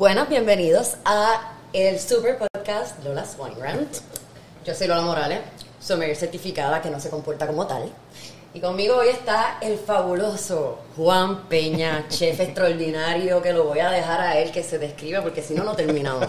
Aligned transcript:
Buenas, 0.00 0.30
bienvenidos 0.30 0.96
a 1.04 1.58
el 1.74 2.00
super 2.00 2.38
podcast 2.38 3.04
Lola 3.04 3.22
Rant. 3.60 3.98
Yo 4.64 4.74
soy 4.74 4.86
Lola 4.86 5.02
Morales, 5.02 5.40
sommelier 5.78 6.16
certificada 6.16 6.80
que 6.80 6.88
no 6.88 6.98
se 6.98 7.10
comporta 7.10 7.46
como 7.46 7.66
tal. 7.66 7.82
Y 8.54 8.60
conmigo 8.60 8.96
hoy 8.96 9.08
está 9.08 9.58
el 9.60 9.76
fabuloso 9.76 10.78
Juan 10.96 11.48
Peña, 11.50 12.06
chef 12.08 12.40
extraordinario, 12.40 13.42
que 13.42 13.52
lo 13.52 13.64
voy 13.64 13.80
a 13.80 13.90
dejar 13.90 14.22
a 14.22 14.38
él 14.38 14.50
que 14.50 14.62
se 14.62 14.78
describa 14.78 15.20
porque 15.20 15.42
si 15.42 15.52
no, 15.52 15.64
no 15.64 15.76
terminamos. 15.76 16.28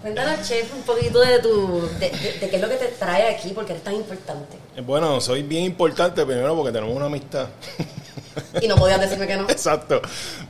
Cuéntanos, 0.00 0.48
chef, 0.48 0.72
un 0.72 0.82
poquito 0.82 1.18
de 1.18 1.40
tu 1.40 1.80
de, 1.98 2.10
qué 2.10 2.48
es 2.52 2.60
lo 2.60 2.68
que 2.68 2.76
te 2.76 2.86
trae 2.86 3.34
aquí, 3.34 3.50
porque 3.56 3.72
eres 3.72 3.82
tan 3.82 3.96
importante. 3.96 4.56
Bueno, 4.86 5.20
soy 5.20 5.42
bien 5.42 5.64
importante 5.64 6.24
primero 6.24 6.54
porque 6.54 6.70
tenemos 6.70 6.94
una 6.94 7.06
amistad. 7.06 7.48
Y 8.62 8.68
no 8.68 8.76
podías 8.76 9.00
decirme 9.00 9.26
que 9.26 9.36
no. 9.36 9.48
Exacto. 9.48 10.00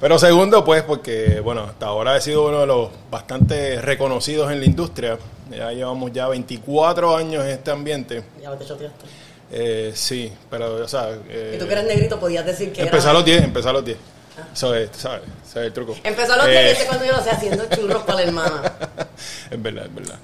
Pero 0.00 0.18
segundo, 0.18 0.64
pues, 0.64 0.82
porque, 0.82 1.40
bueno, 1.40 1.64
hasta 1.64 1.86
ahora 1.86 2.16
he 2.16 2.20
sido 2.20 2.46
uno 2.46 2.60
de 2.60 2.66
los 2.66 2.90
bastante 3.10 3.80
reconocidos 3.80 4.50
en 4.52 4.60
la 4.60 4.66
industria. 4.66 5.18
Ya 5.50 5.72
llevamos 5.72 6.12
ya 6.12 6.28
24 6.28 7.16
años 7.16 7.44
en 7.44 7.50
este 7.50 7.70
ambiente. 7.70 8.22
Ya 8.42 8.56
te 8.56 8.64
choteaste. 8.66 9.06
Eh, 9.50 9.92
sí, 9.94 10.30
pero, 10.50 10.76
o 10.76 10.88
sea... 10.88 11.08
Eh, 11.28 11.54
y 11.56 11.58
tú 11.58 11.66
que 11.66 11.72
eres 11.72 11.86
negrito 11.86 12.20
podías 12.20 12.44
decir 12.44 12.72
que 12.72 12.82
Empezó 12.82 13.10
a 13.10 13.12
los 13.14 13.24
10, 13.24 13.44
empezó 13.44 13.70
a 13.70 13.72
los 13.72 13.84
10. 13.84 13.96
Ah. 14.38 14.46
Eso 14.52 14.74
es, 14.74 14.90
¿sabes? 14.92 15.22
Ese 15.44 15.60
es 15.60 15.66
el 15.66 15.72
truco. 15.72 15.96
Empezó 16.04 16.34
a 16.34 16.36
los 16.36 16.46
10 16.46 16.62
y 16.62 16.68
ese 16.68 16.86
cuando 16.86 17.04
yo 17.04 17.12
lo 17.12 17.22
sé 17.22 17.30
haciendo 17.30 17.64
churros 17.74 18.02
para 18.02 18.16
la 18.16 18.22
hermana. 18.22 18.72
es 19.50 19.62
verdad, 19.62 19.86
es 19.86 19.94
verdad. 19.94 20.18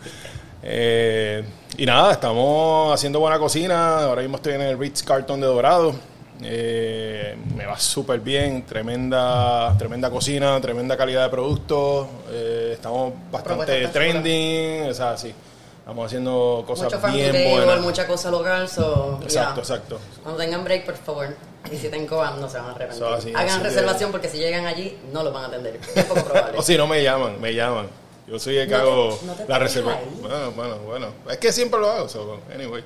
Eh, 0.62 1.44
y 1.76 1.86
nada, 1.86 2.12
estamos 2.12 2.94
haciendo 2.94 3.18
buena 3.20 3.38
cocina. 3.38 4.04
Ahora 4.04 4.22
mismo 4.22 4.36
estoy 4.36 4.54
en 4.54 4.62
el 4.62 4.78
Ritz 4.78 5.02
Carton 5.02 5.40
de 5.40 5.46
Dorado. 5.46 5.94
Eh, 6.42 7.36
me 7.54 7.66
va 7.66 7.78
súper 7.78 8.20
bien, 8.20 8.64
tremenda, 8.66 9.76
tremenda 9.78 10.10
cocina, 10.10 10.60
tremenda 10.60 10.96
calidad 10.96 11.24
de 11.24 11.28
productos. 11.30 12.08
Eh, 12.30 12.70
estamos 12.74 13.12
bastante 13.30 13.88
trending, 13.88 14.90
o 14.90 14.94
sea, 14.94 15.16
sí. 15.16 15.32
Estamos 15.78 16.06
haciendo 16.06 16.64
cosas 16.66 17.12
bien 17.12 17.50
buenas. 17.50 17.80
Mucha 17.82 18.06
cosa 18.06 18.30
local, 18.30 18.68
so, 18.68 19.20
Exacto, 19.22 19.60
exacto. 19.60 20.00
Cuando 20.22 20.40
tengan 20.40 20.64
break, 20.64 20.86
por 20.86 20.96
favor, 20.96 21.36
visiten 21.70 22.06
Coan, 22.06 22.40
no 22.40 22.48
se 22.48 22.58
van 22.58 22.68
a 22.68 22.70
arrepentir. 22.72 23.36
Hagan 23.36 23.62
reservación 23.62 24.10
porque 24.10 24.28
si 24.28 24.38
llegan 24.38 24.64
allí, 24.64 24.98
no 25.12 25.22
lo 25.22 25.30
van 25.30 25.44
a 25.44 25.46
atender. 25.48 25.78
Es 25.94 26.04
poco 26.04 26.24
probable. 26.24 26.58
o 26.58 26.62
si 26.62 26.76
no 26.76 26.86
me 26.86 27.02
llaman, 27.02 27.38
me 27.40 27.54
llaman. 27.54 27.86
Yo 28.26 28.38
soy 28.38 28.56
el 28.56 28.66
que 28.66 28.74
hago 28.74 29.18
la 29.46 29.58
reservación. 29.58 30.08
Bueno, 30.22 30.50
bueno, 30.52 30.78
bueno. 30.78 31.06
Es 31.30 31.36
que 31.36 31.52
siempre 31.52 31.78
lo 31.78 31.90
hago, 31.90 32.08
so, 32.08 32.40
anyway. 32.54 32.82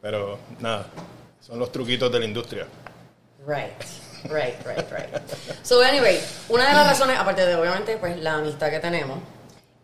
Pero 0.00 0.38
nada. 0.60 0.86
Son 1.46 1.58
los 1.58 1.70
truquitos 1.70 2.10
de 2.10 2.18
la 2.18 2.24
industria. 2.24 2.66
Right, 3.46 3.70
right, 4.30 4.54
right, 4.64 4.90
right. 4.90 5.22
So, 5.62 5.82
anyway, 5.82 6.18
una 6.48 6.66
de 6.66 6.72
las 6.72 6.86
razones, 6.86 7.18
aparte 7.18 7.44
de 7.44 7.54
obviamente, 7.54 7.98
pues 7.98 8.16
la 8.16 8.36
amistad 8.36 8.70
que 8.70 8.80
tenemos, 8.80 9.18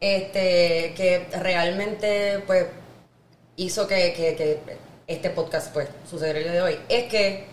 este, 0.00 0.94
que 0.96 1.26
realmente, 1.38 2.42
pues, 2.46 2.64
hizo 3.56 3.86
que, 3.86 4.14
que, 4.14 4.58
este 5.06 5.28
podcast, 5.28 5.70
pues, 5.74 5.88
sucediera 6.08 6.38
el 6.38 6.44
día 6.44 6.52
de 6.54 6.62
hoy, 6.62 6.78
es 6.88 7.10
que 7.10 7.44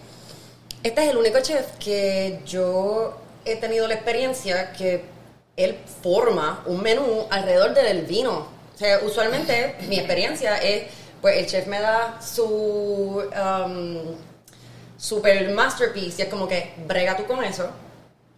este 0.83 1.03
es 1.03 1.09
el 1.09 1.17
único 1.17 1.41
chef 1.41 1.65
que 1.77 2.39
yo 2.45 3.19
he 3.43 3.57
tenido 3.57 3.89
la 3.89 3.95
experiencia 3.95 4.71
que 4.71 5.03
él 5.57 5.75
forma 6.01 6.63
un 6.65 6.81
menú 6.81 7.27
alrededor 7.29 7.73
del 7.73 8.03
vino. 8.03 8.47
O 8.73 8.77
sea, 8.77 8.99
usualmente 8.99 9.75
mi 9.89 9.97
experiencia 9.97 10.59
es 10.59 10.83
pues 11.21 11.37
el 11.37 11.45
chef 11.47 11.67
me 11.67 11.79
da 11.79 12.19
su 12.21 12.43
um, 12.43 14.15
super 14.97 15.49
masterpiece 15.51 16.21
y 16.21 16.25
es 16.25 16.29
como 16.29 16.47
que 16.47 16.73
brega 16.85 17.15
tú 17.15 17.25
con 17.25 17.43
eso. 17.43 17.69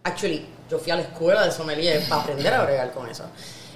Actually, 0.02 0.46
yo 0.70 0.78
fui 0.78 0.90
a 0.92 0.96
la 0.96 1.02
escuela 1.02 1.44
de 1.44 1.52
sommelier 1.52 2.08
para 2.08 2.22
aprender 2.22 2.54
a 2.54 2.64
bregar 2.64 2.92
con 2.92 3.08
eso. 3.08 3.24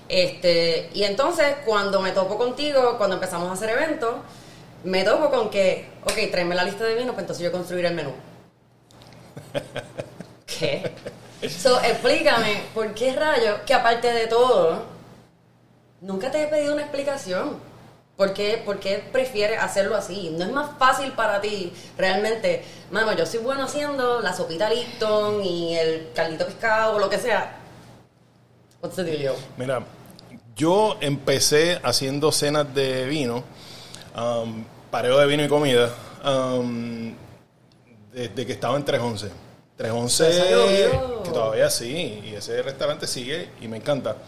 Este, 0.09 0.91
y 0.95 1.05
entonces, 1.05 1.57
cuando 1.65 2.01
me 2.01 2.13
topo 2.13 2.37
contigo, 2.37 2.97
cuando 2.99 3.17
empezamos 3.17 3.49
a 3.49 3.53
hacer 3.53 3.71
eventos, 3.71 4.15
me 4.85 5.03
topo 5.03 5.31
con 5.31 5.51
que, 5.51 5.89
ok, 6.05 6.31
tráeme 6.31 6.55
la 6.55 6.65
lista 6.65 6.85
de 6.85 6.95
vinos, 6.95 7.15
pues 7.15 7.23
entonces 7.23 7.45
yo 7.45 7.53
construir 7.53 7.87
el 7.87 7.95
menú. 7.95 8.13
¿Qué? 10.47 10.93
So, 11.49 11.81
explícame, 11.83 12.65
¿por 12.75 12.95
qué 12.95 13.15
rayo 13.15 13.65
que 13.67 13.75
aparte 13.75 14.13
de 14.13 14.27
todo, 14.27 14.83
nunca 16.01 16.31
te 16.31 16.43
he 16.43 16.47
pedido 16.47 16.75
una 16.75 16.83
explicación? 16.83 17.59
¿Por 18.17 18.33
qué, 18.33 18.63
¿Por 18.65 18.79
qué 18.79 19.03
prefieres 19.11 19.61
hacerlo 19.61 19.97
así? 19.97 20.31
¿No 20.31 20.45
es 20.45 20.53
más 20.53 20.79
fácil 20.79 21.13
para 21.13 21.41
ti 21.41 21.73
realmente? 21.99 22.63
Mano, 22.93 23.13
yo 23.17 23.27
soy 23.27 23.41
bueno 23.41 23.65
haciendo 23.65 24.21
la 24.21 24.33
sopita 24.33 24.71
Lipton 24.71 25.43
y 25.43 25.75
el 25.77 26.11
caldito 26.15 26.47
pescado 26.47 26.95
o 26.95 26.99
lo 27.01 27.11
que 27.11 27.19
sea. 27.19 27.57
What's 28.81 28.95
the 28.95 29.03
deal? 29.03 29.35
Mira, 29.57 29.85
yo 30.55 30.97
empecé 31.01 31.81
haciendo 31.83 32.31
cenas 32.31 32.73
de 32.73 33.07
vino, 33.07 33.43
um, 34.17 34.65
pareo 34.93 35.19
de 35.19 35.27
vino 35.27 35.43
y 35.43 35.49
comida, 35.49 35.91
um, 36.25 37.13
desde 38.13 38.47
que 38.47 38.53
estaba 38.53 38.77
en 38.77 38.85
311. 38.85 39.31
311, 39.77 40.91
que 41.25 41.31
todavía 41.31 41.69
sí, 41.69 42.23
y 42.25 42.35
ese 42.37 42.63
restaurante 42.63 43.09
sigue 43.09 43.49
y 43.61 43.67
me 43.67 43.79
encanta. 43.79 44.19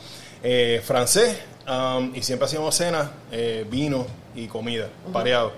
Eh, 0.42 0.82
francés, 0.84 1.38
Um, 1.68 2.14
y 2.14 2.22
siempre 2.22 2.46
hacíamos 2.46 2.76
cenas, 2.76 3.10
eh, 3.32 3.66
vino 3.68 4.06
y 4.36 4.46
comida, 4.46 4.88
pareado. 5.12 5.52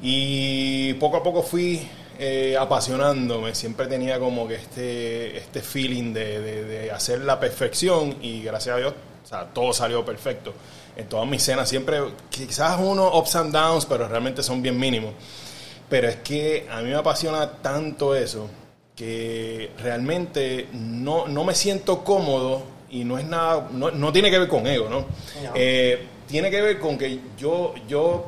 Y 0.00 0.94
poco 0.94 1.16
a 1.16 1.22
poco 1.22 1.42
fui 1.42 1.80
eh, 2.18 2.56
apasionándome, 2.56 3.52
siempre 3.54 3.86
tenía 3.88 4.20
como 4.20 4.46
que 4.46 4.54
este, 4.54 5.36
este 5.36 5.60
feeling 5.60 6.12
de, 6.12 6.90
hacer 6.94 7.22
la 7.22 7.40
perfección 7.40 8.16
y 8.22 8.42
gracias 8.44 8.76
a 8.76 8.78
Dios, 8.78 8.94
todo 9.52 9.72
salió 9.72 10.04
perfecto. 10.04 10.54
En 10.94 11.08
todas 11.08 11.26
mis 11.26 11.42
cenas 11.42 11.68
siempre, 11.68 11.98
quizás 12.30 12.78
uno 12.78 13.18
ups 13.18 13.34
and 13.34 13.52
downs, 13.52 13.86
pero 13.86 14.06
realmente 14.06 14.44
son 14.44 14.62
bien 14.62 14.78
mínimos. 14.78 15.12
Pero 15.88 16.08
es 16.08 16.16
que 16.16 16.68
a 16.70 16.82
mí 16.82 16.90
me 16.90 16.96
apasiona 16.96 17.50
tanto 17.50 18.14
eso 18.14 18.48
que 18.94 19.72
realmente 19.78 20.68
no, 20.72 21.26
no 21.26 21.42
me 21.42 21.54
siento 21.54 22.04
cómodo 22.04 22.62
y 22.92 23.04
no 23.04 23.18
es 23.18 23.24
nada, 23.24 23.68
no, 23.72 24.12
tiene 24.12 24.30
que 24.30 24.38
ver 24.38 24.48
con 24.48 24.66
ego, 24.66 24.86
¿no? 24.88 25.06
Eh, 25.54 26.06
tiene 26.28 26.50
que 26.50 26.60
ver 26.60 26.78
con 26.78 26.98
que 26.98 27.20
yo, 27.38 27.74
yo 27.88 28.26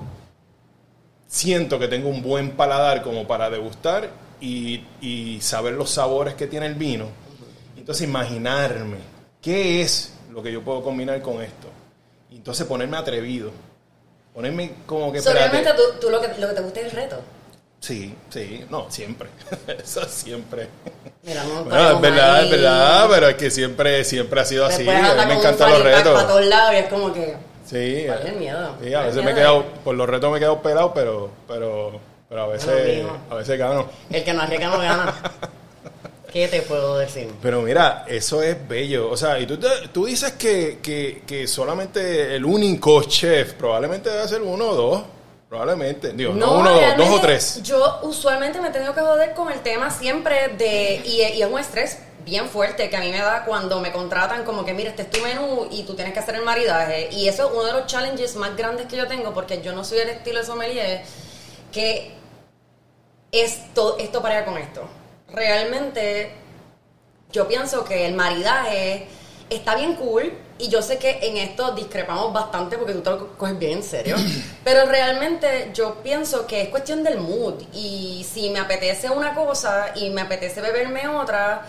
siento 1.28 1.78
que 1.78 1.86
tengo 1.86 2.08
un 2.08 2.22
buen 2.22 2.52
paladar 2.52 3.02
como 3.02 3.26
para 3.26 3.50
degustar 3.50 4.08
y, 4.40 5.38
saber 5.42 5.74
los 5.74 5.90
sabores 5.90 6.34
que 6.34 6.46
tiene 6.46 6.64
el 6.64 6.76
vino. 6.76 7.08
Entonces 7.76 8.08
imaginarme 8.08 8.96
qué 9.42 9.82
es 9.82 10.14
lo 10.30 10.42
que 10.42 10.50
yo 10.50 10.62
puedo 10.62 10.82
combinar 10.82 11.20
con 11.20 11.42
esto. 11.42 11.68
Y 12.30 12.36
entonces 12.36 12.66
ponerme 12.66 12.96
atrevido. 12.96 13.50
Ponerme 14.32 14.76
como 14.86 15.12
que... 15.12 15.20
realmente 15.20 15.70
tú, 16.00 16.08
lo, 16.08 16.22
que, 16.22 16.28
lo 16.40 16.48
que 16.48 16.54
te 16.54 16.62
gusta 16.62 16.80
es 16.80 16.86
el 16.86 16.92
reto. 16.92 17.20
Sí, 17.84 18.14
sí, 18.30 18.64
no, 18.70 18.90
siempre. 18.90 19.28
Eso 19.84 20.08
siempre. 20.08 20.68
Mira, 21.22 21.44
no, 21.44 21.60
es 21.60 22.00
verdad, 22.00 22.42
es 22.42 22.50
verdad, 22.50 23.06
pero 23.10 23.28
es 23.28 23.34
que 23.34 23.50
siempre, 23.50 24.02
siempre 24.04 24.40
ha 24.40 24.44
sido 24.46 24.64
así. 24.64 24.88
A 24.88 25.14
mí 25.14 25.26
me 25.26 25.34
encantan 25.34 25.70
los 25.70 25.82
retos. 25.82 26.14
Para 26.14 26.26
todos 26.26 26.46
lados 26.46 26.72
y 26.72 26.76
es 26.78 26.86
como 26.86 27.12
que. 27.12 27.36
Sí. 27.66 28.04
¿Cuál 28.06 28.26
el 28.26 28.36
miedo? 28.36 28.74
Sí, 28.82 28.94
a 28.94 29.02
veces 29.02 29.22
me 29.22 29.32
he 29.32 29.34
quedado, 29.34 29.66
por 29.84 29.94
los 29.94 30.08
retos 30.08 30.30
me 30.30 30.38
he 30.38 30.40
quedado 30.40 30.62
pelado, 30.62 30.94
pero, 30.94 31.30
pero, 31.46 32.00
pero 32.26 32.42
a 32.44 32.46
veces, 32.46 33.04
a 33.28 33.34
veces 33.34 33.58
gano. 33.58 33.86
El 34.08 34.24
que 34.24 34.32
no 34.32 34.40
arriesga 34.40 34.68
no 34.68 34.78
gana. 34.78 35.14
¿Qué 36.32 36.48
te 36.48 36.62
puedo 36.62 36.96
decir? 36.96 37.30
Pero 37.42 37.60
mira, 37.60 38.06
eso 38.08 38.42
es 38.42 38.66
bello. 38.66 39.10
O 39.10 39.16
sea, 39.18 39.38
y 39.38 39.46
tú, 39.46 39.58
tú 39.92 40.06
dices 40.06 40.32
que, 40.32 40.78
que, 40.82 41.22
que 41.26 41.46
solamente 41.46 42.34
el 42.34 42.46
único 42.46 43.02
chef 43.02 43.52
probablemente 43.52 44.08
debe 44.08 44.26
ser 44.26 44.40
uno 44.40 44.70
o 44.70 44.74
dos. 44.74 45.02
Probablemente, 45.54 46.12
digo, 46.14 46.32
no, 46.32 46.54
uno, 46.54 46.74
dos, 46.96 47.10
o 47.10 47.20
tres. 47.20 47.62
Yo 47.62 48.00
usualmente 48.02 48.60
me 48.60 48.70
he 48.70 48.70
tenido 48.72 48.92
que 48.92 49.00
joder 49.00 49.34
con 49.34 49.52
el 49.52 49.60
tema 49.60 49.88
siempre 49.88 50.48
de, 50.48 51.00
y, 51.04 51.22
y, 51.22 51.42
es 51.42 51.48
un 51.48 51.60
estrés 51.60 52.00
bien 52.24 52.48
fuerte 52.48 52.90
que 52.90 52.96
a 52.96 53.00
mí 53.00 53.12
me 53.12 53.18
da 53.18 53.44
cuando 53.44 53.78
me 53.78 53.92
contratan 53.92 54.42
como 54.42 54.64
que, 54.64 54.74
mira, 54.74 54.90
este 54.90 55.02
es 55.02 55.10
tu 55.10 55.22
menú 55.22 55.68
y 55.70 55.84
tú 55.84 55.94
tienes 55.94 56.12
que 56.12 56.18
hacer 56.18 56.34
el 56.34 56.42
maridaje. 56.42 57.08
Y 57.12 57.28
eso 57.28 57.46
es 57.46 57.52
uno 57.52 57.66
de 57.66 57.72
los 57.72 57.86
challenges 57.86 58.34
más 58.34 58.56
grandes 58.56 58.86
que 58.86 58.96
yo 58.96 59.06
tengo 59.06 59.32
porque 59.32 59.62
yo 59.62 59.72
no 59.72 59.84
soy 59.84 59.98
el 59.98 60.08
estilo 60.08 60.40
de 60.40 60.44
sommelier 60.44 61.02
que 61.70 62.10
esto, 63.30 63.96
esto 64.00 64.20
para 64.20 64.44
con 64.44 64.58
esto. 64.58 64.88
Realmente 65.28 66.32
yo 67.30 67.46
pienso 67.46 67.84
que 67.84 68.06
el 68.06 68.14
maridaje 68.14 69.06
está 69.50 69.74
bien 69.76 69.94
cool 69.96 70.32
y 70.58 70.68
yo 70.68 70.82
sé 70.82 70.98
que 70.98 71.18
en 71.22 71.36
esto 71.36 71.72
discrepamos 71.72 72.32
bastante 72.32 72.78
porque 72.78 72.92
tú 72.92 73.00
te 73.00 73.10
lo 73.10 73.36
coges 73.36 73.58
bien 73.58 73.78
en 73.78 73.82
serio, 73.82 74.16
pero 74.64 74.86
realmente 74.86 75.70
yo 75.74 75.96
pienso 76.02 76.46
que 76.46 76.62
es 76.62 76.68
cuestión 76.68 77.02
del 77.02 77.18
mood 77.18 77.54
y 77.72 78.26
si 78.30 78.50
me 78.50 78.60
apetece 78.60 79.10
una 79.10 79.34
cosa 79.34 79.92
y 79.96 80.10
me 80.10 80.22
apetece 80.22 80.60
beberme 80.60 81.08
otra, 81.08 81.66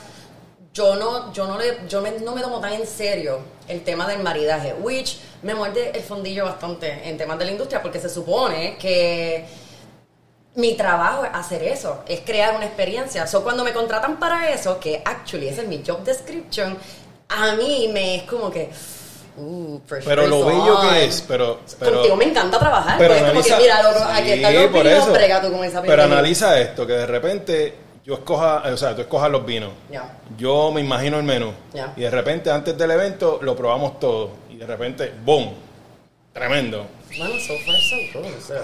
yo 0.74 0.96
no 0.96 1.32
yo 1.32 1.48
no 1.48 1.58
le 1.58 1.80
yo 1.88 2.02
no 2.02 2.36
me 2.36 2.42
tomo 2.42 2.60
tan 2.60 2.74
en 2.74 2.86
serio 2.86 3.40
el 3.68 3.84
tema 3.84 4.08
del 4.08 4.22
maridaje, 4.22 4.74
which 4.74 5.20
me 5.42 5.56
muerde 5.56 5.92
el 5.96 6.04
fondillo 6.04 6.46
bastante 6.46 7.08
en 7.08 7.18
temas 7.18 7.40
de 7.40 7.46
la 7.46 7.52
industria 7.52 7.82
porque 7.82 8.00
se 8.00 8.10
supone 8.10 8.78
que 8.78 9.46
mi 10.56 10.76
trabajo 10.76 11.26
es 11.26 11.32
hacer 11.34 11.64
eso, 11.64 12.04
es 12.08 12.22
crear 12.22 12.56
una 12.56 12.66
experiencia. 12.66 13.28
So, 13.28 13.44
cuando 13.44 13.64
me 13.64 13.74
contratan 13.74 14.18
para 14.20 14.50
eso, 14.50 14.80
que 14.80 15.02
actually 15.04 15.50
ese 15.50 15.62
es 15.62 15.68
mi 15.68 15.84
job 15.86 16.04
description, 16.04 16.78
a 17.30 17.56
mí 17.56 17.90
me 17.94 18.16
es 18.18 18.24
como 18.24 18.50
que. 18.52 18.70
Uh, 19.38 19.80
Pero 20.06 20.28
lo 20.28 20.46
bello 20.46 20.80
que 20.90 21.06
es, 21.06 21.22
pero... 21.28 21.60
pero 21.78 21.96
Contigo 21.96 22.16
me 22.16 22.24
encanta 22.24 22.58
trabajar. 22.58 22.98
pero 22.98 23.16
porque 23.16 23.26
es 23.26 23.30
como 23.30 23.40
analiza, 23.42 23.58
que, 23.58 23.64
mira, 23.64 23.84
loco, 23.84 24.04
aquí 24.06 24.28
Sí, 24.28 24.34
están 24.34 24.54
los 24.56 24.64
por 24.68 24.84
vinos, 24.84 25.00
eso. 25.40 25.52
con 25.52 25.64
esa 25.66 25.82
Pero 25.82 26.04
analiza 26.04 26.60
esto, 26.62 26.88
que 26.88 26.94
de 26.94 27.06
repente 27.06 27.76
yo 28.06 28.14
escoja, 28.14 28.64
o 28.72 28.78
sea, 28.78 28.96
tú 28.96 29.02
escojas 29.02 29.30
los 29.30 29.46
vinos. 29.46 29.72
Yo 30.38 30.72
me 30.72 30.80
imagino 30.80 31.18
el 31.18 31.24
menú. 31.24 31.52
Y 31.98 32.02
de 32.02 32.10
repente 32.12 32.50
antes 32.50 32.78
del 32.78 32.92
evento 32.92 33.40
lo 33.42 33.58
probamos 33.58 34.00
todo. 34.00 34.30
Y 34.50 34.56
de 34.56 34.66
repente, 34.68 35.12
¡boom! 35.26 35.54
Tremendo. 36.32 36.86
Bueno, 37.18 37.34
so 37.40 37.54
far 37.66 37.76
so 37.82 38.20
good. 38.20 38.26
o 38.38 38.42
sea, 38.42 38.62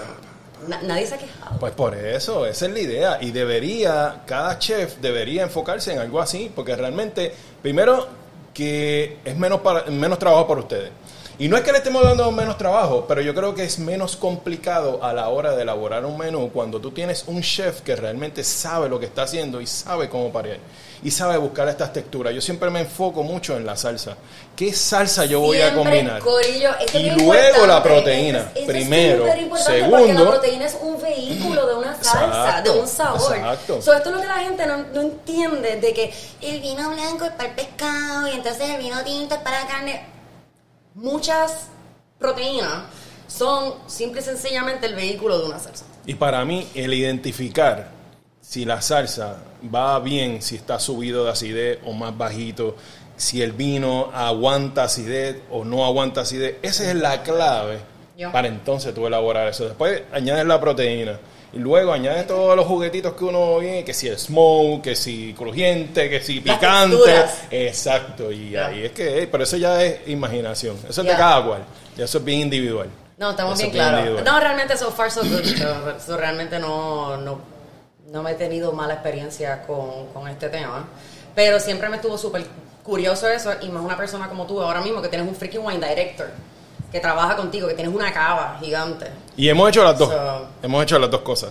na- 0.68 0.80
nadie 0.82 1.06
se 1.06 1.14
ha 1.14 1.18
quejado. 1.18 1.58
Pues 1.58 1.72
por 1.74 1.94
eso, 1.94 2.46
esa 2.46 2.64
es 2.66 2.72
la 2.72 2.80
idea. 2.80 3.18
Y 3.20 3.30
debería, 3.30 4.22
cada 4.26 4.58
chef 4.58 4.96
debería 5.02 5.42
enfocarse 5.42 5.92
en 5.92 5.98
algo 5.98 6.18
así, 6.20 6.50
porque 6.54 6.76
realmente, 6.76 7.34
primero, 7.60 8.08
que 8.52 9.16
es 9.24 9.36
menos, 9.36 9.60
para, 9.60 9.90
menos 9.90 10.18
trabajo 10.18 10.46
para 10.46 10.60
ustedes. 10.60 10.90
Y 11.38 11.48
no 11.48 11.56
es 11.56 11.62
que 11.62 11.72
le 11.72 11.78
estemos 11.78 12.02
dando 12.04 12.30
menos 12.30 12.56
trabajo, 12.58 13.06
pero 13.08 13.20
yo 13.20 13.34
creo 13.34 13.54
que 13.54 13.64
es 13.64 13.78
menos 13.78 14.16
complicado 14.16 15.02
a 15.02 15.12
la 15.12 15.28
hora 15.28 15.56
de 15.56 15.62
elaborar 15.62 16.04
un 16.04 16.16
menú 16.18 16.50
cuando 16.52 16.80
tú 16.80 16.90
tienes 16.92 17.24
un 17.26 17.42
chef 17.42 17.80
que 17.80 17.96
realmente 17.96 18.44
sabe 18.44 18.88
lo 18.88 19.00
que 19.00 19.06
está 19.06 19.22
haciendo 19.22 19.60
y 19.60 19.66
sabe 19.66 20.08
cómo 20.08 20.30
parear. 20.30 20.58
Y 21.02 21.10
sabe 21.10 21.36
buscar 21.38 21.66
estas 21.68 21.92
texturas. 21.92 22.32
Yo 22.32 22.40
siempre 22.40 22.70
me 22.70 22.80
enfoco 22.80 23.24
mucho 23.24 23.56
en 23.56 23.66
la 23.66 23.76
salsa. 23.76 24.16
¿Qué 24.54 24.72
salsa 24.72 25.24
yo 25.24 25.40
voy 25.40 25.60
a 25.60 25.74
combinar? 25.74 26.20
Corillo, 26.20 26.70
esto 26.78 26.98
es 26.98 27.04
Y 27.04 27.10
luego 27.10 27.66
la 27.66 27.82
proteína, 27.82 28.52
es- 28.54 28.64
primero. 28.66 29.26
Es 29.26 29.64
Segundo. 29.64 30.24
la 30.24 30.30
proteína 30.30 30.66
es 30.66 30.76
un 30.80 31.02
vehículo 31.02 31.66
de 31.66 31.74
una 31.74 31.94
salsa, 32.00 32.24
Exacto, 32.48 32.72
de 32.74 32.80
un 32.80 32.86
sabor. 32.88 33.36
exacto. 33.36 33.82
So, 33.82 33.92
esto 33.94 34.10
es 34.10 34.14
lo 34.14 34.20
que 34.22 34.28
la 34.28 34.38
gente 34.38 34.64
no, 34.66 34.76
no 34.94 35.00
entiende, 35.00 35.76
de 35.80 35.92
que 35.92 36.12
el 36.40 36.60
vino 36.60 36.88
blanco 36.90 37.24
es 37.24 37.32
para 37.32 37.48
el 37.48 37.54
pescado 37.56 38.28
y 38.28 38.32
entonces 38.32 38.70
el 38.70 38.78
vino 38.78 39.02
tinto 39.02 39.34
es 39.34 39.40
para 39.40 39.62
la 39.62 39.66
carne. 39.66 40.11
Muchas 40.94 41.68
proteínas 42.18 42.84
son 43.26 43.74
simple 43.86 44.20
y 44.20 44.24
sencillamente 44.24 44.86
el 44.86 44.94
vehículo 44.94 45.38
de 45.38 45.46
una 45.46 45.58
salsa. 45.58 45.84
Y 46.06 46.14
para 46.14 46.44
mí, 46.44 46.68
el 46.74 46.92
identificar 46.92 47.90
si 48.40 48.64
la 48.64 48.82
salsa 48.82 49.38
va 49.74 49.98
bien, 50.00 50.42
si 50.42 50.56
está 50.56 50.78
subido 50.78 51.24
de 51.24 51.30
acidez 51.30 51.78
o 51.86 51.92
más 51.92 52.16
bajito, 52.16 52.76
si 53.16 53.40
el 53.40 53.52
vino 53.52 54.10
aguanta 54.12 54.84
acidez 54.84 55.40
o 55.50 55.64
no 55.64 55.86
aguanta 55.86 56.22
acidez, 56.22 56.56
esa 56.62 56.90
es 56.90 56.96
la 56.96 57.22
clave 57.22 57.78
para 58.30 58.48
entonces 58.48 58.94
tú 58.94 59.06
elaborar 59.06 59.48
eso. 59.48 59.64
Después 59.64 60.02
añades 60.12 60.44
la 60.44 60.60
proteína. 60.60 61.18
Y 61.54 61.58
luego 61.58 61.92
añades 61.92 62.26
todos 62.26 62.56
los 62.56 62.64
juguetitos 62.66 63.12
que 63.14 63.24
uno 63.24 63.58
viene, 63.58 63.84
que 63.84 63.92
si 63.92 64.08
el 64.08 64.18
smoke, 64.18 64.82
que 64.82 64.96
si 64.96 65.34
crujiente, 65.34 66.08
que 66.08 66.20
si 66.22 66.40
Las 66.40 66.56
picante. 66.58 66.96
texturas. 66.96 67.42
Exacto, 67.50 68.32
y 68.32 68.56
ahí 68.56 68.86
es 68.86 68.92
que, 68.92 69.22
eh, 69.22 69.26
pero 69.30 69.44
eso 69.44 69.56
ya 69.58 69.82
es 69.82 70.08
imaginación, 70.08 70.78
eso 70.88 71.02
es 71.02 71.06
de 71.06 71.14
cada 71.14 71.44
cual, 71.44 71.64
ya 71.96 72.04
eso 72.06 72.18
es 72.18 72.24
bien 72.24 72.40
individual. 72.40 72.88
No, 73.18 73.30
estamos 73.30 73.60
Eso 73.60 73.70
bien 73.70 73.70
es 73.70 73.72
bien 73.74 73.84
claros. 73.84 74.00
individual. 74.08 74.34
No, 74.34 74.40
realmente 74.40 74.76
so 74.76 74.90
far 74.90 75.10
so 75.10 75.20
good. 75.22 75.44
So, 75.44 76.00
so 76.06 76.16
realmente 76.16 76.58
no, 76.58 77.18
no, 77.18 77.38
no 78.10 78.22
me 78.22 78.32
he 78.32 78.34
tenido 78.34 78.72
mala 78.72 78.94
experiencia 78.94 79.62
con, 79.64 80.06
con 80.12 80.26
este 80.28 80.48
tema. 80.48 80.88
Pero 81.34 81.60
siempre 81.60 81.88
me 81.88 81.96
estuvo 81.96 82.18
súper 82.18 82.44
curioso 82.82 83.28
eso. 83.28 83.52
Y 83.60 83.68
más 83.68 83.84
una 83.84 83.96
persona 83.96 84.28
como 84.28 84.44
tú 84.46 84.60
ahora 84.60 84.80
mismo 84.80 85.00
que 85.00 85.08
tienes 85.08 85.28
un 85.28 85.36
freaking 85.36 85.60
wine 85.64 85.86
director. 85.86 86.30
Que 86.92 87.00
trabaja 87.00 87.34
contigo, 87.36 87.66
que 87.68 87.74
tienes 87.74 87.94
una 87.94 88.12
cava 88.12 88.58
gigante. 88.60 89.06
Y 89.36 89.48
hemos 89.48 89.68
hecho 89.70 89.82
las 89.82 89.98
dos. 89.98 90.10
So- 90.10 90.46
hemos 90.62 90.82
hecho 90.82 90.98
las 90.98 91.10
dos 91.10 91.22
cosas. 91.22 91.50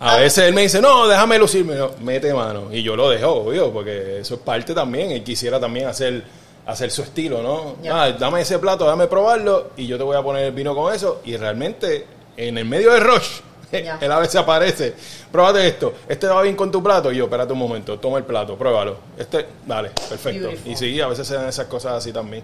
A 0.00 0.14
Ah. 0.14 0.16
veces 0.18 0.44
él 0.48 0.52
me 0.54 0.62
dice, 0.62 0.80
no, 0.80 1.06
déjame 1.06 1.38
lucirme. 1.38 1.76
Yo, 1.76 1.92
Mete 2.00 2.34
mano. 2.34 2.72
Y 2.72 2.82
yo 2.82 2.96
lo 2.96 3.08
dejo, 3.08 3.30
obvio, 3.32 3.72
porque 3.72 4.18
eso 4.18 4.34
es 4.34 4.40
parte 4.40 4.74
también. 4.74 5.12
Y 5.12 5.20
quisiera 5.20 5.60
también 5.60 5.86
hacer, 5.86 6.24
hacer 6.66 6.90
su 6.90 7.02
estilo, 7.02 7.40
¿no? 7.40 7.76
Ah, 7.92 8.10
dame 8.10 8.40
ese 8.40 8.58
plato, 8.58 8.84
dame 8.84 9.06
probarlo. 9.06 9.70
Y 9.76 9.86
yo 9.86 9.96
te 9.96 10.02
voy 10.02 10.16
a 10.16 10.22
poner 10.22 10.46
el 10.46 10.52
vino 10.52 10.74
con 10.74 10.92
eso. 10.92 11.20
Y 11.24 11.36
realmente, 11.36 12.04
en 12.36 12.58
el 12.58 12.64
medio 12.64 12.92
de 12.92 12.98
Rush, 12.98 13.40
Ya. 13.72 13.98
él 14.00 14.10
a 14.10 14.18
veces 14.18 14.36
aparece. 14.36 14.92
Pruébate 15.30 15.68
esto. 15.68 15.94
Este 16.08 16.26
va 16.26 16.42
bien 16.42 16.56
con 16.56 16.72
tu 16.72 16.82
plato. 16.82 17.12
Y 17.12 17.16
yo, 17.18 17.24
espérate 17.24 17.52
un 17.52 17.60
momento, 17.60 17.96
toma 18.00 18.18
el 18.18 18.24
plato, 18.24 18.56
pruébalo. 18.56 18.96
Este, 19.16 19.46
dale, 19.64 19.90
perfecto. 19.90 20.48
Beautiful. 20.48 20.72
Y 20.72 20.76
sí, 20.76 21.00
a 21.00 21.06
veces 21.06 21.28
se 21.28 21.34
dan 21.36 21.48
esas 21.48 21.66
cosas 21.66 21.92
así 21.94 22.12
también. 22.12 22.42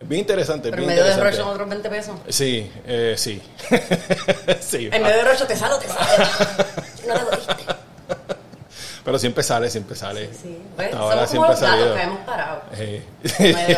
Es 0.00 0.08
bien 0.08 0.20
interesante. 0.20 0.68
en 0.68 0.86
medio 0.86 1.04
de 1.04 1.32
son 1.32 1.48
otros 1.48 1.68
20 1.68 1.90
pesos. 1.90 2.16
Sí, 2.28 2.70
eh, 2.86 3.14
sí. 3.16 3.42
sí. 4.60 4.88
En 4.92 5.02
medio 5.02 5.16
de 5.16 5.24
Rush 5.24 5.44
te 5.44 5.56
sale 5.56 5.74
o 5.74 5.78
te 5.78 5.88
sale. 5.88 6.24
no 7.08 7.14
te 7.14 7.20
jodiste. 7.20 7.54
Pero 9.04 9.18
siempre 9.18 9.42
sale, 9.42 9.70
siempre 9.70 9.96
sale. 9.96 10.30
Sí. 10.32 10.58
¿Ves? 10.76 10.94
Ahora 10.94 11.26
Somos 11.26 11.46
como 11.46 11.56
siempre 11.56 11.80
los 11.80 11.80
gatos 11.80 11.96
que 11.96 12.02
hemos 12.02 12.18
parado. 12.20 12.62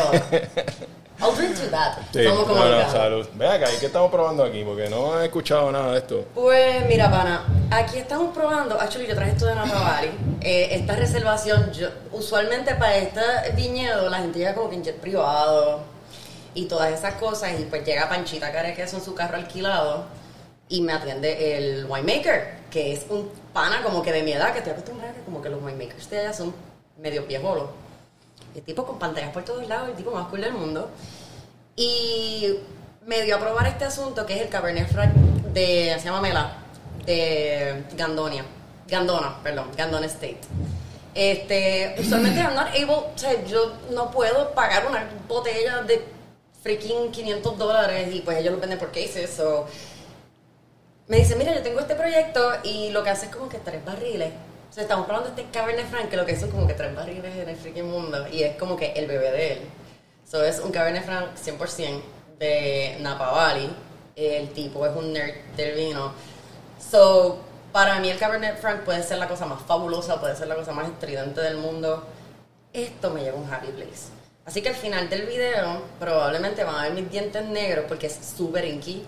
Otra. 0.07 0.41
I'll 1.21 1.35
drink 1.35 1.55
to 1.55 1.69
that. 1.69 1.99
sí, 2.11 2.23
Somos 2.23 2.45
como 2.45 2.65
no, 2.65 2.91
salud. 2.91 3.27
Ve 3.35 3.47
acá, 3.47 3.71
¿y 3.71 3.77
qué 3.77 3.85
estamos 3.85 4.11
probando 4.11 4.43
aquí? 4.43 4.63
Porque 4.63 4.89
no 4.89 5.21
he 5.21 5.25
escuchado 5.25 5.71
nada 5.71 5.91
de 5.91 5.99
esto. 5.99 6.25
Pues 6.33 6.85
mira, 6.87 7.11
pana, 7.11 7.43
aquí 7.69 7.99
estamos 7.99 8.33
probando, 8.35 8.79
actually 8.79 9.07
yo 9.07 9.15
traje 9.15 9.31
esto 9.31 9.45
de 9.45 9.53
Napa 9.53 9.79
Valley, 9.79 10.11
eh, 10.41 10.69
esta 10.71 10.95
reservación, 10.95 11.71
yo, 11.73 11.89
usualmente 12.11 12.73
para 12.73 12.97
este 12.97 13.21
viñedo 13.55 14.09
la 14.09 14.17
gente 14.17 14.39
llega 14.39 14.55
como 14.55 14.71
jet 14.81 14.99
privado 14.99 15.90
y 16.53 16.65
todas 16.65 16.91
esas 16.91 17.15
cosas 17.15 17.59
y 17.59 17.63
pues 17.63 17.85
llega 17.85 18.09
Panchita 18.09 18.51
Carequeso 18.51 18.97
en 18.97 19.03
su 19.03 19.15
carro 19.15 19.37
alquilado 19.37 20.05
y 20.67 20.81
me 20.81 20.93
atiende 20.93 21.57
el 21.57 21.85
winemaker, 21.85 22.61
que 22.69 22.93
es 22.93 23.05
un 23.09 23.29
pana 23.53 23.83
como 23.83 24.01
que 24.01 24.11
de 24.11 24.23
mi 24.23 24.31
edad, 24.31 24.53
que 24.53 24.59
estoy 24.59 24.73
acostumbrada 24.73 25.13
que 25.13 25.21
como 25.21 25.41
que 25.41 25.49
los 25.49 25.61
winemakers 25.61 26.09
de 26.09 26.19
allá 26.19 26.33
son 26.33 26.53
medio 26.97 27.25
viejolos. 27.25 27.69
El 28.55 28.61
tipo 28.63 28.85
con 28.85 28.97
pantallas 28.97 29.31
por 29.31 29.43
todos 29.43 29.67
lados, 29.67 29.89
el 29.89 29.95
tipo 29.95 30.11
más 30.11 30.27
cool 30.27 30.41
del 30.41 30.53
mundo. 30.53 30.89
Y 31.75 32.57
me 33.05 33.21
dio 33.23 33.35
a 33.35 33.39
probar 33.39 33.67
este 33.67 33.85
asunto 33.85 34.25
que 34.25 34.35
es 34.35 34.41
el 34.41 34.49
Cabernet 34.49 34.87
Franc 34.87 35.13
de, 35.53 35.95
se 35.97 36.05
llama 36.05 36.21
Mela, 36.21 36.57
de 37.05 37.83
Gandonia. 37.95 38.45
Gandona, 38.87 39.41
perdón, 39.41 39.67
Gandona 39.75 40.05
State. 40.05 40.41
Este, 41.13 41.95
usualmente 41.97 42.39
I'm 42.39 42.55
not 42.55 42.67
able, 42.69 43.11
o 43.13 43.17
sea, 43.17 43.43
yo 43.45 43.73
no 43.91 44.11
puedo 44.11 44.53
pagar 44.53 44.85
una 44.85 45.09
botella 45.27 45.81
de 45.81 46.03
freaking 46.61 47.11
500 47.11 47.57
dólares 47.57 48.13
y 48.13 48.21
pues 48.21 48.37
ellos 48.37 48.53
lo 48.53 48.59
venden 48.59 48.79
por 48.79 48.91
cases, 48.91 49.29
so 49.29 49.67
me 51.11 51.17
dice, 51.17 51.35
mira, 51.35 51.53
yo 51.53 51.61
tengo 51.61 51.81
este 51.81 51.95
proyecto 51.95 52.53
y 52.63 52.89
lo 52.91 53.03
que 53.03 53.09
hace 53.09 53.25
es 53.25 53.35
como 53.35 53.49
que 53.49 53.57
tres 53.57 53.83
barriles. 53.83 54.31
O 54.69 54.73
sea, 54.73 54.83
estamos 54.83 55.05
hablando 55.09 55.29
de 55.29 55.41
este 55.41 55.51
Cabernet 55.51 55.85
Franc, 55.89 56.07
que 56.07 56.15
lo 56.15 56.25
que 56.25 56.39
son 56.39 56.49
como 56.49 56.65
que 56.65 56.73
tres 56.73 56.95
barriles 56.95 57.35
en 57.35 57.49
el 57.49 57.57
freaking 57.57 57.91
mundo. 57.91 58.25
Y 58.31 58.43
es 58.43 58.55
como 58.55 58.77
que 58.77 58.93
el 58.93 59.07
bebé 59.07 59.29
de 59.31 59.53
él. 59.53 59.59
So, 60.25 60.41
es 60.41 60.59
un 60.59 60.71
Cabernet 60.71 61.03
Franc 61.03 61.35
100% 61.35 62.01
de 62.39 62.95
Napa 63.01 63.29
Valley. 63.29 63.69
El 64.15 64.53
tipo 64.53 64.85
es 64.85 64.95
un 64.95 65.11
nerd 65.11 65.35
del 65.57 65.75
vino. 65.75 66.13
So, 66.79 67.41
para 67.73 67.99
mí 67.99 68.09
el 68.09 68.17
Cabernet 68.17 68.57
Franc 68.57 68.83
puede 68.83 69.03
ser 69.03 69.17
la 69.17 69.27
cosa 69.27 69.45
más 69.45 69.61
fabulosa, 69.63 70.21
puede 70.21 70.37
ser 70.37 70.47
la 70.47 70.55
cosa 70.55 70.71
más 70.71 70.87
estridente 70.87 71.41
del 71.41 71.57
mundo. 71.57 72.05
Esto 72.71 73.09
me 73.09 73.21
lleva 73.21 73.37
a 73.37 73.41
un 73.41 73.53
happy 73.53 73.67
place. 73.73 74.20
Así 74.51 74.61
que 74.61 74.67
al 74.67 74.75
final 74.75 75.09
del 75.09 75.27
video 75.27 75.81
probablemente 75.97 76.65
van 76.65 76.75
a 76.75 76.83
ver 76.83 76.91
mis 76.91 77.09
dientes 77.09 77.41
negros 77.45 77.85
porque 77.87 78.07
es 78.07 78.19
súper 78.35 78.65
inky. 78.65 79.01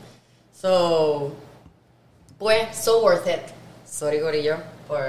So, 0.58 1.34
pues, 2.40 2.74
so 2.78 3.04
worth 3.04 3.28
it. 3.28 3.42
Sorry, 3.86 4.22
Gorillo, 4.22 4.56
por 4.88 5.02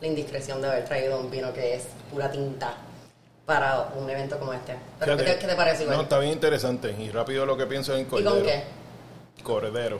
la 0.00 0.06
indiscreción 0.06 0.62
de 0.62 0.68
haber 0.68 0.84
traído 0.84 1.18
un 1.18 1.28
vino 1.28 1.52
que 1.52 1.74
es 1.74 1.88
pura 2.08 2.30
tinta 2.30 2.72
para 3.44 3.88
un 3.96 4.08
evento 4.08 4.38
como 4.38 4.52
este. 4.52 4.76
Pero, 5.00 5.16
¿qué, 5.16 5.24
te, 5.24 5.38
qué 5.40 5.46
te 5.48 5.56
parece, 5.56 5.82
igual? 5.82 5.96
No, 5.96 6.02
está 6.04 6.20
bien 6.20 6.34
interesante. 6.34 6.94
Y 6.96 7.10
rápido 7.10 7.44
lo 7.44 7.56
que 7.56 7.66
pienso 7.66 7.92
en 7.96 8.02
¿Y 8.02 8.04
cordero. 8.04 8.30
con 8.30 8.42
qué? 8.44 8.62
Cordero. 9.42 9.98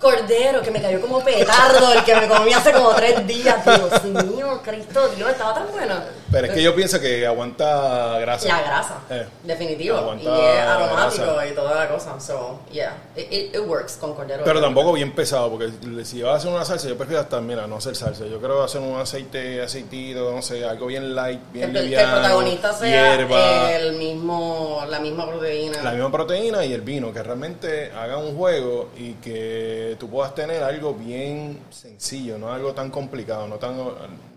Cordero, 0.00 0.62
que 0.62 0.70
me 0.70 0.80
cayó 0.80 0.98
como 1.00 1.22
petardo, 1.22 1.92
el 1.92 2.02
que 2.04 2.16
me 2.16 2.26
comí 2.26 2.52
hace 2.54 2.72
como 2.72 2.88
tres 2.94 3.26
días. 3.26 3.62
Dios 3.64 4.04
mío, 4.24 4.60
Cristo 4.64 5.08
Dios, 5.14 5.30
estaba 5.30 5.54
tan 5.54 5.70
bueno. 5.72 5.94
Pero 6.32 6.46
es 6.46 6.52
que 6.54 6.62
yo 6.62 6.74
pienso 6.74 6.98
que 7.00 7.26
aguanta 7.26 8.18
grasa. 8.20 8.48
La 8.48 8.62
grasa, 8.62 8.94
Eh, 9.10 9.26
definitivo. 9.42 9.96
aguanta 9.98 10.24
y 10.24 10.26
es 10.40 10.60
aromático 10.62 11.24
grasa. 11.24 11.46
y 11.46 11.52
toda 11.52 11.74
la 11.74 11.88
cosa. 11.88 12.18
So, 12.20 12.60
yeah, 12.72 12.96
it, 13.14 13.30
it- 13.54 13.60
works 13.66 13.98
con 14.00 14.14
cordero. 14.14 14.42
Pero 14.42 14.60
tampoco 14.60 14.92
bien 14.94 15.12
pesado, 15.14 15.50
porque 15.50 15.70
si 16.04 16.22
vas 16.22 16.32
a 16.32 16.36
hacer 16.38 16.50
una 16.50 16.64
salsa, 16.64 16.88
yo 16.88 16.96
prefiero 16.96 17.20
hasta, 17.20 17.40
mira, 17.42 17.66
no 17.66 17.76
hacer 17.76 17.94
salsa. 17.94 18.24
Yo 18.26 18.40
creo 18.40 18.62
hacer 18.64 18.80
un 18.80 18.98
aceite, 18.98 19.60
aceitito, 19.62 20.32
no 20.34 20.40
sé, 20.40 20.64
algo 20.64 20.86
bien 20.86 21.14
light, 21.14 21.40
que, 21.52 21.58
bien 21.58 21.64
el- 21.68 21.72
que 21.74 21.78
el 21.80 21.84
liviano. 21.90 22.12
protagonista 22.14 22.72
sea 22.72 23.16
hierba, 23.16 23.72
el 23.72 23.92
mismo, 23.94 24.82
la 24.88 24.98
misma 24.98 25.26
proteína. 25.26 25.82
la 25.82 25.90
misma 25.92 26.10
proteína 26.10 26.64
y 26.64 26.72
el 26.72 26.80
vino, 26.80 27.12
que 27.12 27.22
realmente 27.22 27.92
haga 27.92 28.16
un 28.16 28.34
juego 28.36 28.88
y 28.96 29.12
que 29.14 29.89
tú 29.96 30.08
puedas 30.08 30.34
tener 30.34 30.62
algo 30.62 30.94
bien 30.94 31.58
sencillo, 31.70 32.38
no 32.38 32.52
algo 32.52 32.72
tan 32.72 32.90
complicado, 32.90 33.46
no 33.48 33.56
tan 33.56 33.76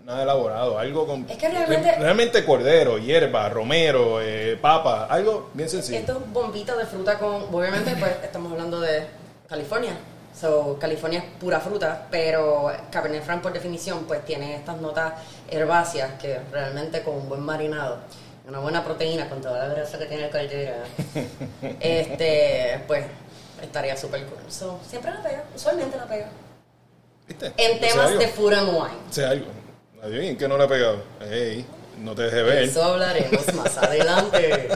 nada 0.04 0.22
elaborado, 0.22 0.78
algo 0.78 1.06
con 1.06 1.26
Es 1.28 1.36
que 1.36 1.48
realmente- 1.48 1.96
realmente 1.96 2.44
cordero, 2.44 2.98
hierba, 2.98 3.48
romero, 3.48 4.20
eh, 4.20 4.58
papa, 4.60 5.06
algo 5.06 5.50
bien 5.54 5.68
sencillo. 5.68 5.98
Estos 5.98 6.32
bombitos 6.32 6.76
de 6.78 6.86
fruta 6.86 7.18
con, 7.18 7.44
obviamente 7.52 7.94
pues 7.98 8.12
estamos 8.22 8.52
hablando 8.52 8.80
de 8.80 9.06
California. 9.48 9.96
So, 10.38 10.76
California 10.80 11.20
es 11.20 11.24
pura 11.38 11.60
fruta, 11.60 12.08
pero 12.10 12.70
Cabernet 12.90 13.22
Franc 13.22 13.40
por 13.40 13.52
definición 13.52 14.04
pues 14.04 14.24
tiene 14.24 14.56
estas 14.56 14.80
notas 14.80 15.12
herbáceas 15.48 16.20
que 16.20 16.40
realmente 16.50 17.02
con 17.02 17.14
un 17.14 17.28
buen 17.28 17.40
marinado 17.40 17.98
una 18.46 18.58
buena 18.58 18.84
proteína 18.84 19.28
con 19.28 19.40
toda 19.40 19.66
la 19.68 19.74
grasa 19.74 19.98
que 19.98 20.04
tiene 20.04 20.24
el 20.24 20.30
caldera, 20.30 20.84
este, 21.80 22.80
pues 22.86 23.06
estaría 23.62 23.96
súper 23.96 24.24
cool. 24.26 24.38
So, 24.50 24.80
siempre 24.88 25.12
la 25.12 25.22
pega, 25.22 25.44
usualmente 25.54 25.96
la 25.96 26.06
pega. 26.06 26.28
¿Viste? 27.26 27.46
En 27.56 27.80
sé 27.80 27.86
temas 27.88 28.18
de 28.18 28.28
food 28.28 28.52
and 28.52 28.68
wine. 28.68 28.98
Sé 29.10 29.24
algo. 29.24 29.46
Adivinen 30.02 30.36
que 30.36 30.46
no 30.46 30.58
le 30.58 30.64
ha 30.64 30.68
pegado. 30.68 31.02
Ey, 31.20 31.64
no 31.98 32.14
te 32.14 32.22
dejes 32.22 32.44
ver. 32.44 32.62
Eso 32.64 32.84
hablaremos 32.84 33.54
más 33.54 33.76
adelante. 33.78 34.68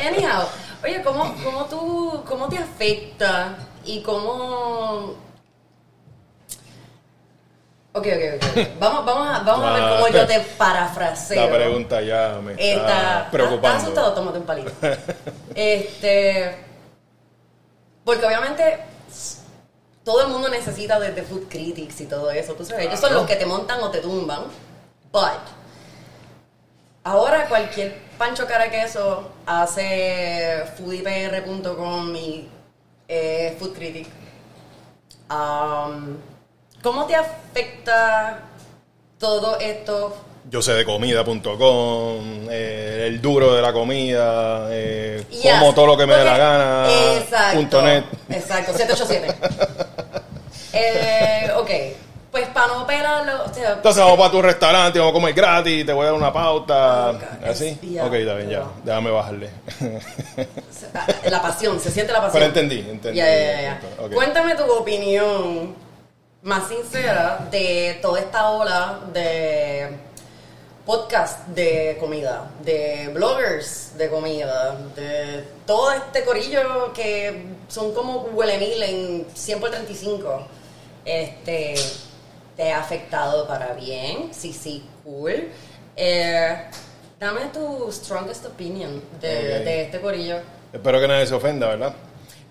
Anyhow, 0.00 0.46
oye, 0.82 1.02
¿cómo, 1.02 1.34
cómo, 1.44 1.64
tú, 1.66 2.24
¿cómo 2.26 2.48
te 2.48 2.58
afecta 2.58 3.56
y 3.84 4.00
cómo... 4.00 5.14
Ok, 7.92 8.06
ok, 8.06 8.34
ok. 8.36 8.68
Vamos, 8.78 9.06
vamos, 9.06 9.28
a, 9.28 9.38
vamos 9.40 9.66
a 9.66 9.72
ver 9.72 9.82
cómo 9.96 10.08
yo 10.08 10.26
te 10.26 10.40
parafraseo. 10.58 11.46
La 11.46 11.56
pregunta 11.56 12.00
ya 12.02 12.38
me 12.42 12.52
está 12.52 12.64
Está, 12.64 13.30
preocupando. 13.30 13.68
¿Estás 13.68 13.82
asustado? 13.82 14.14
Tómate 14.14 14.38
un 14.38 14.44
palito. 14.44 14.70
Este. 15.54 16.65
Porque 18.06 18.24
obviamente 18.24 18.78
todo 20.04 20.22
el 20.22 20.28
mundo 20.28 20.48
necesita 20.48 21.00
desde 21.00 21.24
food 21.24 21.48
critics 21.48 22.00
y 22.02 22.06
todo 22.06 22.30
eso. 22.30 22.54
Tú 22.54 22.64
sabes, 22.64 22.86
ellos 22.86 23.00
son 23.00 23.12
los 23.12 23.26
que 23.26 23.34
te 23.34 23.44
montan 23.44 23.82
o 23.82 23.90
te 23.90 23.98
tumban. 23.98 24.44
But 25.10 25.42
ahora 27.02 27.48
cualquier 27.48 27.98
Pancho 28.16 28.46
Cara 28.46 28.70
Queso 28.70 29.28
hace 29.44 30.62
foodipr.com 30.78 32.14
y 32.14 32.48
eh, 33.08 33.56
food 33.58 33.72
critic. 33.74 34.06
Um, 35.28 36.16
¿Cómo 36.84 37.06
te 37.06 37.16
afecta 37.16 38.38
todo 39.18 39.58
esto 39.58 40.14
Yo 40.48 40.62
sé 40.62 40.74
de 40.74 40.84
comida.com, 40.84 42.46
eh, 42.50 43.04
el 43.08 43.20
duro 43.20 43.54
de 43.54 43.62
la 43.62 43.72
comida, 43.72 44.68
eh, 44.70 45.24
Yes. 45.28 45.58
como 45.58 45.74
todo 45.74 45.86
lo 45.88 45.96
que 45.96 46.06
me 46.06 46.14
dé 46.14 46.24
la 46.24 46.38
gana, 46.38 46.86
Exacto. 47.16 47.56
punto 47.58 47.82
net. 47.82 48.04
Exacto, 48.30 48.72
787. 48.72 49.34
eh, 50.72 51.50
ok, 51.56 51.70
pues 52.30 52.46
para 52.50 52.68
no 52.68 52.86
pelarlo, 52.86 53.44
o 53.44 53.52
sea, 53.52 53.72
Entonces 53.72 54.00
vamos 54.00 54.18
para 54.18 54.30
tu 54.30 54.40
restaurante, 54.40 54.98
vamos 55.00 55.10
a 55.10 55.14
comer 55.14 55.34
gratis, 55.34 55.84
te 55.84 55.92
voy 55.92 56.02
a 56.02 56.06
dar 56.06 56.14
una 56.14 56.32
pauta. 56.32 57.10
Ok, 57.10 57.22
¿Así? 57.48 57.76
ya, 57.82 58.04
ok, 58.04 58.12
está 58.14 58.34
bien, 58.34 58.50
ya. 58.50 58.62
Déjame 58.84 59.10
bajarle. 59.10 59.50
la 61.28 61.42
pasión, 61.42 61.80
se 61.80 61.90
siente 61.90 62.12
la 62.12 62.20
pasión. 62.20 62.34
Pero 62.34 62.46
entendí, 62.46 62.86
entendí. 62.88 63.18
Ya, 63.18 63.26
ya, 63.26 63.60
ya. 63.62 63.80
Ok. 63.98 64.12
Cuéntame 64.14 64.54
tu 64.54 64.62
opinión 64.70 65.74
más 66.42 66.68
sincera 66.68 67.48
de 67.50 67.98
toda 68.00 68.20
esta 68.20 68.50
ola 68.50 69.00
de 69.12 70.06
podcast 70.86 71.48
de 71.48 71.96
comida, 71.98 72.48
de 72.64 73.10
bloggers 73.12 73.98
de 73.98 74.08
comida, 74.08 74.78
de 74.94 75.44
todo 75.66 75.92
este 75.92 76.24
corillo 76.24 76.92
que 76.94 77.46
son 77.68 77.92
como 77.92 78.20
huele 78.32 78.56
mil 78.58 78.82
en 78.82 79.26
100 79.34 79.60
por 79.60 79.70
35. 79.70 80.46
Este, 81.04 81.74
¿Te 82.56 82.72
ha 82.72 82.80
afectado 82.80 83.48
para 83.48 83.74
bien? 83.74 84.30
Sí, 84.32 84.52
sí, 84.52 84.84
cool. 85.04 85.48
Eh, 85.96 86.56
dame 87.18 87.46
tu 87.52 87.90
strongest 87.90 88.46
opinion 88.46 89.02
de, 89.20 89.82
este 89.82 90.00
corillo. 90.00 90.38
Espero 90.72 91.00
que 91.00 91.08
nadie 91.08 91.26
se 91.26 91.34
ofenda, 91.34 91.68
¿verdad? 91.68 91.94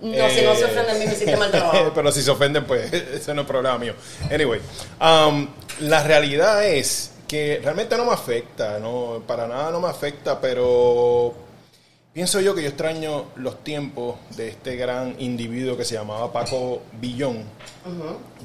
No, 0.01 0.29
si 0.29 0.41
no 0.41 0.55
se 0.55 0.61
Eh, 0.61 0.65
ofenden, 0.65 0.89
a 0.89 0.99
mí 0.99 1.05
me 1.05 1.13
hiciste 1.13 1.37
mal 1.37 1.51
trabajo. 1.51 1.91
Pero 1.95 2.11
si 2.11 2.21
se 2.21 2.31
ofenden, 2.31 2.65
pues 2.65 2.91
ese 2.93 3.33
no 3.33 3.41
es 3.41 3.47
problema 3.47 3.77
mío. 3.77 3.93
Anyway, 4.29 4.59
um, 4.99 5.47
la 5.79 6.03
realidad 6.03 6.65
es 6.65 7.11
que 7.27 7.59
realmente 7.63 7.97
no 7.97 8.05
me 8.05 8.13
afecta, 8.13 8.79
no, 8.79 9.23
para 9.25 9.47
nada 9.47 9.71
no 9.71 9.79
me 9.79 9.87
afecta, 9.87 10.39
pero 10.39 11.33
pienso 12.13 12.39
yo 12.39 12.55
que 12.55 12.61
yo 12.61 12.69
extraño 12.69 13.25
los 13.35 13.63
tiempos 13.63 14.15
de 14.35 14.49
este 14.49 14.75
gran 14.75 15.15
individuo 15.19 15.75
que 15.75 15.85
se 15.85 15.95
llamaba 15.95 16.31
Paco. 16.31 16.81
Yo 17.01 17.33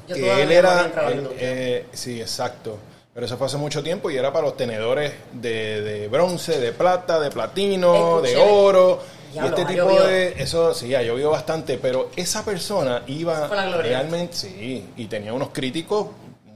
que 0.07 0.41
él 0.41 0.51
era, 0.51 0.91
él, 1.09 1.29
eh, 1.37 1.85
sí, 1.93 2.19
exacto. 2.19 2.77
Pero 3.13 3.25
eso 3.25 3.37
fue 3.37 3.47
hace 3.47 3.57
mucho 3.57 3.83
tiempo 3.83 4.09
y 4.09 4.15
era 4.15 4.31
para 4.31 4.45
los 4.45 4.55
tenedores 4.55 5.11
de, 5.33 5.81
de 5.81 6.07
bronce, 6.07 6.59
de 6.59 6.71
plata, 6.71 7.19
de 7.19 7.29
platino, 7.29 8.21
de 8.21 8.37
oro. 8.37 8.99
Y 9.33 9.37
este 9.37 9.61
ha 9.61 9.67
tipo 9.67 9.89
llovido. 9.89 10.07
de. 10.07 10.41
Eso 10.41 10.73
sí, 10.73 10.95
ha 10.95 11.01
llovido 11.01 11.29
bastante, 11.29 11.77
pero 11.77 12.09
esa 12.15 12.43
persona 12.45 13.03
iba 13.07 13.47
realmente. 13.47 14.33
Sí, 14.33 14.85
y 14.95 15.05
tenía 15.05 15.33
unos 15.33 15.49
críticos, 15.49 16.07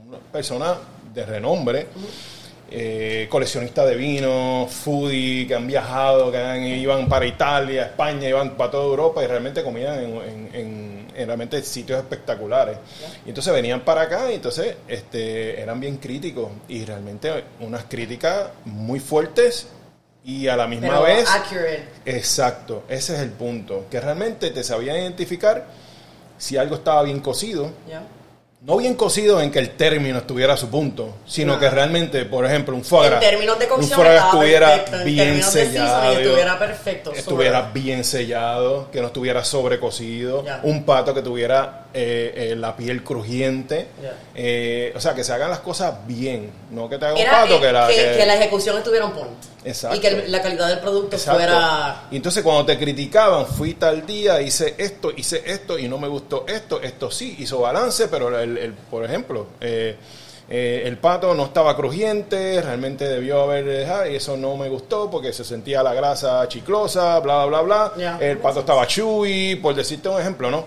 una 0.06 0.18
persona 0.32 0.76
de 1.16 1.26
renombre. 1.26 1.86
eh, 2.68 3.28
coleccionistas 3.30 3.86
de 3.88 3.94
vino, 3.94 4.66
foodie, 4.68 5.46
que 5.46 5.54
han 5.54 5.68
viajado, 5.68 6.32
que 6.32 6.38
han- 6.38 6.64
iban 6.66 7.08
para 7.08 7.24
Italia, 7.24 7.84
España, 7.84 8.28
iban 8.28 8.56
para 8.56 8.72
toda 8.72 8.84
Europa 8.86 9.22
y 9.22 9.28
realmente 9.28 9.62
comían 9.62 10.00
en, 10.00 10.16
en- 10.16 10.50
en- 10.52 11.06
en 11.14 11.26
realmente 11.28 11.62
sitios 11.62 11.96
espectaculares. 12.00 12.76
Y 13.24 13.28
entonces 13.28 13.52
venían 13.52 13.82
para 13.82 14.02
acá 14.02 14.32
y 14.32 14.34
entonces 14.34 14.74
este, 14.88 15.60
eran 15.60 15.78
bien 15.78 15.98
críticos 15.98 16.50
y 16.68 16.84
realmente 16.84 17.44
unas 17.60 17.84
críticas 17.84 18.48
muy 18.64 18.98
fuertes 18.98 19.68
y 20.24 20.48
a 20.48 20.56
la 20.56 20.66
misma 20.66 20.88
Pero 20.88 21.02
vez... 21.02 21.28
accurate. 21.30 21.84
Exacto, 22.04 22.82
ese 22.88 23.14
es 23.14 23.20
el 23.20 23.30
punto, 23.30 23.84
que 23.88 24.00
realmente 24.00 24.50
te 24.50 24.64
sabían 24.64 24.96
identificar 24.96 25.66
si 26.36 26.56
algo 26.56 26.74
estaba 26.74 27.04
bien 27.04 27.20
cocido, 27.20 27.70
¿ya? 27.88 28.02
No 28.62 28.76
bien 28.78 28.94
cocido 28.94 29.40
en 29.40 29.50
que 29.52 29.58
el 29.60 29.70
término 29.76 30.18
estuviera 30.18 30.54
a 30.54 30.56
su 30.56 30.68
punto, 30.68 31.14
sino 31.26 31.54
No. 31.54 31.60
que 31.60 31.70
realmente, 31.70 32.24
por 32.24 32.44
ejemplo, 32.46 32.74
un 32.74 32.82
foie 32.84 33.08
En 33.12 33.20
términos 33.20 33.58
de 33.58 33.64
un 33.66 33.70
cocción 33.70 34.06
estaba 34.06 34.30
estuviera 34.30 34.68
perfecto. 34.68 34.96
En 34.98 35.04
bien 35.04 35.36
de 35.36 35.42
sellado, 35.42 36.12
estuviera 36.18 36.58
perfecto. 36.58 37.12
estuviera 37.12 37.60
sobre. 37.66 37.80
bien 37.80 38.04
sellado, 38.04 38.90
que 38.90 39.00
no 39.00 39.06
estuviera 39.08 39.44
sobrecocido, 39.44 40.44
un 40.64 40.84
pato 40.84 41.14
que 41.14 41.22
tuviera 41.22 41.82
eh, 41.94 42.50
eh, 42.52 42.56
la 42.56 42.76
piel 42.76 43.02
crujiente, 43.04 43.86
Ya. 44.02 44.14
eh, 44.34 44.92
o 44.96 45.00
sea, 45.00 45.14
que 45.14 45.22
se 45.24 45.32
hagan 45.32 45.48
las 45.50 45.60
cosas 45.60 45.94
bien, 46.06 46.50
no 46.70 46.88
que 46.90 46.98
te 46.98 47.06
haga 47.06 47.14
un 47.14 47.24
pato 47.24 47.60
que 47.60 47.72
la... 47.72 47.86
que, 47.88 47.94
que- 47.94 48.16
que 48.18 48.26
la 48.26 48.34
ejecución 48.36 48.76
estuviera 48.78 49.06
on 49.06 49.12
point. 49.12 49.30
Exacto. 49.64 49.96
Y 49.96 50.00
que 50.00 50.08
el- 50.08 50.30
la 50.30 50.42
calidad 50.42 50.68
del 50.68 50.80
producto 50.80 51.16
Exacto. 51.16 51.38
fuera... 51.40 52.02
Y 52.10 52.16
entonces 52.16 52.42
cuando 52.42 52.66
te 52.66 52.78
criticaban, 52.78 53.46
fui 53.46 53.74
tal 53.74 54.04
día, 54.04 54.40
hice 54.42 54.74
esto, 54.76 55.10
hice 55.16 55.42
esto 55.46 55.78
y 55.78 55.88
no 55.88 55.96
me 55.98 56.06
gustó 56.08 56.44
esto, 56.46 56.82
esto 56.82 57.10
sí, 57.10 57.34
hizo 57.38 57.60
balance, 57.60 58.08
pero 58.08 58.38
el, 58.46 58.58
el- 58.58 58.72
por 58.72 59.04
ejemplo, 59.04 59.46
eh, 59.60 59.96
eh, 60.48 60.82
el 60.86 60.96
pato 60.98 61.34
no 61.34 61.46
estaba 61.46 61.74
crujiente, 61.76 62.62
realmente 62.62 63.04
debió 63.08 63.42
haber 63.42 63.64
dejado 63.64 64.08
y 64.08 64.14
eso 64.16 64.36
no 64.36 64.56
me 64.56 64.68
gustó 64.68 65.10
porque 65.10 65.32
se 65.32 65.42
sentía 65.44 65.82
la 65.82 65.92
grasa 65.92 66.46
chiclosa, 66.46 67.18
bla, 67.20 67.44
bla, 67.46 67.60
bla, 67.62 67.90
bla. 67.90 67.92
Ya. 67.98 68.18
El 68.20 68.38
pato 68.38 68.60
estaba 68.60 68.86
chewy, 68.86 69.56
por 69.56 69.74
decirte 69.74 70.08
un 70.08 70.20
ejemplo, 70.20 70.50
¿no? 70.50 70.66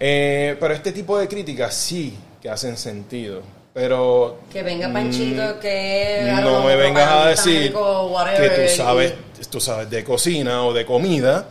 Eh, 0.00 0.56
pero 0.58 0.72
este 0.74 0.92
tipo 0.92 1.18
de 1.18 1.28
críticas 1.28 1.74
sí 1.74 2.16
que 2.40 2.48
hacen 2.48 2.76
sentido. 2.76 3.42
Pero 3.74 4.38
Que 4.52 4.62
venga 4.62 4.88
mm, 4.88 4.92
Panchito, 4.92 5.60
que... 5.60 6.32
no 6.42 6.64
me 6.64 6.74
vengas 6.74 7.08
a 7.10 7.28
decir 7.28 7.72
que 7.72 8.48
tú 8.62 8.68
sabes, 8.76 9.12
y- 9.40 9.44
tú 9.44 9.60
sabes 9.60 9.88
de 9.90 10.02
cocina 10.02 10.64
o 10.64 10.72
de 10.72 10.84
comida 10.86 11.46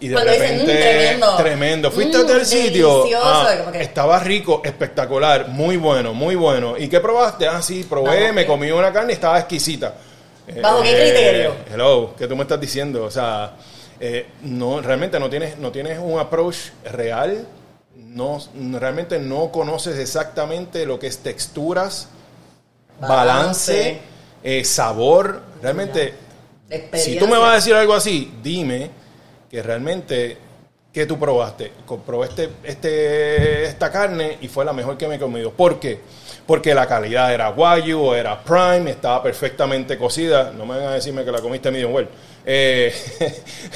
y 0.00 0.08
de 0.08 0.14
Cuando 0.14 0.32
dicen, 0.32 0.48
repente 0.60 0.72
"Mm, 0.72 0.80
tremendo". 0.80 1.36
tremendo. 1.36 1.90
Fuiste 1.90 2.16
Mm, 2.18 2.20
a 2.22 2.26
tal 2.26 2.46
sitio, 2.46 3.04
ah, 3.22 3.56
que- 3.70 3.82
estaba 3.82 4.18
rico, 4.20 4.62
espectacular, 4.64 5.48
muy 5.48 5.76
bueno, 5.76 6.14
muy 6.14 6.34
bueno. 6.36 6.76
¿Y 6.78 6.88
qué 6.88 7.00
probaste? 7.00 7.46
Ah, 7.46 7.60
sí, 7.60 7.84
probé, 7.84 8.22
Bajo 8.22 8.32
me 8.34 8.42
qué- 8.42 8.46
comí 8.46 8.70
una 8.70 8.92
carne 8.92 9.12
y 9.12 9.14
estaba 9.14 9.38
exquisita. 9.38 9.94
Eh, 10.48 10.60
¿Bajo 10.62 10.82
qué 10.82 10.94
criterio? 10.96 11.54
Hello, 11.70 12.14
¿qué 12.18 12.26
tú 12.26 12.34
me 12.34 12.42
estás 12.42 12.58
diciendo? 12.60 13.04
O 13.04 13.10
sea, 13.10 13.52
eh, 14.00 14.26
no, 14.42 14.80
realmente 14.80 15.20
no 15.20 15.28
tienes, 15.28 15.58
no 15.58 15.70
tienes 15.70 15.98
un 15.98 16.18
approach 16.18 16.56
real, 16.90 17.46
no, 17.94 18.38
realmente 18.72 19.18
no 19.18 19.52
conoces 19.52 19.98
exactamente 19.98 20.86
lo 20.86 20.98
que 20.98 21.08
es 21.08 21.18
texturas, 21.18 22.08
balance, 23.00 23.72
Balance. 23.72 24.00
eh, 24.42 24.64
sabor. 24.64 25.42
Realmente, 25.62 26.14
si 26.94 27.18
tú 27.18 27.26
me 27.26 27.36
vas 27.36 27.52
a 27.52 27.54
decir 27.56 27.74
algo 27.74 27.92
así, 27.94 28.32
dime 28.42 28.90
que 29.50 29.62
realmente 29.62 30.36
que 30.92 31.06
tú 31.06 31.18
probaste. 31.18 31.72
Co- 31.86 31.98
Probé 31.98 32.28
este, 32.28 32.48
este, 32.64 33.64
esta 33.64 33.90
carne 33.90 34.38
y 34.40 34.48
fue 34.48 34.64
la 34.64 34.72
mejor 34.72 34.96
que 34.96 35.06
me 35.06 35.16
he 35.16 35.18
comido. 35.18 35.50
¿Por 35.52 35.78
qué? 35.78 36.00
Porque 36.46 36.74
la 36.74 36.86
calidad 36.86 37.32
era 37.32 37.50
Wagyu 37.50 38.00
o 38.00 38.14
era 38.14 38.42
Prime, 38.42 38.90
estaba 38.90 39.22
perfectamente 39.22 39.96
cocida. 39.96 40.50
No 40.56 40.66
me 40.66 40.76
van 40.76 40.86
a 40.86 40.94
decirme 40.94 41.24
que 41.24 41.30
la 41.30 41.40
comiste 41.40 41.70
medium 41.70 41.92
well. 41.94 42.08
Eh, 42.46 42.92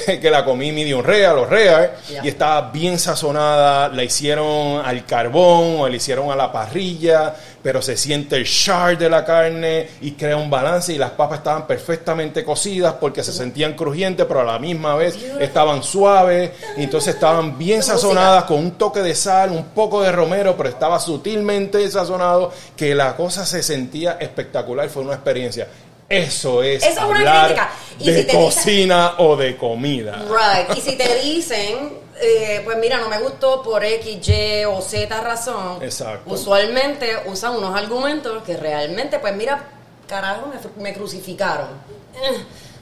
que 0.21 0.29
la 0.31 0.43
comí 0.43 0.71
medium 0.71 1.03
real 1.03 1.37
o 1.37 1.45
real 1.45 1.91
Ya. 2.11 2.25
y 2.25 2.29
estaba 2.29 2.71
bien 2.71 2.97
sazonada, 2.97 3.89
la 3.89 4.03
hicieron 4.03 4.83
al 4.83 5.05
carbón 5.05 5.81
o 5.81 5.87
la 5.89 5.95
hicieron 5.95 6.31
a 6.31 6.35
la 6.35 6.51
parrilla, 6.51 7.35
pero 7.61 7.81
se 7.81 7.95
siente 7.97 8.35
el 8.35 8.45
char 8.45 8.97
de 8.97 9.09
la 9.09 9.23
carne 9.23 9.87
y 10.01 10.11
crea 10.13 10.37
un 10.37 10.49
balance 10.49 10.93
y 10.93 10.97
las 10.97 11.11
papas 11.11 11.39
estaban 11.39 11.67
perfectamente 11.67 12.43
cocidas 12.43 12.93
porque 12.99 13.23
se 13.23 13.31
sentían 13.33 13.73
crujientes, 13.73 14.25
pero 14.25 14.41
a 14.41 14.43
la 14.43 14.59
misma 14.59 14.95
vez 14.95 15.15
estaban 15.39 15.83
suaves 15.83 16.51
y 16.77 16.83
entonces 16.83 17.15
estaban 17.15 17.57
bien 17.57 17.81
sazonadas 17.83 18.45
con 18.45 18.57
un 18.57 18.71
toque 18.71 19.01
de 19.01 19.15
sal, 19.15 19.51
un 19.51 19.65
poco 19.65 20.01
de 20.01 20.11
romero, 20.11 20.55
pero 20.57 20.69
estaba 20.69 20.99
sutilmente 20.99 21.89
sazonado 21.89 22.51
que 22.75 22.93
la 22.95 23.15
cosa 23.15 23.45
se 23.45 23.61
sentía 23.63 24.17
espectacular, 24.19 24.89
fue 24.89 25.03
una 25.03 25.13
experiencia. 25.13 25.67
Eso 26.07 26.61
es 26.61 26.83
Eso 26.83 27.01
es 27.01 27.19
una 27.19 27.43
crítica. 27.45 27.69
Y 27.99 28.11
de 28.11 28.19
si 28.21 28.27
te 28.27 28.31
dicen- 28.33 28.41
cocina 28.45 29.13
o 29.17 29.35
de 29.35 29.57
comida. 29.57 30.23
Right. 30.27 30.77
Y 30.77 30.81
si 30.81 30.95
te 30.95 31.15
dicen, 31.21 31.97
eh, 32.21 32.61
pues 32.63 32.77
mira, 32.77 32.97
no 32.99 33.09
me 33.09 33.17
gustó 33.19 33.61
por 33.63 33.83
X, 33.83 34.27
Y 34.27 34.65
o 34.65 34.81
Z 34.81 35.21
razón. 35.21 35.81
Exacto. 35.81 36.31
Usualmente 36.31 37.11
usan 37.25 37.55
unos 37.55 37.75
argumentos 37.75 38.43
que 38.43 38.55
realmente, 38.55 39.17
pues 39.19 39.35
mira, 39.35 39.63
carajo, 40.07 40.47
me, 40.77 40.83
me 40.83 40.93
crucificaron. 40.93 41.69
Eh, 42.13 42.37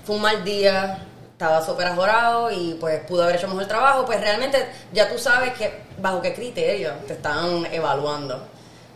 fue 0.06 0.16
un 0.18 0.22
mal 0.22 0.44
día, 0.44 1.06
estaba 1.32 1.66
súper 1.66 1.88
ajorado 1.88 2.52
y 2.52 2.76
pues 2.80 3.00
pude 3.06 3.24
haber 3.24 3.38
hecho 3.38 3.48
mejor 3.48 3.66
trabajo. 3.68 4.06
Pues 4.06 4.20
realmente 4.20 4.68
ya 4.92 5.10
tú 5.10 5.18
sabes 5.18 5.54
que 5.54 5.72
bajo 6.00 6.22
qué 6.22 6.34
criterio 6.34 6.92
te 7.08 7.14
están 7.14 7.66
evaluando. 7.72 8.48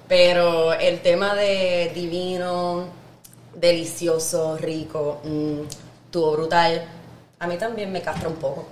Pero 0.09 0.73
el 0.73 0.99
tema 1.01 1.33
de 1.35 1.91
divino, 1.93 2.87
delicioso, 3.59 4.57
rico, 4.57 5.19
mm, 5.23 5.61
estuvo 6.05 6.31
brutal. 6.33 6.85
A 7.39 7.47
mí 7.47 7.57
también 7.57 7.91
me 7.91 8.01
castra 8.01 8.29
un 8.29 8.35
poco. 8.35 8.67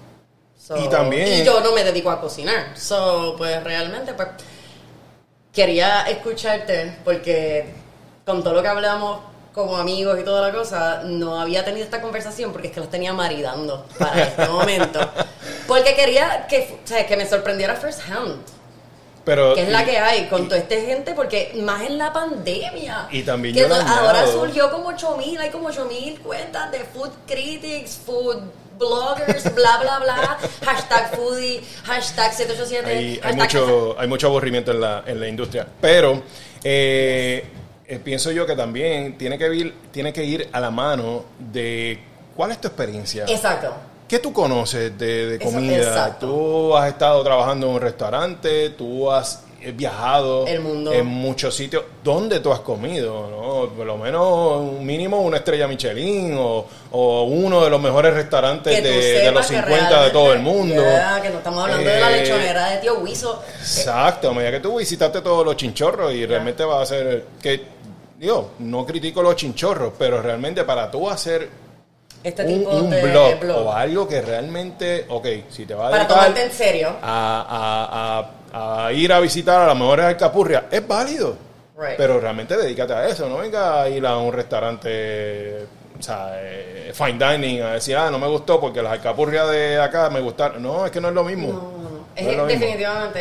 So, 0.58 0.77
Y 0.77 0.88
también- 0.89 1.27
Y 1.42 1.44
yo 1.44 1.60
no 1.62 1.74
me 1.74 1.84
dedico 1.84 2.10
a 2.10 2.22
cocinar. 2.22 2.77
So, 2.77 3.36
pues 3.38 3.63
realmente, 3.63 4.13
pues 4.13 4.30
quería 5.54 6.01
escucharte 6.04 6.98
porque 7.04 7.74
con 8.25 8.44
todo 8.44 8.54
lo 8.54 8.62
que 8.62 8.68
hablamos 8.68 9.20
como 9.54 9.77
amigos 9.77 10.20
y 10.20 10.24
toda 10.24 10.48
la 10.50 10.54
cosa, 10.54 11.01
no 11.06 11.39
había 11.39 11.63
tenido 11.63 11.86
esta 11.86 12.01
conversación 12.01 12.51
porque 12.51 12.68
es 12.68 12.74
que 12.74 12.80
los 12.82 12.89
tenía 12.89 13.13
maridando 13.13 13.86
para 13.98 14.24
este 14.24 14.46
momento. 14.50 15.00
Porque 15.68 15.96
quería 15.96 16.46
que, 16.48 16.77
o 16.84 16.88
sea, 16.88 17.08
que 17.08 17.15
me 17.15 17.25
sorprendiera 17.25 17.75
first 17.75 18.01
hand. 18.10 18.42
Pero 19.25 19.55
Que 19.55 19.63
es 19.63 19.70
la 19.70 19.84
que 19.84 19.98
hay 19.98 20.27
con 20.27 20.46
toda 20.48 20.60
esta 20.60 20.75
gente, 20.75 21.13
porque 21.13 21.51
más 21.55 21.82
en 21.84 21.98
la 21.98 22.13
pandemia. 22.13 23.08
Y 23.12 23.24
también 23.24 23.55
que 23.55 23.62
yo 23.62 23.74
ahora 23.74 24.27
surgió 24.27 24.70
como 24.70 24.89
8000, 24.89 25.39
hay 25.39 25.50
como 25.50 25.70
8000 25.70 26.20
cuentas 26.20 26.72
de 26.72 26.79
food 26.79 27.10
critics, 27.25 28.00
food 28.05 28.38
bloggers, 28.77 29.44
bla, 29.55 29.77
bla, 29.82 30.00
bla. 30.00 30.38
hashtag 30.63 31.15
foodie, 31.15 31.62
hashtag 31.86 32.34
787. 32.34 32.88
hay, 32.88 32.96
hay 32.96 33.34
hashtag- 33.34 33.36
mucho, 33.36 33.96
hay 34.00 34.08
mucho 34.08 34.27
aburrimiento 34.27 34.72
en 34.72 34.82
la, 34.82 35.03
en 35.08 35.20
la 35.20 35.27
industria. 35.27 35.67
Pero 35.82 36.22
eh, 36.63 37.44
eh, 37.88 38.00
pienso 38.03 38.32
yo 38.32 38.46
que 38.46 38.55
también 38.55 39.17
tiene 39.17 39.38
que, 39.38 39.53
ir, 39.55 39.74
tiene 39.91 40.13
que 40.13 40.24
ir 40.24 40.50
a 40.51 40.60
la 40.60 40.70
mano 40.72 41.25
de 41.39 42.00
cuál 42.36 42.51
es 42.51 42.62
tu 42.62 42.67
experiencia. 42.67 43.25
Exacto. 43.27 43.74
¿Qué 44.15 44.19
tú 44.19 44.31
conoces 44.31 44.98
de, 44.98 45.25
de 45.27 45.36
Eso- 45.36 45.43
comida? 45.43 45.75
exacto. 45.75 46.27
Tú 46.27 46.77
has 46.77 46.88
estado 46.88 47.22
trabajando 47.22 47.67
en 47.67 47.74
un 47.74 47.81
restaurante, 47.81 48.69
tú 48.69 49.12
has 49.12 49.43
viajado 49.74 50.48
El 50.48 50.62
mundo. 50.62 50.93
en 50.93 51.05
muchos 51.05 51.53
sitios. 51.53 51.84
¿Dónde 52.01 52.39
tú 52.39 52.53
has 52.53 52.62
comido? 52.62 53.29
¿no? 53.29 53.75
Por 53.75 53.86
lo 53.86 53.98
menos 53.98 54.62
un 54.62 54.86
mínimo 54.86 55.19
una 55.19 55.36
estrella 55.38 55.67
Michelin 55.67 56.34
o, 56.39 56.65
o 56.93 57.24
uno 57.24 57.62
de 57.62 57.69
los 57.69 57.81
mejores 57.81 58.13
restaurantes 58.13 58.81
de, 58.81 59.31
los 59.34 59.45
que 59.48 59.55
50 59.57 60.03
de 60.05 60.10
todo 60.12 60.31
el 60.31 60.39
mundo. 60.39 60.81
Que 61.22 61.29
no 61.29 61.38
estamos 61.39 61.63
hablando 61.65 61.89
de 61.89 62.00
la 62.00 62.12
Eh, 62.15 62.22
lechonera 62.22 62.69
de 62.69 62.77
tío 62.77 63.00
Wiso. 63.00 63.43
Exacto, 63.60 64.29
a 64.29 64.34
medida 64.34 64.51
que 64.51 64.60
tú 64.62 64.77
visitaste 64.77 65.19
todos 65.19 65.45
los 65.45 65.57
chinchorros 65.57 66.13
y 66.13 66.25
realmente 66.25 66.63
vas 66.63 66.77
a 66.77 66.81
hacer 66.84 67.25
que, 67.41 67.63
digo, 68.17 68.51
no 68.60 68.86
critico 68.86 69.22
los 69.22 69.36
chinchorros, 69.36 69.91
pero 70.00 70.22
realmente 70.22 70.63
para 70.63 70.89
tú 70.89 71.10
hacer 71.10 71.64
Este 72.25 72.44
un, 72.44 72.48
tipo 72.60 72.70
un 72.72 72.89
de 72.89 73.01
blog, 73.03 73.39
blog. 73.39 73.67
o 73.67 73.72
algo 73.72 74.08
que 74.08 74.20
realmente, 74.22 75.05
ok, 75.10 75.27
si 75.50 75.65
te 75.65 75.75
va 75.75 75.88
a 75.88 75.91
Para 75.91 76.08
tomarte 76.08 76.44
en 76.44 76.51
serio. 76.51 76.89
a, 77.01 78.25
a- 78.51 78.82
a- 78.84 78.86
a 78.88 78.91
ir 78.94 79.12
a 79.13 79.20
visitar 79.20 79.62
a 79.62 79.67
las 79.67 79.75
mejores 79.77 80.05
alcapurrias, 80.05 80.63
es 80.72 80.88
válido. 80.88 81.38
Right. 81.77 81.98
Pero 81.98 82.20
realmente 82.20 82.55
dedícate 82.58 82.94
a 82.94 83.08
eso, 83.08 83.27
no 83.29 83.38
venga 83.38 83.82
a 83.84 83.89
ir 83.89 84.05
a 84.08 84.17
un 84.17 84.32
restaurante, 84.34 85.65
o 86.00 86.01
sea, 86.01 86.32
eh, 86.38 86.91
fine 86.94 87.20
dining, 87.20 87.62
a 87.62 87.74
decir, 87.74 87.96
ah, 87.98 88.10
no 88.10 88.17
me 88.17 88.27
gustó 88.27 88.60
porque 88.62 88.82
las 88.82 88.94
alcapurrias 88.94 89.50
de 89.51 89.79
acá 89.79 90.10
me 90.10 90.22
gustaron. 90.22 90.63
No, 90.63 90.86
es 90.86 90.91
que 90.91 91.01
no 91.01 91.10
es 91.10 91.13
lo 91.13 91.24
mismo. 91.24 91.48
No. 91.50 91.86
Es, 92.15 92.25
es 92.27 92.48
definitivamente 92.48 93.20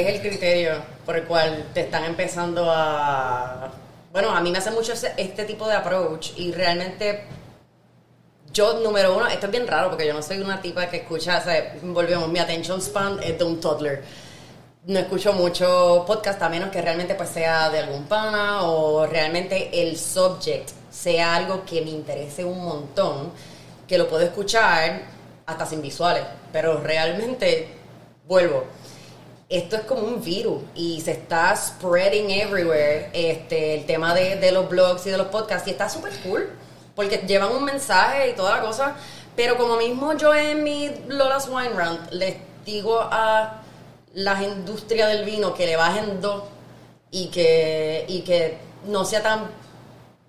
es, 0.00 0.08
es 0.08 0.14
el 0.16 0.20
criterio 0.20 0.72
por 1.06 1.14
el 1.16 1.22
cual 1.24 1.64
te 1.72 1.82
están 1.82 2.04
empezando 2.04 2.66
a... 2.68 3.70
Bueno, 4.12 4.30
a 4.34 4.40
mí 4.40 4.50
me 4.50 4.58
hace 4.58 4.72
mucho 4.72 4.92
este 4.92 5.44
tipo 5.44 5.66
de 5.68 5.74
approach 5.76 6.30
y 6.36 6.50
realmente 6.52 7.22
yo, 8.52 8.80
número 8.80 9.16
uno, 9.16 9.26
esto 9.26 9.46
es 9.46 9.52
bien 9.52 9.66
raro 9.66 9.88
porque 9.88 10.06
yo 10.06 10.12
no 10.12 10.22
soy 10.22 10.38
una 10.38 10.60
tipa 10.60 10.86
que 10.88 10.98
escucha, 10.98 11.38
o 11.38 11.44
sea, 11.44 11.74
volvemos, 11.82 12.28
mi 12.28 12.38
attention 12.38 12.80
span 12.80 13.18
es 13.22 13.38
de 13.38 13.44
un 13.44 13.60
toddler. 13.60 14.02
No 14.84 14.98
escucho 14.98 15.32
mucho 15.32 16.04
podcast 16.06 16.42
a 16.42 16.48
menos 16.48 16.70
que 16.70 16.82
realmente 16.82 17.14
pues 17.14 17.30
sea 17.30 17.70
de 17.70 17.78
algún 17.78 18.04
pana 18.04 18.62
o 18.64 19.06
realmente 19.06 19.70
el 19.80 19.96
subject 19.96 20.70
sea 20.90 21.36
algo 21.36 21.64
que 21.64 21.80
me 21.82 21.90
interese 21.90 22.44
un 22.44 22.62
montón, 22.62 23.32
que 23.86 23.96
lo 23.96 24.08
puedo 24.08 24.24
escuchar 24.24 25.02
hasta 25.46 25.66
sin 25.66 25.80
visuales, 25.80 26.24
pero 26.52 26.80
realmente 26.80 27.68
vuelvo. 28.26 28.64
Esto 29.48 29.76
es 29.76 29.82
como 29.82 30.02
un 30.02 30.22
virus 30.22 30.62
y 30.74 31.00
se 31.00 31.12
está 31.12 31.54
spreading 31.54 32.30
everywhere 32.30 33.10
este, 33.12 33.74
el 33.74 33.86
tema 33.86 34.14
de, 34.14 34.36
de 34.36 34.50
los 34.50 34.68
blogs 34.68 35.06
y 35.06 35.10
de 35.10 35.18
los 35.18 35.28
podcasts 35.28 35.68
y 35.68 35.72
está 35.72 35.88
súper 35.88 36.12
cool 36.24 36.48
porque 36.94 37.18
llevan 37.26 37.52
un 37.52 37.64
mensaje 37.64 38.30
y 38.30 38.32
toda 38.34 38.56
la 38.56 38.62
cosa, 38.62 38.96
pero 39.36 39.56
como 39.56 39.76
mismo 39.76 40.12
yo 40.14 40.34
en 40.34 40.62
mi 40.62 40.90
Lola's 41.08 41.48
Wine 41.48 41.70
Rant 41.70 42.12
les 42.12 42.36
digo 42.64 43.00
a 43.00 43.62
las 44.14 44.42
industrias 44.42 45.08
del 45.08 45.24
vino 45.24 45.54
que 45.54 45.66
le 45.66 45.76
bajen 45.76 46.20
dos 46.20 46.44
y 47.10 47.28
que, 47.28 48.04
y 48.08 48.22
que 48.22 48.58
no 48.86 49.04
sea 49.04 49.22
tan 49.22 49.50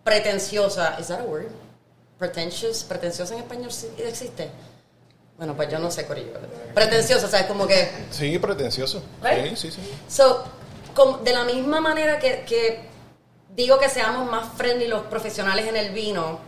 pretenciosa. 0.04 0.97
¿Is 0.99 1.08
that 1.08 1.21
a 1.21 1.23
word? 1.23 1.47
Pretentious, 2.17 2.84
pretenciosa 2.84 3.34
en 3.34 3.41
español 3.41 3.71
sí 3.71 3.88
existe. 3.97 4.49
Bueno, 5.38 5.56
pues 5.56 5.69
yo 5.69 5.80
no 5.80 5.89
sé, 5.89 6.06
Corillo. 6.06 6.32
Pretenciosa, 6.73 7.26
o 7.26 7.30
sea, 7.30 7.41
es 7.41 7.45
como 7.47 7.67
que. 7.67 7.89
Sí, 8.12 8.38
pretencioso. 8.38 9.02
Right? 9.21 9.56
Sí, 9.56 9.71
sí, 9.71 9.71
sí. 9.71 9.82
So, 10.08 10.43
de 11.23 11.34
la 11.34 11.43
misma 11.43 11.82
manera 11.82 12.19
que, 12.19 12.45
que 12.47 12.82
digo 13.56 13.80
que 13.80 13.89
seamos 13.89 14.30
más 14.30 14.47
friendly 14.56 14.88
los 14.88 15.04
profesionales 15.04 15.67
en 15.67 15.76
el 15.76 15.91
vino, 15.91 16.39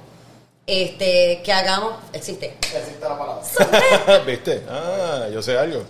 este, 0.68 1.42
que 1.44 1.54
hagamos. 1.54 1.94
Existe. 2.14 2.56
Existe 2.62 3.00
la 3.02 3.18
palabra. 3.18 4.20
¿Viste? 4.26 4.64
Ah, 4.70 5.28
yo 5.32 5.42
sé 5.42 5.58
algo. 5.58 5.84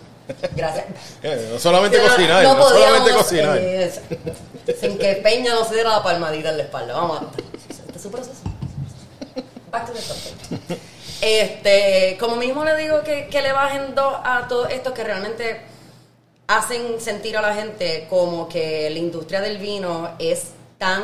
Gracias. 0.56 0.86
Eh, 1.24 1.50
no 1.54 1.60
solamente 1.60 1.98
No- 1.98 2.08
cocinar, 2.08 2.44
no 2.44 2.54
no, 2.56 2.70
solamente 2.70 3.00
podíamos, 3.02 3.24
cocinar. 3.24 3.58
eh, 3.60 3.92
sin 4.80 4.98
que 4.98 5.16
Peña 5.16 5.54
no 5.56 5.66
se 5.66 5.76
diera 5.76 5.90
la 5.92 6.04
palmadita 6.04 6.50
en 6.50 6.58
la 6.58 6.64
espalda. 6.64 6.94
Vamos 6.94 7.22
a 7.22 7.26
Este 7.38 7.96
es 7.98 8.02
su 8.02 8.12
proceso. 8.12 8.42
Back 9.72 9.88
to 9.88 9.94
the 9.94 10.02
topic. 10.02 10.80
Este, 11.22 12.18
como 12.20 12.36
mismo 12.36 12.64
le 12.64 12.76
digo 12.78 13.02
que, 13.04 13.28
que 13.28 13.42
le 13.42 13.52
bajen 13.54 13.96
dos 13.96 14.14
a 14.24 14.48
todos 14.48 14.70
estos 14.70 14.94
que 14.94 15.04
realmente 15.04 15.62
hacen 16.48 17.02
sentir 17.02 17.36
a 17.38 17.42
la 17.42 17.56
gente 17.56 18.06
como 18.10 18.48
que 18.48 18.90
la 18.92 19.00
industria 19.00 19.42
del 19.42 19.58
vino 19.58 20.12
es 20.20 20.50
tan 20.78 21.04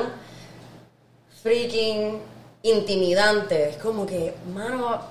freaking 1.42 2.20
intimidante. 2.64 3.70
Es 3.70 3.78
como 3.78 4.06
que, 4.06 4.34
mano, 4.54 5.02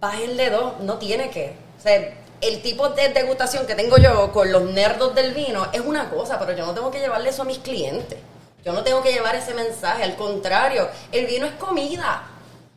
bájenle 0.00 0.50
dos, 0.50 0.80
no 0.80 0.98
tiene 0.98 1.30
que. 1.30 1.54
O 1.78 1.82
sea, 1.82 2.14
el 2.40 2.62
tipo 2.62 2.88
de 2.90 3.08
degustación 3.08 3.66
que 3.66 3.74
tengo 3.74 3.96
yo 3.96 4.32
con 4.32 4.52
los 4.52 4.62
nerdos 4.62 5.14
del 5.14 5.32
vino 5.34 5.66
es 5.72 5.80
una 5.80 6.10
cosa, 6.10 6.38
pero 6.38 6.52
yo 6.52 6.66
no 6.66 6.74
tengo 6.74 6.90
que 6.90 7.00
llevarle 7.00 7.30
eso 7.30 7.42
a 7.42 7.46
mis 7.46 7.58
clientes. 7.58 8.18
Yo 8.64 8.72
no 8.72 8.82
tengo 8.82 9.02
que 9.02 9.12
llevar 9.12 9.36
ese 9.36 9.54
mensaje, 9.54 10.02
al 10.02 10.16
contrario, 10.16 10.88
el 11.12 11.26
vino 11.26 11.46
es 11.46 11.52
comida 11.52 12.24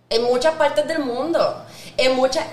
en 0.09 0.23
muchas 0.23 0.53
partes 0.53 0.87
del 0.87 0.99
mundo. 0.99 1.63
En 1.97 2.15
muchas, 2.15 2.45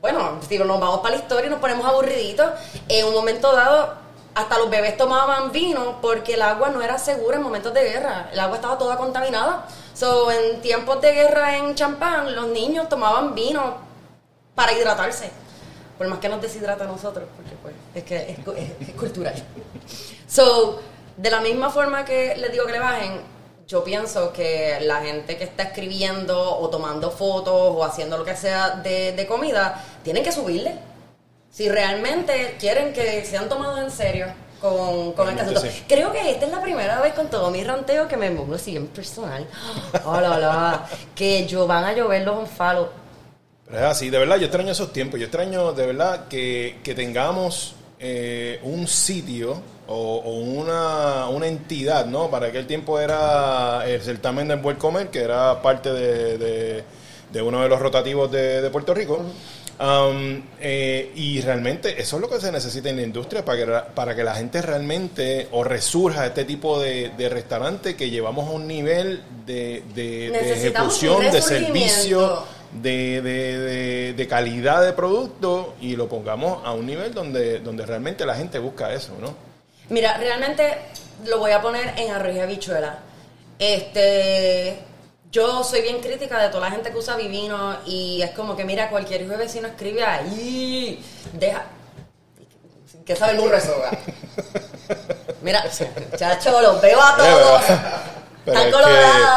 bueno, 0.00 0.38
si 0.46 0.58
nos 0.58 0.68
vamos 0.80 1.00
para 1.00 1.16
la 1.16 1.22
historia 1.22 1.46
y 1.46 1.50
nos 1.50 1.60
ponemos 1.60 1.86
aburriditos, 1.86 2.50
en 2.88 3.06
un 3.06 3.14
momento 3.14 3.52
dado 3.52 4.04
hasta 4.34 4.58
los 4.58 4.68
bebés 4.68 4.96
tomaban 4.96 5.52
vino 5.52 5.98
porque 6.02 6.34
el 6.34 6.42
agua 6.42 6.70
no 6.70 6.82
era 6.82 6.98
segura 6.98 7.36
en 7.36 7.42
momentos 7.42 7.72
de 7.72 7.84
guerra. 7.84 8.28
El 8.32 8.40
agua 8.40 8.56
estaba 8.56 8.76
toda 8.76 8.96
contaminada. 8.96 9.66
So, 9.94 10.30
en 10.30 10.60
tiempos 10.60 11.00
de 11.00 11.12
guerra 11.12 11.56
en 11.56 11.74
Champán, 11.76 12.34
los 12.34 12.48
niños 12.48 12.88
tomaban 12.88 13.34
vino 13.34 13.78
para 14.54 14.72
hidratarse. 14.72 15.30
Por 15.96 16.08
más 16.08 16.18
que 16.18 16.28
nos 16.28 16.42
deshidrata 16.42 16.82
a 16.82 16.88
nosotros, 16.88 17.28
porque 17.36 17.52
pues 17.62 17.74
es 17.94 18.02
que 18.02 18.32
es, 18.32 18.88
es 18.88 18.94
cultural. 18.96 19.34
So, 20.26 20.80
de 21.16 21.30
la 21.30 21.40
misma 21.40 21.70
forma 21.70 22.04
que 22.04 22.34
les 22.36 22.50
digo 22.50 22.66
que 22.66 22.72
le 22.72 22.80
bajen, 22.80 23.20
yo 23.68 23.84
pienso 23.84 24.32
que 24.32 24.78
la 24.80 25.00
gente 25.00 25.36
que 25.38 25.44
está 25.44 25.62
escribiendo 25.62 26.58
o 26.58 26.68
tomando 26.68 27.12
fotos 27.12 27.54
o 27.54 27.84
haciendo 27.84 28.18
lo 28.18 28.24
que 28.24 28.34
sea 28.34 28.70
de, 28.70 29.12
de 29.12 29.26
comida, 29.28 29.80
tienen 30.02 30.24
que 30.24 30.32
subirle. 30.32 30.74
Si 31.50 31.68
realmente 31.68 32.56
quieren 32.58 32.92
que 32.92 33.24
sean 33.24 33.48
tomados 33.48 33.78
en 33.78 33.92
serio 33.92 34.26
con, 34.60 35.12
con 35.12 35.28
este 35.28 35.42
asunto. 35.42 35.60
sí. 35.60 35.84
Creo 35.88 36.12
que 36.12 36.30
esta 36.30 36.46
es 36.46 36.52
la 36.52 36.60
primera 36.62 37.00
vez 37.00 37.14
con 37.14 37.28
todo 37.28 37.50
mi 37.50 37.62
ranteo 37.64 38.08
que 38.08 38.16
me 38.16 38.30
pongo 38.30 38.54
así 38.54 38.76
en 38.76 38.86
personal. 38.88 39.46
Hola, 40.04 40.32
hola. 40.36 40.86
Que 41.14 41.46
yo 41.46 41.66
van 41.66 41.84
a 41.84 41.92
llover 41.92 42.22
los 42.24 42.38
unfollow. 42.38 42.88
Pero 43.66 43.78
es 43.78 43.84
así, 43.84 44.10
de 44.10 44.18
verdad, 44.18 44.36
yo 44.36 44.44
extraño 44.46 44.72
esos 44.72 44.92
tiempos. 44.92 45.18
Yo 45.18 45.26
extraño 45.26 45.72
de 45.72 45.86
verdad 45.86 46.28
que, 46.28 46.80
que 46.84 46.94
tengamos 46.94 47.74
eh, 47.98 48.60
un 48.62 48.86
sitio 48.86 49.60
o, 49.86 49.94
o 50.24 50.30
una, 50.40 51.28
una 51.28 51.46
entidad, 51.46 52.06
¿no? 52.06 52.30
Para 52.30 52.46
aquel 52.48 52.66
tiempo 52.66 52.98
era 53.00 53.86
el 53.86 54.00
certamen 54.02 54.48
del 54.48 54.58
buen 54.58 54.76
comer, 54.76 55.08
que 55.08 55.20
era 55.22 55.60
parte 55.62 55.92
de, 55.92 56.38
de- 56.38 56.84
de 57.32 57.42
uno 57.42 57.60
de 57.62 57.68
los 57.68 57.80
rotativos 57.80 58.30
de, 58.30 58.62
de 58.62 58.70
Puerto 58.70 58.94
Rico. 58.94 59.20
Um, 59.80 60.40
eh, 60.60 61.10
y 61.16 61.40
realmente 61.40 62.00
eso 62.00 62.16
es 62.16 62.22
lo 62.22 62.28
que 62.30 62.40
se 62.40 62.52
necesita 62.52 62.90
en 62.90 62.96
la 62.96 63.02
industria 63.02 63.44
para 63.44 63.58
que, 63.58 63.64
ra- 63.66 63.86
para 63.88 64.14
que 64.14 64.22
la 64.22 64.34
gente 64.36 64.62
realmente 64.62 65.48
o 65.50 65.64
resurja 65.64 66.26
este 66.26 66.44
tipo 66.44 66.78
de, 66.80 67.10
de 67.18 67.28
restaurante 67.28 67.96
que 67.96 68.08
llevamos 68.08 68.46
a 68.48 68.52
un 68.52 68.68
nivel 68.68 69.22
de, 69.44 69.82
de- 69.92 70.30
de 70.30 70.52
ejecución, 70.68 71.22
de 71.32 71.42
servicio, 71.42 72.44
de- 72.72 74.14
de 74.16 74.28
calidad 74.28 74.84
de 74.84 74.92
producto 74.92 75.74
y 75.80 75.96
lo 75.96 76.08
pongamos 76.08 76.64
a 76.64 76.72
un 76.72 76.86
nivel 76.86 77.12
donde, 77.12 77.58
donde 77.58 77.84
realmente 77.84 78.24
la 78.24 78.36
gente 78.36 78.60
busca 78.60 78.92
eso, 78.92 79.12
¿no? 79.20 79.34
Mira, 79.88 80.16
realmente 80.18 80.72
lo 81.26 81.38
voy 81.40 81.50
a 81.50 81.60
poner 81.60 81.94
en 81.98 82.12
arroz 82.12 82.34
y 82.36 82.38
habichuela. 82.38 82.98
Este, 83.58 84.78
yo 85.34 85.64
soy 85.64 85.82
bien 85.82 85.98
crítica 86.00 86.38
de 86.38 86.48
toda 86.48 86.68
la 86.68 86.70
gente 86.70 86.92
que 86.92 86.96
usa 86.96 87.16
Vivino 87.16 87.76
y 87.86 88.22
es 88.22 88.30
como 88.30 88.54
que 88.56 88.64
mira, 88.64 88.88
cualquier 88.88 89.22
hijo 89.22 89.32
de 89.32 89.38
vecino 89.38 89.66
escribe 89.66 90.04
ahí, 90.04 91.04
deja, 91.32 91.64
que 93.04 93.16
sabe 93.16 93.32
el 93.32 93.38
burro. 93.40 93.58
Mira, 95.42 95.64
chacho, 96.16 96.60
los 96.60 96.80
veo 96.80 97.02
a 97.02 97.16
todos. 97.16 97.62
Pero 98.44 98.58
es, 98.60 98.66
que, 98.66 98.82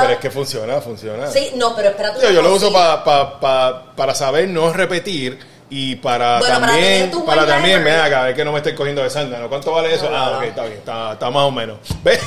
pero 0.01 0.13
es 0.13 0.19
que 0.19 0.29
funciona, 0.29 0.81
funciona. 0.81 1.31
Sí, 1.31 1.53
no, 1.55 1.75
pero 1.75 1.89
espérate. 1.89 2.21
Yo, 2.21 2.29
yo 2.29 2.41
lo 2.43 2.53
uso 2.53 2.71
pa- 2.71 3.03
pa- 3.03 3.39
pa- 3.39 3.95
para 3.95 4.13
saber 4.13 4.47
no 4.49 4.71
repetir 4.71 5.39
y 5.69 5.95
para 5.95 6.37
Bueno, 6.39 6.59
también, 6.59 7.11
para 7.25 7.47
también, 7.47 7.83
me 7.83 7.91
haga 7.91 8.23
ver 8.23 8.35
que 8.35 8.45
no 8.45 8.51
me 8.51 8.59
estoy 8.59 8.75
cogiendo 8.75 9.01
de 9.01 9.09
sándalo. 9.09 9.49
¿Cuánto 9.49 9.71
vale 9.71 9.95
eso? 9.95 10.05
No, 10.05 10.11
no, 10.11 10.17
ah, 10.17 10.37
ok, 10.37 10.43
está 10.43 10.63
bien, 10.65 10.77
está, 10.77 11.13
está 11.13 11.29
más 11.31 11.43
o 11.43 11.51
menos. 11.51 11.79
¿Ves? 12.03 12.19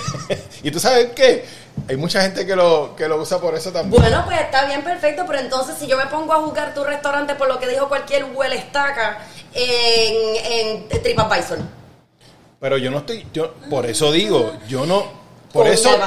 y 0.62 0.70
tú 0.70 0.80
sabes 0.80 1.10
qué? 1.14 1.44
Hay 1.88 1.96
mucha 1.96 2.22
gente 2.22 2.46
que 2.46 2.54
lo, 2.54 2.94
que 2.96 3.08
lo 3.08 3.20
usa 3.20 3.40
por 3.40 3.54
eso 3.54 3.72
también. 3.72 4.00
Bueno, 4.00 4.24
pues 4.24 4.40
está 4.40 4.66
bien, 4.66 4.82
perfecto, 4.82 5.24
pero 5.26 5.38
entonces 5.38 5.76
si 5.78 5.86
yo 5.86 5.96
me 5.96 6.06
pongo 6.06 6.32
a 6.32 6.36
juzgar 6.36 6.74
tu 6.74 6.84
restaurante 6.84 7.34
por 7.34 7.48
lo 7.48 7.58
que 7.58 7.68
dijo 7.68 7.88
cualquier 7.88 8.24
huele 8.24 8.56
estaca 8.56 9.18
en, 9.52 10.88
en 10.90 11.02
TripAdvisor. 11.02 11.58
Pero 12.60 12.76
yo 12.76 12.90
no 12.90 12.98
estoy, 12.98 13.26
yo 13.32 13.54
por 13.70 13.86
eso 13.86 14.12
digo, 14.12 14.52
yo 14.68 14.84
no, 14.86 15.19
por 15.52 15.64
Con 15.64 15.72
eso, 15.72 15.90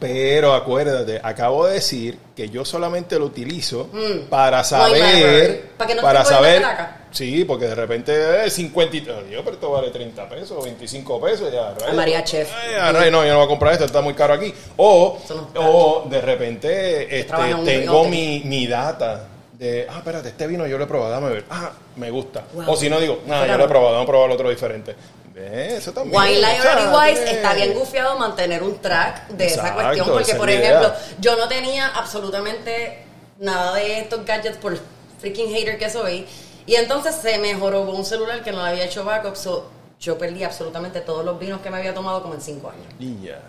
pero 0.00 0.54
acuérdate, 0.54 1.20
acabo 1.22 1.66
de 1.66 1.74
decir 1.74 2.18
que 2.34 2.48
yo 2.48 2.64
solamente 2.64 3.18
lo 3.18 3.26
utilizo 3.26 3.88
Mm. 3.92 4.28
para 4.28 4.64
saber, 4.64 5.16
library. 5.16 5.60
Para 5.76 5.88
que 5.88 5.94
no 5.94 6.02
para 6.02 6.24
saber, 6.24 6.62
sí, 7.10 7.44
porque 7.44 7.66
de 7.66 7.74
repente 7.74 8.46
es 8.46 8.52
50 8.54 8.96
y, 8.96 9.00
Dios, 9.00 9.42
pero 9.44 9.52
esto 9.52 9.70
vale 9.70 9.90
30 9.90 10.28
pesos, 10.28 10.64
25 10.64 11.20
pesos, 11.20 11.52
ya, 11.52 11.74
rayos. 11.74 11.94
María 11.94 12.24
Chef. 12.24 12.50
Ay, 12.54 12.74
a 12.80 12.92
no, 12.92 13.04
yo 13.04 13.32
no 13.32 13.36
voy 13.36 13.44
a 13.44 13.48
comprar 13.48 13.72
esto, 13.74 13.84
está 13.84 14.00
muy 14.00 14.14
caro 14.14 14.34
aquí. 14.34 14.52
O, 14.76 15.18
o 15.56 16.06
de 16.08 16.20
repente 16.20 17.20
este, 17.20 17.34
tengo 17.64 18.04
mi, 18.04 18.42
mi 18.44 18.66
data 18.66 19.28
de, 19.58 19.86
ah, 19.88 19.98
espérate, 19.98 20.28
este 20.28 20.46
vino 20.46 20.66
yo 20.66 20.78
lo 20.78 20.84
he 20.84 20.86
probado, 20.86 21.10
dame 21.10 21.30
ver, 21.30 21.44
ah, 21.50 21.70
me 21.96 22.10
gusta. 22.10 22.44
Wow. 22.52 22.72
O 22.72 22.76
si 22.76 22.90
no 22.90 23.00
digo, 23.00 23.20
no, 23.26 23.46
yo 23.46 23.56
lo 23.56 23.64
he 23.64 23.68
probado, 23.68 23.92
vamos 23.92 24.08
a 24.08 24.10
probar 24.10 24.30
otro 24.30 24.50
diferente. 24.50 24.94
¿Ves? 25.36 25.74
Eso 25.74 25.92
también. 25.92 26.18
Wine 26.18 26.36
Library 26.36 26.86
Wise 26.86 27.30
está 27.30 27.52
bien 27.52 27.74
gufiado 27.74 28.18
mantener 28.18 28.62
un 28.62 28.78
track 28.78 29.28
de 29.28 29.46
esa 29.46 29.74
cuestión, 29.74 30.06
porque 30.06 30.30
esa 30.30 30.38
por 30.38 30.48
ejemplo, 30.48 30.88
idea. 30.88 30.98
yo 31.20 31.36
no 31.36 31.46
tenía 31.46 31.88
absolutamente 31.88 33.04
nada 33.38 33.74
de 33.74 34.00
estos 34.00 34.24
gadgets 34.24 34.56
por 34.56 34.78
freaking 35.18 35.50
hater 35.50 35.78
que 35.78 35.90
soy, 35.90 36.26
y 36.64 36.74
entonces 36.76 37.14
se 37.16 37.36
me 37.38 37.54
joró 37.54 37.82
un 37.82 38.04
celular 38.06 38.42
que 38.42 38.50
no 38.50 38.64
había 38.64 38.84
hecho 38.84 39.04
backup, 39.04 39.36
so 39.36 39.70
yo 40.00 40.16
perdí 40.16 40.42
absolutamente 40.42 41.02
todos 41.02 41.22
los 41.22 41.38
vinos 41.38 41.60
que 41.60 41.68
me 41.68 41.76
había 41.76 41.92
tomado 41.92 42.22
como 42.22 42.32
en 42.32 42.40
cinco 42.40 42.70
años. 42.70 42.86
Y 42.98 43.26
ya. 43.26 43.42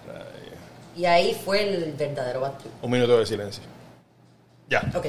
Y 0.97 1.05
ahí 1.05 1.39
fue 1.45 1.63
el 1.63 1.93
verdadero 1.93 2.41
trip. 2.59 2.73
Un 2.81 2.91
minuto 2.91 3.17
de 3.17 3.25
silencio. 3.25 3.63
Ya. 4.69 4.83
Ok. 4.93 5.05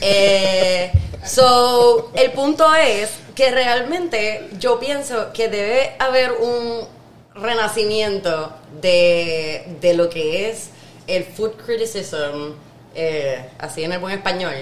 Eh, 0.00 0.92
so, 1.24 2.12
el 2.14 2.32
punto 2.32 2.72
es 2.74 3.10
que 3.34 3.50
realmente 3.50 4.48
yo 4.58 4.78
pienso 4.78 5.32
que 5.32 5.48
debe 5.48 5.96
haber 5.98 6.32
un 6.32 6.86
renacimiento 7.34 8.52
de, 8.80 9.76
de 9.80 9.94
lo 9.94 10.08
que 10.08 10.48
es 10.50 10.70
el 11.06 11.24
food 11.24 11.52
criticism, 11.64 12.52
eh, 12.94 13.50
así 13.58 13.82
en 13.82 13.92
el 13.92 13.98
buen 13.98 14.16
español, 14.16 14.54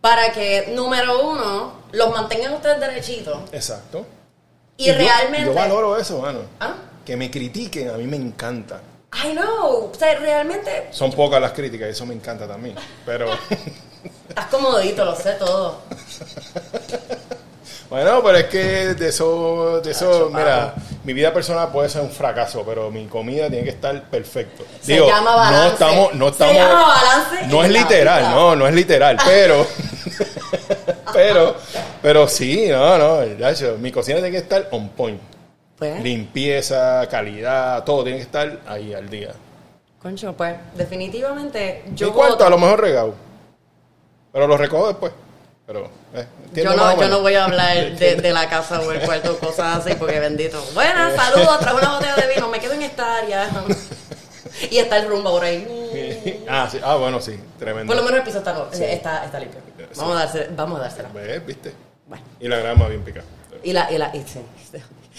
para 0.00 0.32
que, 0.32 0.72
número 0.74 1.28
uno, 1.28 1.72
los 1.92 2.10
mantengan 2.10 2.54
ustedes 2.54 2.80
derechitos 2.80 3.38
Exacto. 3.52 4.06
y, 4.76 4.90
realmente... 4.90 5.46
Yo, 5.46 5.54
valoro 5.54 5.96
eso, 5.96 6.20
mano. 6.20 6.40
¿Ah? 6.60 6.74
Que 7.04 7.16
me 7.16 7.30
critiquen, 7.30 7.90
a 7.90 7.94
mí 7.94 8.06
me 8.06 8.16
encanta. 8.16 8.80
I 9.22 9.32
know, 9.32 9.90
o 9.90 9.92
sea, 9.96 10.18
realmente 10.18 10.88
Son 10.90 11.12
pocas 11.12 11.40
las 11.40 11.52
críticas, 11.52 11.88
eso 11.88 12.04
me 12.06 12.14
encanta 12.14 12.48
también. 12.48 12.74
Pero, 13.06 13.28
estás 14.28 14.46
comodito, 14.46 15.04
lo 15.04 15.14
sé 15.14 15.32
todo. 15.34 15.82
bueno, 17.90 18.22
pero 18.24 18.38
es 18.38 18.44
que 18.46 18.58
de 18.94 19.08
eso, 19.08 19.80
de 19.82 19.90
eso, 19.92 20.30
mira, 20.32 20.74
mi 21.04 21.12
vida 21.12 21.32
personal 21.32 21.70
puede 21.70 21.88
ser 21.88 22.02
un 22.02 22.10
fracaso, 22.10 22.64
pero 22.66 22.90
mi 22.90 23.06
comida 23.06 23.48
tiene 23.48 23.64
que 23.64 23.70
estar 23.70 24.02
perfecto. 24.10 24.64
Se 24.80 24.98
llama 24.98 25.36
balance. 25.36 25.58
no 25.58 25.72
estamos, 25.72 26.14
no 26.14 26.26
Se 26.26 26.32
estamos, 26.32 26.54
llama 26.56 26.82
balance 26.82 27.46
no 27.46 27.64
es 27.64 27.70
literal, 27.70 28.20
vida. 28.22 28.30
no, 28.34 28.56
no 28.56 28.66
es 28.66 28.74
literal, 28.74 29.16
pero, 29.24 29.66
pero, 31.12 31.56
pero 32.02 32.26
sí, 32.26 32.66
no, 32.68 32.98
no, 32.98 33.20
mi 33.78 33.92
cocina 33.92 34.16
tiene 34.16 34.32
que 34.32 34.38
estar 34.38 34.68
on 34.72 34.88
point. 34.88 35.33
Pues, 35.92 36.02
Limpieza, 36.02 37.06
calidad, 37.08 37.84
todo 37.84 38.02
tiene 38.04 38.18
que 38.18 38.24
estar 38.24 38.60
ahí 38.66 38.94
al 38.94 39.08
día. 39.08 39.32
concho, 40.02 40.32
pues, 40.34 40.54
definitivamente 40.76 41.82
yo 41.94 42.08
Mi 42.08 42.12
cuarto 42.12 42.34
voto. 42.34 42.46
a 42.46 42.50
lo 42.50 42.58
mejor 42.58 42.80
regado. 42.80 43.14
Pero 44.32 44.46
lo 44.46 44.56
recojo 44.56 44.88
después. 44.88 45.12
Pero, 45.66 45.88
eh, 46.14 46.26
Yo 46.52 46.76
no, 46.76 46.92
o 46.94 47.00
yo 47.00 47.08
no 47.08 47.20
voy 47.22 47.34
a 47.34 47.44
hablar 47.44 47.92
de, 47.98 48.16
de 48.16 48.32
la 48.32 48.48
casa 48.50 48.80
o 48.80 48.92
el 48.92 49.00
cuarto, 49.00 49.38
cosas 49.38 49.78
así, 49.78 49.94
porque 49.96 50.20
bendito. 50.20 50.62
Buenas, 50.74 51.14
saludos, 51.16 51.58
trajo 51.60 51.78
una 51.78 51.94
botella 51.94 52.16
de 52.16 52.34
vino, 52.34 52.48
me 52.48 52.60
quedo 52.60 52.74
en 52.74 52.82
esta 52.82 53.18
área. 53.18 53.48
Y 54.70 54.78
está 54.78 54.98
el 54.98 55.08
rumbo 55.08 55.30
por 55.32 55.42
ahí. 55.42 56.44
ah, 56.48 56.68
sí. 56.70 56.78
ah, 56.84 56.94
bueno, 56.94 57.20
sí, 57.20 57.38
tremendo. 57.58 57.86
Por 57.92 57.96
lo 57.96 58.02
menos 58.04 58.20
el 58.20 58.24
piso 58.24 58.38
está, 58.38 58.68
Sí. 58.70 58.84
está, 58.84 59.24
está 59.24 59.40
limpio. 59.40 59.60
Sí. 59.76 59.84
Vamos 59.96 60.16
a, 60.16 60.18
darse, 60.20 60.48
vamos 60.54 60.78
a 60.78 60.82
dársela. 60.82 61.08
¿Ves? 61.08 61.44
¿Viste? 61.44 61.72
Bueno. 62.06 62.24
Y 62.38 62.46
la 62.46 62.58
grama 62.58 62.86
bien 62.88 63.02
picada. 63.02 63.24
Y 63.64 63.72
la, 63.72 63.90
y 63.90 63.98
la, 63.98 64.14
y, 64.14 64.22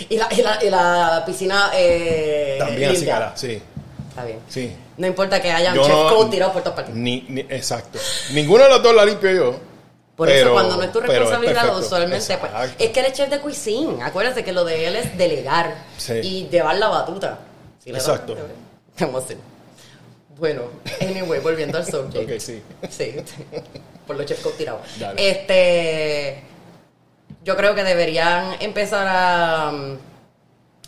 y 0.10 0.17
la, 0.17 0.27
y 0.34 0.41
la, 0.41 0.63
y 0.63 0.69
la 0.69 1.23
piscina 1.25 1.71
eh, 1.73 2.55
También 2.60 2.89
así, 2.89 2.97
limpia. 2.97 3.13
cara, 3.13 3.31
sí. 3.36 3.62
Está 4.10 4.23
bien. 4.25 4.39
Sí. 4.47 4.71
No 4.97 5.08
importa 5.08 5.41
que 5.41 5.51
haya 5.51 5.71
un 5.71 5.75
Yo 5.77 5.84
chef 5.84 5.93
no- 5.93 6.29
tirado 6.29 6.53
por 6.53 6.62
todas 6.63 6.75
partes. 6.77 6.95
Ni, 6.95 7.25
ni- 7.27 7.41
exacto. 7.41 7.99
Ninguno 8.31 8.63
de 8.63 8.69
los 8.69 8.81
dos 8.84 8.95
la 8.95 9.05
limpio 9.05 9.31
yo. 9.31 9.60
Por 10.15 10.29
pero- 10.29 10.39
eso 10.45 10.53
cuando 10.53 10.77
no 10.77 10.84
es 10.84 10.91
tu 10.93 10.99
pero 10.99 11.12
responsabilidad, 11.12 11.62
perfecto. 11.63 11.86
usualmente, 11.86 12.38
pues, 12.38 12.51
Exacto. 12.51 12.84
es 12.84 12.89
que 12.91 12.99
él 13.01 13.05
es 13.08 13.13
chef 13.13 13.29
de 13.29 13.39
cuisine. 13.41 14.01
Acuérdate 14.03 14.43
que 14.45 14.53
lo 14.53 14.63
de 14.63 14.88
él 14.88 14.95
es 14.95 15.17
delegar 15.17 15.75
Sí. 15.97 16.13
y 16.23 16.47
llevar 16.49 16.77
la 16.77 16.88
batuta. 16.88 17.39
Si 17.84 17.91
le 17.91 17.97
da- 17.97 18.03
Exacto. 18.03 18.38
Vamos 18.99 19.21
a 19.21 19.25
hacer. 19.25 19.38
Bueno, 20.38 20.62
anyway, 21.01 21.39
volviendo 21.41 21.77
al 21.77 21.86
subject. 21.89 22.29
Ok, 22.31 22.39
sí. 22.39 22.62
Sí, 22.89 23.15
por 24.08 24.15
los 24.15 24.25
chefs 24.25 24.41
code 24.41 24.55
tirados. 24.55 24.81
Dale. 24.97 25.29
Este, 25.29 26.43
yo 27.45 27.55
creo 27.55 27.75
que 27.75 27.84
deberían 27.84 28.55
empezar 28.60 29.05
a, 29.08 29.71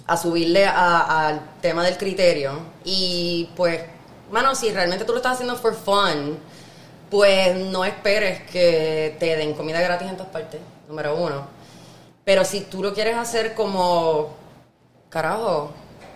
a 0.08 0.18
subirle 0.18 0.66
al 0.66 1.40
tema 1.62 1.86
del 1.86 1.98
criterio 1.98 2.60
y 2.84 3.52
pues, 3.56 3.80
mano, 4.32 4.56
si 4.56 4.72
realmente 4.72 5.06
tú 5.06 5.12
lo 5.12 5.20
estás 5.20 5.34
haciendo 5.34 5.56
for 5.56 5.76
fun, 5.76 6.40
pues 7.12 7.56
no 7.56 7.86
esperes 7.86 8.42
que 8.50 9.16
te 9.20 9.36
den 9.36 9.54
comida 9.54 9.80
gratis 9.82 10.10
en 10.10 10.18
todas 10.18 10.32
partes, 10.32 10.60
número 10.88 11.16
uno. 11.16 11.46
Pero 12.26 12.44
si 12.44 12.62
tú 12.62 12.82
lo 12.82 12.92
quieres 12.92 13.18
hacer 13.18 13.54
como, 13.54 14.36
carajo, 15.10 15.72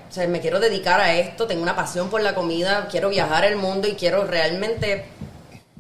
o 0.10 0.12
sea, 0.12 0.28
me 0.28 0.42
quiero 0.42 0.60
dedicar 0.60 1.00
a 1.00 1.14
esto, 1.14 1.46
tengo 1.46 1.62
una 1.62 1.76
pasión 1.76 2.10
por 2.10 2.22
la 2.22 2.34
comida, 2.34 2.88
quiero 2.90 3.10
viajar 3.10 3.46
el 3.46 3.58
mundo 3.58 3.88
y 3.88 3.94
quiero 3.94 4.26
realmente 4.26 5.06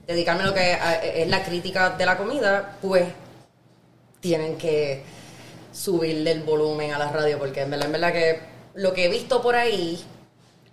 dedicarme 0.05 0.43
a 0.43 0.45
lo 0.45 0.53
que 0.53 0.77
es 1.15 1.27
la 1.27 1.43
crítica 1.43 1.89
de 1.89 2.05
la 2.05 2.15
comida, 2.15 2.77
pues 2.79 3.05
tienen 4.21 4.57
que 4.57 5.03
subirle 5.73 6.31
el 6.31 6.43
volumen 6.43 6.93
a 6.93 6.99
la 6.99 7.11
radio, 7.11 7.37
porque 7.37 7.61
en 7.61 7.71
verdad, 7.71 7.87
en 7.87 7.91
verdad 7.91 8.13
que 8.13 8.39
lo 8.75 8.93
que 8.93 9.05
he 9.05 9.09
visto 9.09 9.41
por 9.41 9.55
ahí 9.55 10.01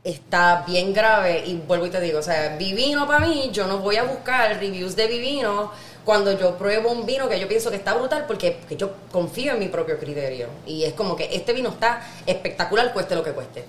está 0.05 0.65
bien 0.67 0.95
grave 0.95 1.43
y 1.47 1.55
vuelvo 1.57 1.87
y 1.87 1.91
te 1.91 2.01
digo, 2.01 2.21
o 2.21 2.23
sea, 2.23 2.57
Vivino 2.57 3.07
para 3.07 3.27
mí, 3.27 3.51
yo 3.53 3.67
no 3.67 3.79
voy 3.79 3.97
a 3.97 4.05
buscar 4.05 4.59
reviews 4.59 4.95
de 4.97 5.07
Vivino 5.07 5.73
cuando 6.05 6.39
yo 6.39 6.57
pruebo 6.57 6.91
un 6.91 7.05
vino 7.05 7.29
que 7.29 7.39
yo 7.39 7.49
pienso 7.49 7.71
que 7.71 7.77
está 7.77 7.95
brutal 7.95 8.25
porque, 8.27 8.53
porque 8.53 8.77
yo 8.77 8.93
confío 9.13 9.53
en 9.53 9.59
mi 9.59 9.69
propio 9.69 9.99
criterio 9.99 10.49
y 10.67 10.85
es 10.85 10.95
como 10.95 11.15
que 11.17 11.29
este 11.33 11.53
vino 11.53 11.69
está 11.69 12.01
espectacular 12.25 12.93
cueste 12.93 13.15
lo 13.15 13.23
que 13.23 13.33
cueste. 13.33 13.65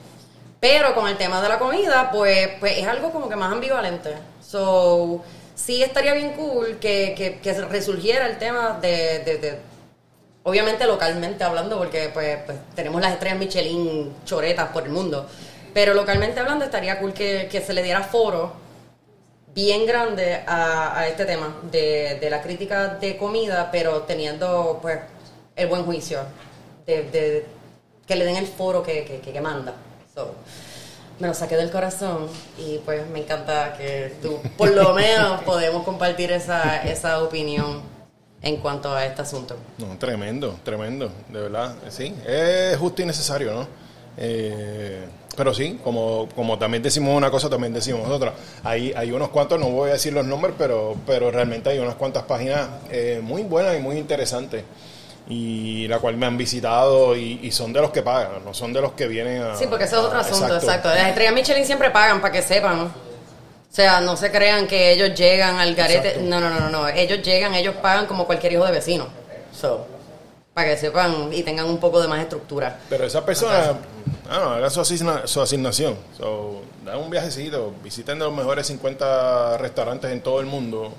Pero 0.60 0.94
con 0.94 1.08
el 1.08 1.18
tema 1.18 1.42
de 1.42 1.50
la 1.50 1.58
comida, 1.58 2.10
pues, 2.12 2.50
pues 2.60 2.78
es 2.78 2.88
algo 2.88 3.12
como 3.12 3.30
que 3.30 3.36
más 3.36 3.52
ambivalente. 3.52 4.14
So, 4.46 5.22
sí 5.56 5.84
estaría 5.84 6.14
bien 6.14 6.34
cool 6.34 6.78
que, 6.80 7.14
que, 7.18 7.40
que 7.40 7.54
resurgiera 7.62 8.28
el 8.28 8.38
tema 8.38 8.78
de, 8.82 9.60
obviamente 10.44 10.86
localmente 10.86 11.44
hablando, 11.44 11.78
porque 11.78 12.10
pues, 12.14 12.40
pues, 12.46 12.58
tenemos 12.76 13.02
las 13.02 13.14
estrellas 13.14 13.40
Michelin 13.40 14.14
choretas 14.26 14.70
por 14.70 14.84
el 14.84 14.90
mundo, 14.90 15.28
pero 15.74 15.94
localmente 15.94 16.40
hablando 16.40 16.66
estaría 16.66 17.00
cool 17.00 17.14
que, 17.14 17.48
que 17.52 17.62
se 17.62 17.74
le 17.74 17.84
diera 17.84 18.04
foro 18.04 18.54
bien 19.54 19.86
grande 19.86 20.42
a, 20.48 20.98
a 20.98 21.08
este 21.08 21.26
tema 21.26 21.56
de, 21.72 22.18
de, 22.20 22.30
la 22.30 22.42
crítica 22.42 22.96
de 22.96 23.18
comida, 23.18 23.70
pero 23.72 24.04
teniendo 24.04 24.80
pues 24.82 25.00
el 25.56 25.68
buen 25.68 25.84
juicio, 25.84 26.20
de, 26.86 27.04
de 27.04 27.46
que 28.08 28.16
le 28.16 28.26
den 28.26 28.38
el 28.38 28.48
foro 28.48 28.84
que, 28.84 29.04
que, 29.06 29.20
que 29.20 29.42
manda. 29.42 29.74
So, 30.14 30.34
me 31.20 31.28
lo 31.28 31.34
saqué 31.34 31.58
del 31.58 31.70
corazón 31.70 32.28
y 32.58 32.78
pues 32.80 33.08
me 33.10 33.20
encanta 33.20 33.74
que 33.78 34.16
tú, 34.22 34.40
por 34.58 34.72
lo 34.72 34.94
menos, 34.94 35.42
podemos 35.46 35.84
compartir 35.84 36.32
esa, 36.32 36.84
esa 36.84 37.22
opinión 37.22 37.82
en 38.42 38.58
cuanto 38.58 38.94
a 38.94 39.06
este 39.06 39.22
asunto. 39.22 39.56
No, 39.78 39.98
tremendo, 39.98 40.56
tremendo, 40.64 41.12
de 41.30 41.42
verdad, 41.42 41.76
sí, 41.90 42.14
es 42.26 42.78
justo 42.78 43.02
y 43.02 43.06
necesario, 43.06 43.54
¿no? 43.54 43.68
Eh, 44.18 45.06
pero 45.36 45.54
sí, 45.54 45.80
como, 45.84 46.28
como 46.36 46.58
también 46.58 46.84
decimos 46.84 47.16
una 47.16 47.32
cosa, 47.32 47.50
también 47.50 47.74
decimos 47.74 48.10
otra. 48.10 48.34
Hay, 48.64 48.92
hay 48.96 49.12
unos 49.12 49.30
cuantos, 49.30 49.60
no 49.60 49.70
voy 49.70 49.90
a 49.90 49.94
decir 49.94 50.12
los 50.12 50.26
nombres, 50.26 50.56
pero, 50.58 50.96
pero 51.06 51.32
realmente 51.32 51.70
hay 51.70 51.80
unas 51.80 51.96
cuantas 51.96 52.24
páginas 52.24 52.68
eh, 52.90 53.22
muy 53.24 53.44
buenas 53.44 53.78
y 53.78 53.80
muy 53.80 53.98
interesantes 53.98 54.64
y 55.30 55.88
la 55.88 56.00
cual 56.00 56.18
me 56.18 56.26
han 56.26 56.38
visitado 56.38 57.16
y, 57.16 57.52
son 57.52 57.72
de 57.72 57.82
los 57.82 57.92
que 57.92 58.02
pagan, 58.02 58.44
no 58.44 58.54
son 58.54 58.74
de 58.74 58.82
los 58.82 58.94
que 58.94 59.08
vienen 59.08 59.44
a... 59.44 59.56
Sí, 59.56 59.66
porque 59.70 59.86
ese 59.86 59.96
es 59.96 60.02
otro 60.02 60.20
asunto, 60.20 60.56
exacto. 60.56 60.90
Las 60.90 61.10
estrellas 61.10 61.34
Michelin 61.34 61.66
siempre 61.66 61.92
pagan 61.92 62.20
para 62.20 62.34
que 62.34 62.42
sepan. 62.42 62.92
O 63.70 63.76
sea, 63.76 64.02
no 64.02 64.18
se 64.18 64.32
crean 64.32 64.68
que 64.68 64.92
ellos 64.92 65.14
llegan 65.18 65.60
al 65.60 65.76
garete. 65.76 66.22
No, 66.22 66.40
no, 66.40 66.50
no, 66.50 66.70
no, 66.70 66.88
Ellos 66.88 67.22
llegan, 67.22 67.54
ellos 67.54 67.76
pagan 67.82 68.08
como 68.08 68.26
cualquier 68.26 68.54
hijo 68.54 68.66
de 68.66 68.72
vecino. 68.72 69.08
So, 69.54 69.86
para 70.54 70.70
que 70.70 70.78
sepan 70.78 71.32
y 71.32 71.44
tengan 71.44 71.68
un 71.68 71.78
poco 71.78 72.02
de 72.02 72.08
más 72.08 72.20
estructura. 72.20 72.80
Pero 72.90 73.06
esa 73.06 73.24
persona, 73.26 73.78
ah, 74.30 74.40
no, 74.40 74.50
haga 74.52 74.70
su, 74.70 74.84
su 74.84 75.42
asignación. 75.42 75.98
So, 76.18 76.64
dan 76.84 76.98
un 76.98 77.10
viajecito, 77.10 77.74
visiten 77.84 78.20
los 78.20 78.34
mejores 78.34 78.66
50 78.68 79.58
restaurantes 79.58 80.12
en 80.12 80.22
todo 80.22 80.40
el 80.40 80.48
mundo 80.48 80.94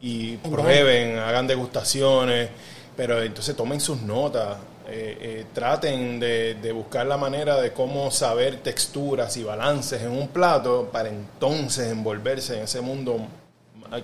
y 0.00 0.36
prueben, 0.38 1.18
hagan 1.18 1.46
degustaciones 1.46 2.50
pero 2.96 3.22
entonces 3.22 3.54
tomen 3.54 3.80
sus 3.80 4.00
notas, 4.00 4.56
eh, 4.88 5.18
eh, 5.20 5.46
traten 5.52 6.20
de, 6.20 6.72
buscar 6.72 7.06
la 7.06 7.16
manera 7.16 7.60
de 7.60 7.72
cómo 7.72 8.10
saber 8.10 8.58
texturas 8.58 9.36
y 9.36 9.42
balances 9.42 10.02
en 10.02 10.12
un 10.12 10.28
plato 10.28 10.90
para 10.92 11.08
entonces 11.08 11.90
envolverse 11.90 12.56
en 12.56 12.62
ese 12.62 12.80
mundo 12.80 13.26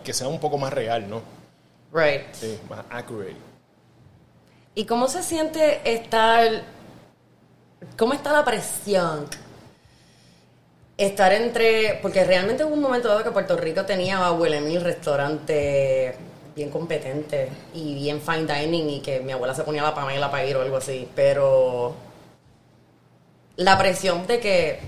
que 0.02 0.12
sea 0.12 0.28
un 0.28 0.40
poco 0.40 0.58
más 0.58 0.72
real, 0.72 1.08
¿no? 1.08 1.22
Right. 1.92 2.32
Sí, 2.32 2.58
más 2.68 2.84
accurate. 2.90 3.36
¿Y 4.74 4.86
cómo 4.86 5.06
se 5.06 5.22
siente 5.22 5.80
estar, 5.84 6.62
cómo 7.96 8.14
está 8.14 8.32
la 8.32 8.44
presión? 8.44 9.26
Estar 10.96 11.32
entre, 11.32 11.98
porque 12.02 12.24
realmente 12.24 12.64
hubo 12.64 12.74
un 12.74 12.80
momento 12.80 13.08
dado 13.08 13.22
que 13.22 13.30
Puerto 13.30 13.56
Rico 13.56 13.84
tenía 13.84 14.26
a 14.26 14.32
Mil 14.32 14.80
restaurante 14.80 16.16
bien 16.54 16.70
competente 16.70 17.48
y 17.74 17.94
bien 17.94 18.20
fine 18.20 18.46
dining 18.46 18.90
y 18.90 19.00
que 19.00 19.20
mi 19.20 19.32
abuela 19.32 19.54
se 19.54 19.62
ponía 19.64 19.82
la 19.82 19.94
pamela 19.94 20.30
para 20.30 20.44
ir 20.46 20.56
o 20.56 20.62
algo 20.62 20.76
así, 20.76 21.08
pero 21.14 21.94
la 23.56 23.78
presión 23.78 24.26
de 24.26 24.40
que 24.40 24.80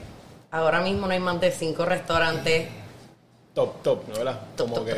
ahora 0.50 0.80
mismo 0.80 1.06
no 1.06 1.12
hay 1.12 1.20
más 1.20 1.40
de 1.40 1.50
cinco 1.50 1.84
restaurantes 1.84 2.68
top, 3.54 3.82
top, 3.82 4.08
¿no 4.08 4.14
verdad? 4.14 4.40
Como 4.56 4.84
que... 4.84 4.92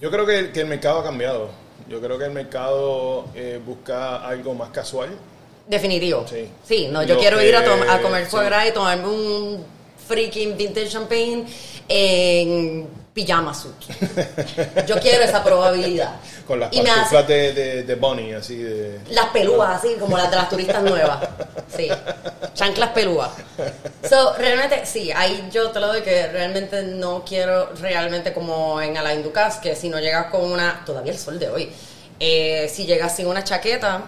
Yo 0.00 0.10
creo 0.10 0.26
que, 0.26 0.52
que, 0.52 0.60
el 0.60 0.66
mercado 0.66 0.98
ha 0.98 1.04
cambiado. 1.04 1.48
Yo 1.88 2.00
creo 2.00 2.18
que 2.18 2.26
el 2.26 2.32
mercado 2.32 3.26
eh, 3.34 3.60
busca 3.64 4.16
algo 4.16 4.54
más 4.54 4.70
casual. 4.70 5.10
Definitivo. 5.66 6.26
Sí. 6.28 6.50
Sí, 6.62 6.88
no, 6.90 7.02
yo 7.04 7.18
quiero 7.18 7.40
ir 7.40 7.56
a, 7.56 7.94
a 7.94 8.02
comer 8.02 8.26
fuera 8.26 8.66
y 8.68 8.72
tomarme 8.72 9.06
un 9.06 9.64
freaking 10.06 10.56
vintage 10.56 10.88
champagne 10.88 11.46
en 11.88 12.86
pijama 13.14 13.54
suit. 13.54 13.74
Yo 14.86 14.98
quiero 14.98 15.22
esa 15.22 15.42
probabilidad. 15.42 16.16
Con 16.46 16.60
las 16.60 16.68
pantuflas 16.74 17.28
de, 17.28 17.84
de, 17.84 17.94
Bonnie, 17.94 18.34
así 18.34 18.56
de... 18.56 19.00
Las 19.10 19.26
pelúas, 19.26 19.78
así 19.78 19.94
como 19.98 20.18
las 20.18 20.30
de 20.30 20.36
las 20.36 20.48
turistas 20.50 20.82
nuevas. 20.82 21.26
Sí. 21.74 21.88
Chanclas 22.52 22.90
pelúas. 22.90 23.30
So, 24.06 24.34
realmente, 24.34 24.84
sí, 24.84 25.10
ahí 25.10 25.48
yo 25.50 25.70
te 25.70 25.80
lo 25.80 25.86
doy 25.86 26.02
que 26.02 26.26
realmente 26.26 26.82
no 26.82 27.24
quiero 27.24 27.70
realmente 27.80 28.34
como 28.34 28.82
en 28.82 28.98
Alain 28.98 29.22
Ducas, 29.22 29.56
que 29.56 29.74
si 29.74 29.88
no 29.88 30.00
llegas 30.00 30.26
con 30.26 30.42
una... 30.42 30.84
Todavía 30.84 31.12
el 31.12 31.18
sol 31.18 31.38
de 31.38 31.48
hoy. 31.48 31.72
Eh, 32.20 32.70
si 32.70 32.84
llegas 32.84 33.16
sin 33.16 33.26
una 33.26 33.42
chaqueta, 33.42 34.02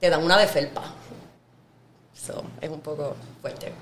te 0.00 0.10
dan 0.10 0.24
una 0.24 0.36
de 0.38 0.48
felpa. 0.48 0.82
So, 2.26 2.42
es 2.60 2.68
un 2.68 2.80
poco 2.80 3.14
fuerte. 3.40 3.72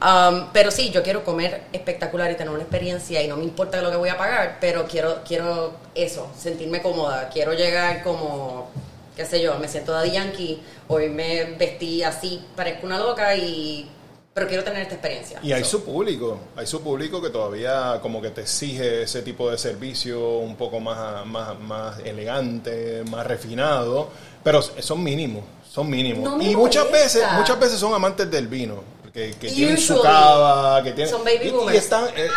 Um, 0.00 0.46
pero 0.52 0.70
sí, 0.70 0.90
yo 0.90 1.02
quiero 1.02 1.24
comer 1.24 1.62
espectacular 1.72 2.30
y 2.30 2.36
tener 2.36 2.52
una 2.52 2.62
experiencia 2.62 3.20
y 3.20 3.26
no 3.26 3.36
me 3.36 3.42
importa 3.42 3.82
lo 3.82 3.90
que 3.90 3.96
voy 3.96 4.08
a 4.08 4.16
pagar, 4.16 4.58
pero 4.60 4.86
quiero, 4.86 5.22
quiero 5.26 5.72
eso, 5.94 6.30
sentirme 6.38 6.80
cómoda. 6.80 7.28
Quiero 7.30 7.52
llegar 7.52 8.04
como, 8.04 8.68
qué 9.16 9.24
sé 9.24 9.42
yo, 9.42 9.58
me 9.58 9.66
siento 9.66 9.98
de 9.98 10.12
Yankee, 10.12 10.62
hoy 10.86 11.08
me 11.08 11.56
vestí 11.56 12.04
así, 12.04 12.44
parezco 12.54 12.86
una 12.86 12.98
loca 12.98 13.34
y 13.34 13.90
pero 14.32 14.46
quiero 14.46 14.62
tener 14.62 14.82
esta 14.82 14.94
experiencia. 14.94 15.40
Y 15.42 15.50
hay 15.50 15.64
su 15.64 15.82
público, 15.82 16.38
hay 16.54 16.64
su 16.64 16.80
público 16.80 17.20
que 17.20 17.30
todavía 17.30 17.98
como 18.00 18.22
que 18.22 18.30
te 18.30 18.42
exige 18.42 19.02
ese 19.02 19.22
tipo 19.22 19.50
de 19.50 19.58
servicio 19.58 20.38
un 20.38 20.54
poco 20.54 20.78
más, 20.78 21.26
más, 21.26 21.58
más 21.58 21.98
elegante, 22.04 23.02
más 23.10 23.26
refinado, 23.26 24.10
pero 24.44 24.62
son 24.62 25.02
mínimos, 25.02 25.42
son 25.68 25.90
mínimos. 25.90 26.40
y 26.40 26.54
muchas 26.54 26.88
veces, 26.88 27.24
muchas 27.36 27.58
veces 27.58 27.80
son 27.80 27.92
amantes 27.94 28.30
del 28.30 28.46
vino 28.46 28.97
que, 29.40 29.48
tienen 29.48 29.78
su 29.78 30.00
cava, 30.00 30.82
que 30.82 30.92
tienen... 30.92 31.12
Son 31.12 31.24
baby 31.24 31.50
boomers. 31.50 31.74
Y, 31.74 31.78
están... 31.78 32.04
Eh, 32.16 32.28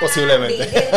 posiblemente. 0.00 0.68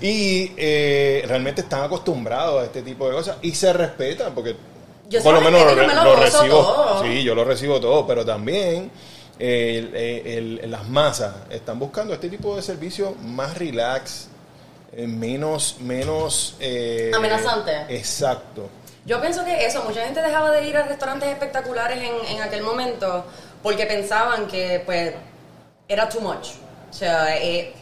y 0.00 0.52
eh, 0.56 1.24
realmente 1.26 1.62
están 1.62 1.84
acostumbrados 1.84 2.62
a 2.62 2.64
este 2.66 2.82
tipo 2.82 3.08
de 3.08 3.14
cosas 3.14 3.36
y 3.42 3.52
se 3.54 3.72
respetan 3.72 4.34
porque 4.34 4.56
por 5.22 5.34
lo 5.34 5.40
menos 5.40 5.62
lo, 6.04 6.16
recibo. 6.16 7.02
Sí, 7.02 7.22
yo 7.22 7.34
lo 7.34 7.44
recibo 7.44 7.80
todo, 7.80 8.06
pero 8.06 8.26
también 8.26 8.90
las 9.38 10.88
masas 10.88 11.34
están 11.50 11.78
buscando 11.78 12.12
este 12.12 12.28
tipo 12.28 12.54
de 12.56 12.62
servicio 12.62 13.14
más 13.22 13.56
relax, 13.56 14.28
eh, 14.92 15.06
menos, 15.06 15.76
menos 15.80 16.56
amenazante. 17.14 17.86
Exacto. 17.88 18.68
Yo 19.08 19.18
pienso 19.22 19.42
que 19.42 19.64
eso, 19.64 19.82
mucha 19.84 20.04
gente 20.04 20.20
dejaba 20.20 20.50
de 20.50 20.68
ir 20.68 20.76
a 20.76 20.82
restaurantes 20.82 21.30
espectaculares 21.30 21.96
en, 21.98 22.36
en 22.36 22.42
aquel 22.42 22.62
momento 22.62 23.24
porque 23.62 23.86
pensaban 23.86 24.46
que 24.46 24.82
pues 24.84 25.14
era 25.88 26.06
too 26.10 26.20
much. 26.20 26.48
O 26.90 26.92
sea, 26.92 27.34
eh, 27.38 27.72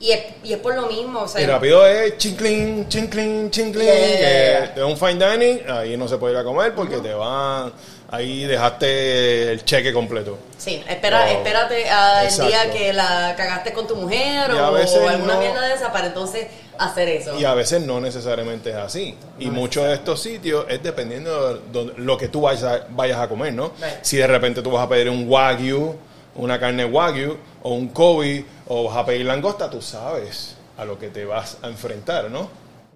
y, 0.00 0.12
es, 0.12 0.24
y 0.42 0.54
es 0.54 0.58
por 0.60 0.74
lo 0.74 0.86
mismo. 0.86 1.20
O 1.20 1.28
sea, 1.28 1.42
y 1.42 1.46
rápido 1.46 1.86
es 1.86 2.16
chinclin, 2.16 2.88
chinclin, 2.88 3.50
chinclin. 3.50 3.84
Yeah. 3.86 4.86
un 4.86 4.96
fine 4.96 5.16
dining, 5.16 5.70
ahí 5.70 5.94
no 5.98 6.08
se 6.08 6.16
puede 6.16 6.32
ir 6.32 6.40
a 6.40 6.44
comer 6.44 6.74
porque 6.74 6.96
te 7.00 7.12
van. 7.12 7.70
Ahí 8.12 8.44
dejaste 8.44 9.52
el 9.52 9.64
cheque 9.64 9.90
completo. 9.90 10.36
Sí, 10.58 10.84
espera, 10.86 11.30
espérate 11.30 11.88
al 11.88 12.28
día 12.28 12.70
que 12.70 12.92
la 12.92 13.32
cagaste 13.34 13.72
con 13.72 13.86
tu 13.86 13.96
mujer 13.96 14.50
o, 14.52 14.66
alguna 15.08 15.38
mierda 15.38 15.62
de 15.62 15.72
esa 15.72 15.90
para 15.90 16.08
entonces 16.08 16.48
hacer 16.76 17.08
eso. 17.08 17.40
Y 17.40 17.46
a 17.46 17.54
veces 17.54 17.80
no 17.86 18.02
necesariamente 18.02 18.68
es 18.68 18.76
así. 18.76 19.16
Y 19.38 19.48
muchos 19.48 19.86
de 19.86 19.94
estos 19.94 20.20
sitios 20.20 20.66
es 20.68 20.82
dependiendo 20.82 21.54
de 21.56 21.94
lo 21.96 22.18
que 22.18 22.28
tú 22.28 22.42
vayas 22.42 22.64
a, 22.64 22.86
vayas 22.90 23.18
a 23.18 23.28
comer, 23.30 23.54
¿no? 23.54 23.72
Si 24.02 24.18
de 24.18 24.26
repente 24.26 24.60
tú 24.60 24.70
vas 24.70 24.84
a 24.84 24.88
pedir 24.90 25.08
un 25.08 25.26
wagyu, 25.26 25.96
una 26.34 26.60
carne 26.60 26.84
wagyu, 26.84 27.38
o 27.62 27.72
un 27.72 27.88
kobe, 27.88 28.44
o 28.68 28.84
vas 28.84 28.96
a 28.98 29.06
pedir 29.06 29.24
langosta, 29.24 29.70
tú 29.70 29.80
sabes 29.80 30.54
a 30.76 30.84
lo 30.84 30.98
que 30.98 31.08
te 31.08 31.24
vas 31.24 31.56
a 31.62 31.68
enfrentar, 31.68 32.30
¿no? 32.30 32.50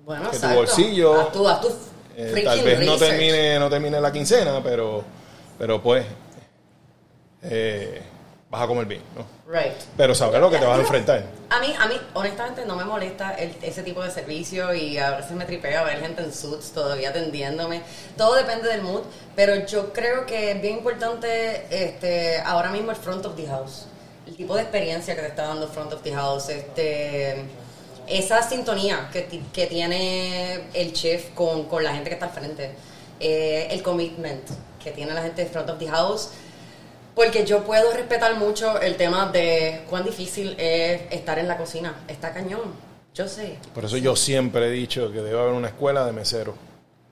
Bueno, 0.05 0.31
que 0.31 0.39
tu 0.39 0.49
bolsillo... 0.49 1.29
Tu, 1.33 1.49
a 1.49 1.59
tu 1.59 1.69
eh, 2.17 2.43
tal 2.45 2.63
vez 2.63 2.81
no 2.81 2.97
termine, 2.97 3.59
no 3.59 3.69
termine 3.69 4.01
la 4.01 4.13
quincena, 4.13 4.63
pero, 4.63 5.05
pero 5.59 5.83
pues... 5.83 6.05
Eh, 7.43 8.03
vas 8.51 8.63
a 8.63 8.67
comer 8.67 8.87
bien, 8.87 9.03
¿no? 9.15 9.25
Right. 9.53 9.75
Pero 9.97 10.15
saber 10.15 10.41
lo 10.41 10.51
que 10.51 10.59
te 10.59 10.65
vas 10.65 10.79
a 10.79 10.81
enfrentar. 10.81 11.25
A 11.51 11.61
mí, 11.61 11.75
a 11.79 11.87
mí, 11.87 11.95
honestamente, 12.15 12.65
no 12.65 12.77
me 12.77 12.85
molesta 12.85 13.35
ese 13.35 13.83
tipo 13.83 14.03
de 14.03 14.11
servicio 14.11 14.73
y 14.75 14.99
a 14.99 15.17
veces 15.17 15.33
me 15.33 15.45
tripea 15.45 15.83
ver 15.85 16.01
gente 16.01 16.23
en 16.23 16.33
suits 16.33 16.71
todavía 16.73 17.11
atendiéndome. 17.11 17.83
Todo 18.17 18.35
depende 18.35 18.69
del 18.69 18.83
mood, 18.83 19.03
pero 19.35 19.67
yo 19.67 19.93
creo 19.93 20.27
que 20.27 20.53
es 20.53 20.63
bien 20.63 20.79
importante 20.79 21.67
este, 21.71 22.41
ahora 22.41 22.71
mismo 22.71 22.91
el 22.91 22.97
front 22.97 23.27
of 23.27 23.37
the 23.37 23.47
house. 23.47 23.87
El 24.27 24.37
tipo 24.37 24.57
de 24.57 24.63
experiencia 24.63 25.15
que 25.15 25.23
te 25.23 25.29
está 25.29 25.49
dando 25.49 25.69
front 25.69 25.93
of 25.93 26.03
the 26.03 26.13
house. 26.13 26.49
Este, 26.49 27.45
esa 28.07 28.43
sintonía 28.43 29.09
que, 29.13 29.27
que 29.53 29.67
tiene 29.67 30.65
el 30.75 30.93
chef 30.93 31.31
con, 31.35 31.65
con, 31.65 31.83
la 31.85 31.95
gente 31.95 32.11
que 32.11 32.15
está 32.15 32.27
al 32.27 32.33
frente. 32.33 32.71
Eh, 33.19 33.69
el 33.71 33.83
commitment 33.83 34.43
que 34.83 34.91
tiene 34.91 35.15
la 35.15 35.23
gente 35.23 35.43
de 35.43 35.49
front 35.49 35.71
of 35.71 35.79
the 35.79 35.89
house 35.89 36.31
porque 37.17 37.47
yo 37.47 37.65
puedo 37.65 37.93
respetar 37.93 38.37
mucho 38.37 38.79
el 38.79 38.97
tema 38.97 39.31
de 39.33 39.85
cuán 39.89 40.05
difícil 40.05 40.55
es 40.59 41.01
estar 41.11 41.39
en 41.39 41.49
la 41.49 41.57
cocina. 41.57 42.05
Está 42.07 42.35
cañón. 42.35 42.75
Yo 43.15 43.27
sé. 43.27 43.57
Por 43.75 43.87
eso 43.87 43.97
yo 43.97 44.15
siempre 44.15 44.67
he 44.67 44.71
dicho 44.71 45.11
que 45.11 45.23
debe 45.23 45.41
haber 45.41 45.55
una 45.55 45.69
escuela 45.69 46.05
de 46.05 46.13
meseros. 46.13 46.55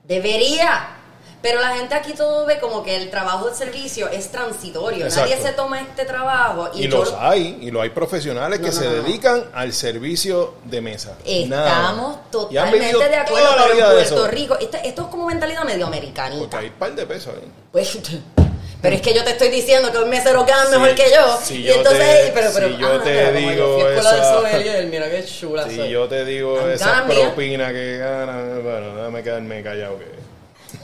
Debería. 0.03 1.04
Pero 1.47 1.61
la 1.61 1.75
gente 1.75 1.93
aquí 1.93 2.13
todo 2.13 2.43
ve 2.47 2.59
como 2.59 2.81
que 2.81 2.95
el 2.95 3.11
trabajo 3.11 3.47
de 3.47 3.55
servicio 3.55 4.09
es 4.09 4.31
transitorio. 4.31 5.05
Exacto. 5.05 5.29
Nadie 5.29 5.43
se 5.43 5.53
toma 5.53 5.79
este 5.79 6.03
trabajo. 6.03 6.71
Y, 6.73 6.87
los 6.87 7.11
lo- 7.11 7.19
hay, 7.21 7.59
y 7.61 7.69
los 7.69 7.83
hay 7.83 7.89
profesionales 7.91 8.59
No, 8.59 8.65
que 8.65 8.71
no, 8.71 8.79
se 8.79 8.85
no, 8.85 8.91
dedican 9.03 9.45
al 9.53 9.71
servicio 9.71 10.55
de 10.63 10.81
mesa. 10.81 11.15
Estamos 11.23 12.31
totalmente 12.31 13.09
de 13.09 13.15
acuerdo, 13.15 13.47
pero 13.57 13.71
en 13.73 13.77
de 13.77 13.83
Puerto 13.83 13.99
eso. 14.15 14.27
Rico, 14.27 14.57
esto, 14.59 14.77
esto 14.83 15.01
es 15.03 15.07
como 15.09 15.27
mentalidad 15.27 15.63
medio 15.65 15.85
Porque 15.85 15.97
americanita. 15.99 16.57
hay 16.57 16.65
un 16.65 16.73
par 16.73 16.95
de 16.95 17.05
pesos 17.05 17.35
ahí. 17.35 17.47
Pues, 17.71 17.95
pero 18.81 18.95
es 18.95 19.01
que 19.03 19.13
yo 19.13 19.23
te 19.23 19.29
estoy 19.29 19.49
diciendo 19.49 19.91
que 19.91 19.99
un 19.99 20.09
mesero 20.09 20.45
gana 20.45 20.65
Sí, 20.65 20.71
mejor 20.71 20.95
que 20.95 21.11
yo. 21.11 21.37
si 21.43 21.61
y 21.61 21.69
entonces, 21.69 21.99
te- 22.25 22.31
pero, 22.33 22.49
pero, 22.55 22.67
si 22.69 22.77
yo 22.77 22.87
ah, 22.87 23.01
te 23.03 23.09
mira, 23.11 23.31
digo 23.51 23.77
de 23.87 23.99
esa- 23.99 24.33
sommelier, 24.33 24.85
mira 24.87 25.09
qué 25.11 25.23
chula 25.39 25.69
Si 25.69 25.75
soy. 25.75 25.89
yo 25.89 26.07
te 26.07 26.25
digo 26.25 26.59
mira. 27.07 27.21
propinas 27.21 27.71
que 27.71 27.97
ganan, 27.97 28.63
bueno, 28.63 28.95
déjame 28.95 29.21
quedarme 29.21 29.61
callado 29.61 29.99
que... 29.99 30.14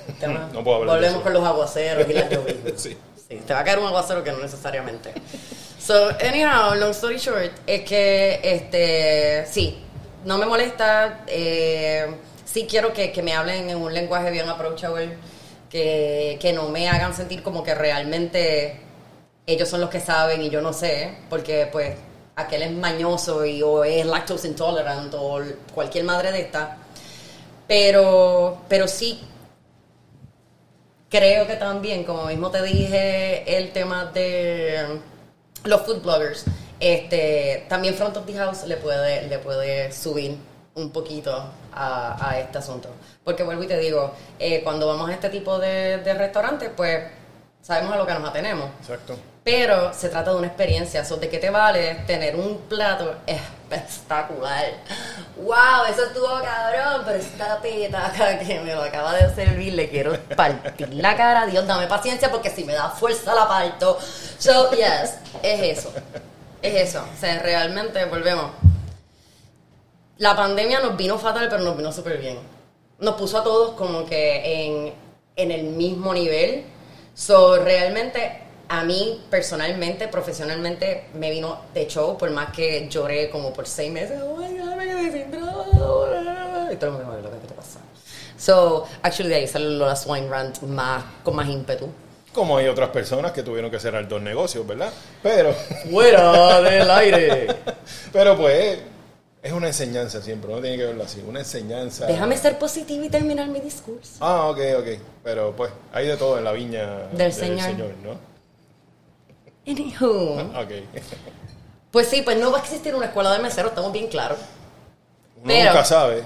Tema. 0.19 0.49
no 0.53 0.63
puedo 0.63 0.77
hablar 0.77 0.95
de 0.95 1.07
Volvemos 1.07 1.15
eso. 1.15 1.23
con 1.23 1.33
los 1.33 1.43
aguaceros 1.45 2.09
y 2.09 2.13
las 2.13 2.29
lluvias. 2.31 2.57
sí. 2.81 2.97
Sí, 3.29 3.37
te 3.47 3.53
va 3.53 3.61
a 3.61 3.63
caer 3.63 3.79
un 3.79 3.87
aguacero 3.87 4.21
que 4.25 4.31
no 4.33 4.39
necesariamente. 4.39 5.13
So, 5.79 6.09
anyhow, 6.21 6.75
long 6.75 6.91
story 6.91 7.17
short, 7.17 7.51
es 7.65 7.81
que, 7.83 8.41
este, 8.43 9.45
sí, 9.49 9.79
no 10.25 10.37
me 10.37 10.45
molesta. 10.45 11.23
eh, 11.27 12.07
sí 12.43 12.67
quiero 12.69 12.91
que, 12.91 13.13
que 13.13 13.21
me 13.23 13.33
hablen 13.33 13.69
en 13.69 13.77
un 13.77 13.93
lenguaje 13.93 14.29
bien 14.31 14.49
approachable, 14.49 15.17
que, 15.69 16.37
que 16.41 16.51
no 16.51 16.67
me 16.67 16.89
hagan 16.89 17.15
sentir 17.15 17.41
como 17.41 17.63
que 17.63 17.73
realmente 17.73 18.81
ellos 19.47 19.69
son 19.69 19.79
los 19.79 19.89
que 19.89 20.01
saben 20.01 20.41
y 20.41 20.49
yo 20.49 20.61
no 20.61 20.73
sé, 20.73 21.15
porque 21.29 21.69
pues 21.71 21.95
aquel 22.35 22.63
es 22.63 22.71
mañoso 22.73 23.45
y 23.45 23.61
o 23.63 23.85
es 23.85 24.05
lactose 24.05 24.49
intolerant 24.49 25.13
o 25.17 25.39
cualquier 25.73 26.03
madre 26.03 26.33
de 26.33 26.41
esta. 26.41 26.77
Pero, 27.67 28.57
pero 28.67 28.87
sí 28.87 29.21
creo 31.11 31.45
que 31.45 31.57
también, 31.57 32.03
como 32.05 32.25
mismo 32.25 32.49
te 32.49 32.63
dije, 32.63 33.57
el 33.57 33.71
tema 33.71 34.05
de 34.05 34.99
los 35.65 35.81
food 35.81 36.01
bloggers, 36.01 36.45
este, 36.79 37.65
también 37.69 37.93
Front 37.93 38.17
of 38.17 38.25
the 38.25 38.33
House 38.33 38.63
le 38.65 38.77
puede, 38.77 39.27
le 39.27 39.37
puede 39.37 39.91
subir 39.91 40.37
un 40.73 40.89
poquito 40.91 41.51
a, 41.73 42.29
a 42.29 42.39
este 42.39 42.57
asunto. 42.57 42.89
Porque 43.23 43.43
vuelvo 43.43 43.63
y 43.63 43.67
te 43.67 43.77
digo, 43.77 44.13
eh, 44.39 44.61
cuando 44.63 44.87
vamos 44.87 45.09
a 45.09 45.13
este 45.13 45.29
tipo 45.29 45.59
de, 45.59 45.97
de 45.97 46.13
restaurantes, 46.13 46.71
pues 46.75 47.03
sabemos 47.61 47.93
a 47.93 47.97
lo 47.97 48.05
que 48.05 48.13
nos 48.13 48.29
atenemos. 48.29 48.69
Exacto. 48.81 49.17
Pero 49.43 49.91
se 49.93 50.09
trata 50.09 50.31
de 50.31 50.37
una 50.37 50.47
experiencia. 50.47 51.03
So, 51.03 51.17
¿De 51.17 51.27
qué 51.27 51.39
te 51.39 51.49
vale 51.49 51.95
tener 52.05 52.35
un 52.35 52.59
plato 52.69 53.15
espectacular? 53.25 54.65
¡Wow! 55.37 55.85
Eso 55.89 56.05
estuvo 56.05 56.27
cabrón, 56.27 57.01
pero 57.05 57.17
esta 57.17 57.59
petaca 57.59 58.37
que 58.37 58.59
me 58.59 58.75
lo 58.75 58.83
acaba 58.83 59.15
de 59.15 59.33
servir, 59.33 59.73
le 59.73 59.89
quiero 59.89 60.15
partir 60.35 60.93
la 60.93 61.15
cara. 61.15 61.47
Dios, 61.47 61.65
dame 61.65 61.87
paciencia 61.87 62.29
porque 62.29 62.51
si 62.51 62.63
me 62.65 62.73
da 62.73 62.89
fuerza 62.89 63.33
la 63.33 63.47
parto. 63.47 63.97
So, 64.37 64.69
yes, 64.71 65.17
es 65.41 65.79
eso. 65.79 65.91
Es 66.61 66.89
eso. 66.89 67.03
O 67.03 67.19
sea, 67.19 67.39
realmente 67.39 68.05
volvemos. 68.05 68.51
La 70.19 70.35
pandemia 70.35 70.81
nos 70.81 70.95
vino 70.95 71.17
fatal, 71.17 71.47
pero 71.49 71.63
nos 71.63 71.75
vino 71.75 71.91
súper 71.91 72.19
bien. 72.19 72.37
Nos 72.99 73.15
puso 73.15 73.39
a 73.39 73.43
todos 73.43 73.71
como 73.71 74.05
que 74.05 74.65
en, 74.65 74.93
en 75.35 75.51
el 75.51 75.63
mismo 75.63 76.13
nivel. 76.13 76.65
So, 77.13 77.57
realmente, 77.57 78.39
a 78.69 78.83
mí 78.83 79.21
personalmente, 79.29 80.07
profesionalmente, 80.07 81.05
me 81.13 81.29
vino 81.29 81.61
de 81.73 81.87
show, 81.87 82.17
por 82.17 82.31
más 82.31 82.51
que 82.51 82.87
lloré 82.89 83.29
como 83.29 83.53
por 83.53 83.67
seis 83.67 83.91
meses. 83.91 84.19
Oh 84.23 84.37
my 84.37 84.57
God, 84.57 84.75
me 84.75 84.85
quedé 84.85 85.11
sin 85.11 85.31
trabajo. 85.31 86.07
Y 86.71 86.75
todo 86.77 86.91
el 86.91 86.97
mundo 86.97 87.11
me 87.11 87.17
dijo, 87.17 87.29
¿qué 87.41 87.47
te 87.47 87.53
pasa? 87.53 87.79
So, 88.37 88.87
actually, 89.03 89.29
de 89.29 89.35
ahí 89.35 89.47
salió 89.47 89.69
la 89.69 89.95
Swine 89.95 90.27
Rant 90.29 90.61
más, 90.61 91.03
con 91.23 91.35
más 91.35 91.47
ímpetu. 91.47 91.89
Como 92.33 92.57
hay 92.57 92.67
otras 92.67 92.89
personas 92.89 93.33
que 93.33 93.43
tuvieron 93.43 93.69
que 93.69 93.79
cerrar 93.79 94.07
dos 94.07 94.21
negocios, 94.21 94.65
¿verdad? 94.65 94.91
Pero, 95.21 95.53
¡Fuera 95.91 96.61
del 96.61 96.89
aire! 96.89 97.47
pero 98.13 98.37
pues, 98.37 98.79
es 99.43 99.51
una 99.51 99.67
enseñanza 99.67 100.21
siempre, 100.21 100.51
no 100.53 100.59
tiene 100.61 100.77
que 100.77 100.85
verlo 100.85 101.03
así, 101.03 101.23
una 101.27 101.39
enseñanza. 101.39 102.05
Déjame 102.05 102.37
ser 102.37 102.59
positivo 102.59 103.03
y 103.03 103.09
terminar 103.09 103.47
mi 103.47 103.59
discurso. 103.59 104.13
Ah, 104.19 104.45
ok, 104.49 104.59
ok. 104.79 104.87
Pero 105.23 105.55
pues, 105.55 105.71
hay 105.91 106.07
de 106.07 106.17
todo 106.17 106.37
en 106.37 106.43
la 106.43 106.51
viña 106.51 107.07
Del 107.13 107.33
Señor. 107.33 107.71
¿no? 108.03 108.31
Anywho. 109.67 110.41
Ok. 110.61 110.71
Pues 111.91 112.07
sí, 112.07 112.21
pues 112.21 112.37
no 112.37 112.51
va 112.51 112.59
a 112.59 112.61
existir 112.61 112.95
una 112.95 113.07
escuela 113.07 113.31
de 113.33 113.39
meseros, 113.39 113.71
estamos 113.71 113.91
bien 113.91 114.07
claros. 114.07 114.37
Uno 115.37 115.45
Pero- 115.47 115.71
nunca 115.71 115.85
sabe. 115.85 116.23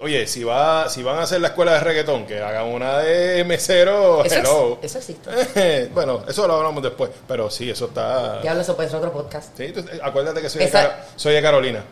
Oye, 0.00 0.26
si 0.26 0.42
va, 0.42 0.88
si 0.88 1.02
van 1.02 1.18
a 1.18 1.22
hacer 1.24 1.38
la 1.42 1.48
escuela 1.48 1.74
de 1.74 1.80
reggaetón, 1.80 2.24
que 2.26 2.40
hagan 2.40 2.66
una 2.68 2.98
de 3.00 3.44
mesero, 3.44 4.24
Eso, 4.24 4.34
hello. 4.36 4.78
eso 4.80 4.98
existe. 4.98 5.90
bueno, 5.94 6.22
eso 6.26 6.46
lo 6.48 6.54
hablamos 6.54 6.82
después, 6.82 7.10
pero 7.28 7.50
sí, 7.50 7.68
eso 7.70 7.84
está... 7.86 8.40
Diablo, 8.40 8.62
eso 8.62 8.74
puede 8.74 8.88
ser 8.88 8.96
otro 8.98 9.12
podcast. 9.12 9.54
Sí, 9.54 9.68
tú- 9.70 9.84
acuérdate 10.02 10.40
que 10.40 10.48
soy, 10.48 10.64
de, 10.64 10.70
Caro- 10.70 10.92
soy 11.14 11.34
de 11.34 11.42
Carolina. 11.42 11.84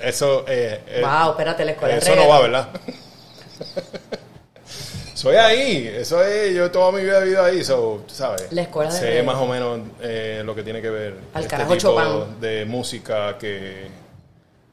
Eso, 0.00 0.44
eh, 0.46 0.80
eh, 0.86 1.02
wow, 1.02 1.30
espérate, 1.30 1.64
la 1.64 1.72
escuela 1.72 1.96
eso 1.96 2.16
no 2.16 2.28
va. 2.28 2.40
¿verdad? 2.40 2.68
soy 5.14 5.36
ahí, 5.36 5.92
eso 5.96 6.22
es, 6.22 6.54
yo 6.54 6.70
toda 6.70 6.92
mi 6.92 7.02
vida 7.02 7.18
he 7.18 7.24
vivido 7.24 7.44
ahí, 7.44 7.64
so, 7.64 8.04
¿sabes? 8.06 8.46
La 8.50 8.62
escuela 8.62 8.92
de 8.92 8.98
Sé 8.98 9.22
más 9.22 9.36
o 9.36 9.46
menos 9.46 9.80
eh, 10.02 10.42
lo 10.44 10.54
que 10.54 10.62
tiene 10.62 10.82
que 10.82 10.90
ver 10.90 11.14
Al 11.32 11.44
este 11.44 11.56
tipo 11.56 11.76
Chopin. 11.76 12.40
de 12.40 12.64
música 12.66 13.38
que 13.38 13.86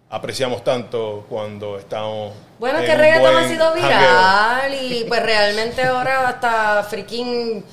apreciamos 0.09 0.63
tanto 0.63 1.25
cuando 1.29 1.79
estamos 1.79 2.33
Bueno, 2.59 2.79
en 2.79 2.85
que 2.85 3.19
buen 3.19 3.37
ha 3.37 3.47
sido 3.47 3.73
viral 3.73 4.73
y 4.73 5.03
pues 5.07 5.23
realmente 5.23 5.83
ahora 5.83 6.27
hasta 6.27 6.83
freaking 6.83 7.63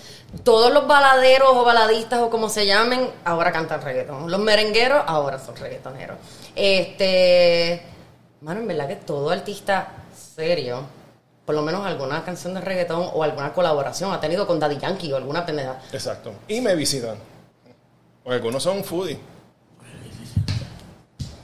todos 0.45 0.73
los 0.73 0.87
baladeros 0.87 1.49
o 1.53 1.65
baladistas 1.65 2.21
o 2.21 2.31
como 2.31 2.49
se 2.49 2.67
llamen, 2.67 3.11
ahora 3.25 3.51
cantan 3.53 3.81
reggaetón. 3.83 4.31
Los 4.31 4.41
merengueros 4.41 5.03
ahora 5.07 5.39
son 5.39 5.57
reggaetoneros. 5.57 6.17
Este, 6.55 7.83
mano, 8.43 8.61
en 8.61 8.69
verdad 8.69 8.89
que 8.89 8.97
todo 8.97 9.31
artista 9.31 9.89
serio, 10.37 10.83
por 11.47 11.55
lo 11.55 11.63
menos 11.63 11.87
alguna 11.87 12.25
canción 12.25 12.55
de 12.55 12.61
reggaetón 12.61 13.09
o 13.15 13.23
alguna 13.23 13.53
colaboración 13.55 14.13
ha 14.13 14.21
tenido 14.21 14.47
con 14.47 14.61
Daddy 14.61 14.77
Yankee 14.79 15.13
o 15.13 15.17
alguna 15.17 15.45
pendeja. 15.47 15.79
Exacto. 15.93 16.33
Y 16.47 16.61
me 16.61 16.75
visitan. 16.75 17.17
Porque 18.23 18.37
algunos 18.37 18.63
son 18.63 18.85
foodies. 18.85 19.19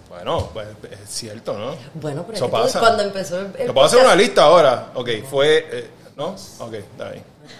Bueno, 0.08 0.48
pues 0.52 0.68
es 0.92 1.08
cierto, 1.10 1.58
¿no? 1.58 1.74
Bueno, 1.94 2.22
pero 2.24 2.36
Eso 2.36 2.44
es 2.44 2.50
que 2.50 2.56
tú- 2.56 2.62
pasa. 2.62 2.80
cuando 2.80 3.02
empezó 3.02 3.40
el, 3.40 3.52
Te 3.52 3.72
puedo 3.72 3.86
hacer 3.86 4.00
una 4.04 4.14
lista 4.14 4.44
ahora. 4.44 4.90
Ok, 4.94 5.08
fue. 5.28 5.66
eh, 5.72 5.90
¿No? 6.16 6.36
Ok, 6.60 6.74
está. 6.74 7.12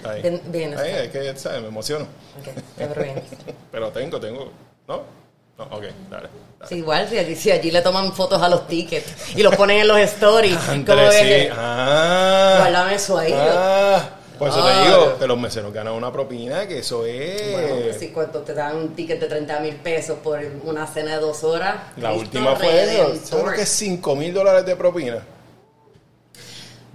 Ahí. 0.05 0.23
Bien- 0.23 0.43
bien, 0.47 0.79
Ahí, 0.79 0.91
es 0.93 1.09
que, 1.11 1.37
¿sabes? 1.37 1.61
Me 1.63 1.69
emociono. 1.69 2.05
Ok, 2.41 2.55
ya, 2.79 2.89
pero 3.73 3.89
tengo, 3.91 4.21
tengo. 4.21 4.51
¿No? 4.89 5.03
No, 5.57 5.65
ok, 5.77 5.85
dale. 6.11 6.29
Sí, 6.69 6.77
igual, 6.77 7.09
si 7.09 7.17
allí, 7.19 7.37
si 7.37 7.51
allí 7.51 7.71
le 7.71 7.81
toman 7.83 8.13
fotos 8.13 8.43
a 8.43 8.49
los 8.49 8.67
tickets 8.67 9.37
y 9.37 9.43
los 9.43 9.55
ponen 9.55 9.81
en 9.81 9.89
los 9.89 9.99
stories. 9.99 10.57
como 10.57 10.73
Andrés, 10.73 11.15
que, 11.17 11.43
sí. 11.45 11.49
Ah. 11.57 12.57
Guárdame 12.61 12.95
eso 12.97 13.19
ahí. 13.19 13.33
Ah. 13.37 14.11
Por 14.39 14.49
eso 14.49 14.57
te 14.57 14.63
Claro. 14.73 14.85
digo 14.85 15.19
que 15.21 15.27
los 15.29 15.39
meseros 15.39 15.73
ganan 15.73 15.93
una 15.95 16.11
propina, 16.13 16.67
que 16.67 16.79
eso 16.81 17.07
es. 17.07 17.53
Bueno, 17.53 17.77
sí, 17.97 18.09
cuánto 18.09 18.41
te 18.41 18.53
dan 18.53 18.75
un 18.77 18.97
ticket 18.97 19.21
de 19.21 19.29
30 19.29 19.61
mil 19.61 19.77
pesos 19.77 20.19
por 20.25 20.41
una 20.65 20.89
cena 20.89 21.13
de 21.13 21.21
dos 21.21 21.45
horas. 21.45 21.77
La 21.99 22.13
última 22.13 22.57
fue 22.57 22.83
eso. 22.83 23.15
¿Sabes 23.25 23.45
lo 23.45 23.53
que 23.53 23.63
es 23.63 23.69
5 23.69 24.17
mil 24.17 24.35
dólares 24.35 24.67
de 24.67 24.75
propina? 24.75 25.25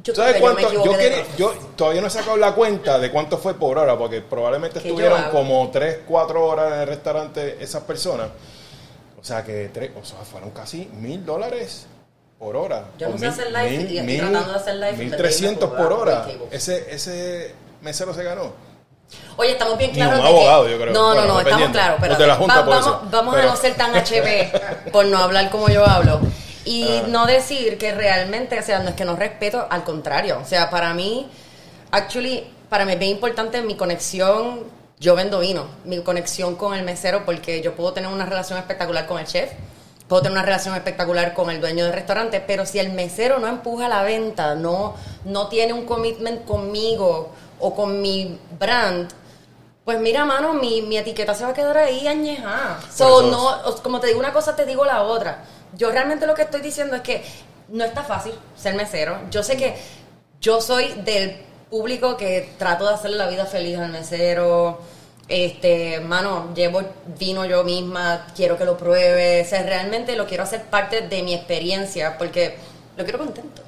Yo 0.04 0.16
¿Sabes 0.16 0.34
que 0.36 0.40
yo 0.40 0.46
cuánto? 0.46 0.72
Yo, 0.72 0.92
de 0.94 0.98
quería- 0.98 1.26
yo 1.38 1.54
todavía 1.76 2.02
no 2.02 2.08
he 2.08 2.12
sacado 2.12 2.38
la 2.38 2.54
cuenta 2.54 2.98
de 3.00 3.12
cuánto 3.12 3.38
fue 3.38 3.54
por 3.56 3.78
hora, 3.78 3.98
porque 3.98 4.22
probablemente 4.22 4.80
Que 4.80 4.88
yo 4.90 4.94
estuvieron 4.96 5.30
como 5.32 5.70
3, 5.72 6.00
4 6.08 6.46
horas 6.46 6.74
en 6.74 6.80
el 6.82 6.88
restaurante 6.88 7.58
esas 7.62 7.84
personas. 7.84 8.30
O 9.20 9.24
sea 9.24 9.44
que 9.44 9.70
tres, 9.74 9.92
o 10.02 10.06
sea, 10.06 10.20
fueron 10.20 10.52
casi 10.52 10.90
mil 10.94 11.26
dólares 11.26 11.88
por 12.38 12.56
hora. 12.56 12.86
Yo 12.98 13.10
no 13.10 13.18
sé 13.18 13.28
hacer 13.28 13.48
live 13.52 13.74
y 13.92 13.98
estoy 13.98 14.18
tratando 14.18 14.50
de 14.54 14.56
hacer 14.58 14.76
live 14.76 14.94
y 14.94 14.98
Mil 14.98 15.10
me 15.10 15.18
trescientos 15.18 15.70
tengo 15.70 15.76
que 15.76 15.84
por 15.84 15.98
cobrar 16.00 16.22
hora. 16.22 16.32
Ese, 16.52 16.88
ese 16.96 17.54
mesero 17.82 18.14
se 18.14 18.24
ganó. 18.24 18.54
Oye, 19.36 19.52
estamos 19.54 19.78
bien 19.78 19.92
claros 19.92 20.20
un 20.20 20.26
de 20.26 20.32
que- 20.32 20.38
abogado, 20.38 20.70
yo 20.70 20.78
creo. 20.80 20.94
No, 20.94 21.06
Bueno, 21.08 21.22
no, 21.28 21.34
no, 21.34 21.40
estamos 21.42 21.70
claros. 21.72 21.98
Pero 22.00 22.14
va- 22.48 22.62
vamos, 22.62 23.12
vamos 23.12 23.36
pero- 23.36 23.50
a 23.50 23.52
no 23.52 23.58
ser 23.60 23.76
tan 23.76 23.96
HP 23.96 24.52
por 24.94 25.06
no 25.06 25.18
hablar 25.18 25.50
como 25.50 25.68
yo 25.68 25.86
hablo. 25.86 26.22
Y 26.66 26.86
Ah. 26.88 27.04
no 27.08 27.26
decir 27.26 27.78
que 27.78 27.94
realmente, 27.94 28.60
o 28.60 28.64
sea, 28.64 28.80
no 28.80 28.90
es 28.90 28.96
que 28.96 29.06
no 29.06 29.16
respeto, 29.16 29.66
al 29.70 29.84
contrario. 29.84 30.40
O 30.42 30.46
sea, 30.46 30.70
para 30.70 30.94
mí, 30.94 31.28
actually, 31.92 32.46
para 32.70 32.86
mí 32.86 32.94
es 32.94 33.00
bien 33.00 33.12
importante 33.12 33.62
mi 33.62 33.76
conexión. 33.76 34.64
Yo 35.00 35.16
vendo 35.16 35.40
vino, 35.40 35.66
mi 35.86 36.02
conexión 36.02 36.56
con 36.56 36.74
el 36.74 36.84
mesero, 36.84 37.24
porque 37.26 37.62
yo 37.62 37.74
puedo 37.76 37.94
tener 37.94 38.12
una 38.12 38.26
relación 38.26 38.60
espectacular 38.60 39.08
con 39.08 39.18
el 39.20 39.26
chef, 39.26 39.50
puedo 40.10 40.22
tener 40.24 40.34
una 40.34 40.44
relación 40.46 40.76
espectacular 40.76 41.34
con 41.34 41.50
el 41.50 41.62
dueño 41.62 41.86
del 41.86 41.94
restaurante, 41.94 42.44
pero 42.46 42.66
si 42.66 42.80
el 42.80 42.92
mesero 42.92 43.40
no 43.40 43.48
empuja 43.48 43.88
la 43.88 44.04
venta, 44.04 44.56
no, 44.56 44.96
no 45.24 45.48
tiene 45.48 45.72
un 45.72 45.86
commitment 45.86 46.44
conmigo 46.44 47.30
o 47.62 47.74
con 47.74 48.02
mi 48.02 48.38
brand, 48.60 49.10
pues 49.86 50.00
mira, 50.02 50.26
mano, 50.26 50.54
mi, 50.54 50.82
mi 50.82 50.98
etiqueta 50.98 51.34
se 51.34 51.46
va 51.46 51.52
a 51.52 51.54
quedar 51.54 51.78
ahí 51.78 52.06
añejada. 52.06 52.80
So, 52.94 53.22
no, 53.32 53.56
como 53.82 54.02
te 54.02 54.08
digo 54.08 54.20
una 54.20 54.34
cosa, 54.34 54.54
te 54.56 54.66
digo 54.66 54.84
la 54.84 55.04
otra. 55.04 55.46
Yo 55.78 55.92
realmente 55.92 56.28
lo 56.28 56.36
que 56.36 56.44
estoy 56.44 56.62
diciendo 56.62 56.96
es 56.96 57.02
que 57.02 57.24
no 57.70 57.84
está 57.84 58.04
fácil 58.04 58.34
ser 58.56 58.76
mesero. 58.76 59.20
Yo 59.30 59.44
sé 59.44 59.58
que 59.58 59.76
yo 60.42 60.62
soy 60.62 60.94
del 61.04 61.38
público 61.70 62.18
que 62.18 62.50
trato 62.58 62.88
de 62.88 62.94
hacerle 62.94 63.18
la 63.18 63.28
vida 63.28 63.46
feliz 63.46 63.78
al 63.78 63.92
mesero. 63.92 64.80
Este, 65.28 66.00
mano, 66.00 66.52
llevo 66.56 66.82
vino 67.20 67.46
yo 67.46 67.64
misma, 67.64 68.28
quiero 68.36 68.58
que 68.58 68.66
lo 68.66 68.78
pruebe. 68.78 69.42
O 69.42 69.46
sea, 69.46 69.64
realmente 69.64 70.16
lo 70.16 70.26
quiero 70.26 70.44
hacer 70.44 70.64
parte 70.64 71.02
de 71.02 71.24
mi 71.24 71.34
experiencia 71.34 72.18
porque 72.18 72.58
lo 72.98 73.04
quiero 73.04 73.20
contento. 73.20 73.62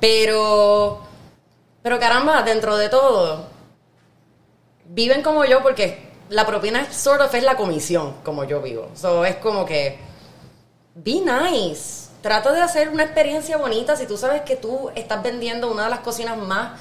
Pero, 0.00 1.00
pero 1.82 1.98
caramba, 1.98 2.42
dentro 2.42 2.76
de 2.76 2.90
todo, 2.90 3.46
viven 4.86 5.22
como 5.22 5.44
yo 5.44 5.62
porque 5.62 5.98
la 6.28 6.46
propina 6.46 6.82
es 6.82 6.94
sort 6.94 7.20
of 7.20 7.34
es 7.34 7.42
la 7.42 7.56
comisión, 7.56 8.16
como 8.22 8.44
yo 8.44 8.60
vivo. 8.60 8.90
So, 8.94 9.24
es 9.24 9.36
como 9.36 9.64
que, 9.64 9.98
be 10.94 11.20
nice. 11.20 12.08
Trata 12.22 12.52
de 12.52 12.60
hacer 12.62 12.88
una 12.88 13.02
experiencia 13.04 13.56
bonita 13.56 13.96
si 13.96 14.06
tú 14.06 14.16
sabes 14.16 14.42
que 14.42 14.56
tú 14.56 14.90
estás 14.94 15.22
vendiendo 15.22 15.70
una 15.70 15.84
de 15.84 15.90
las 15.90 16.00
cocinas 16.00 16.36
más 16.38 16.80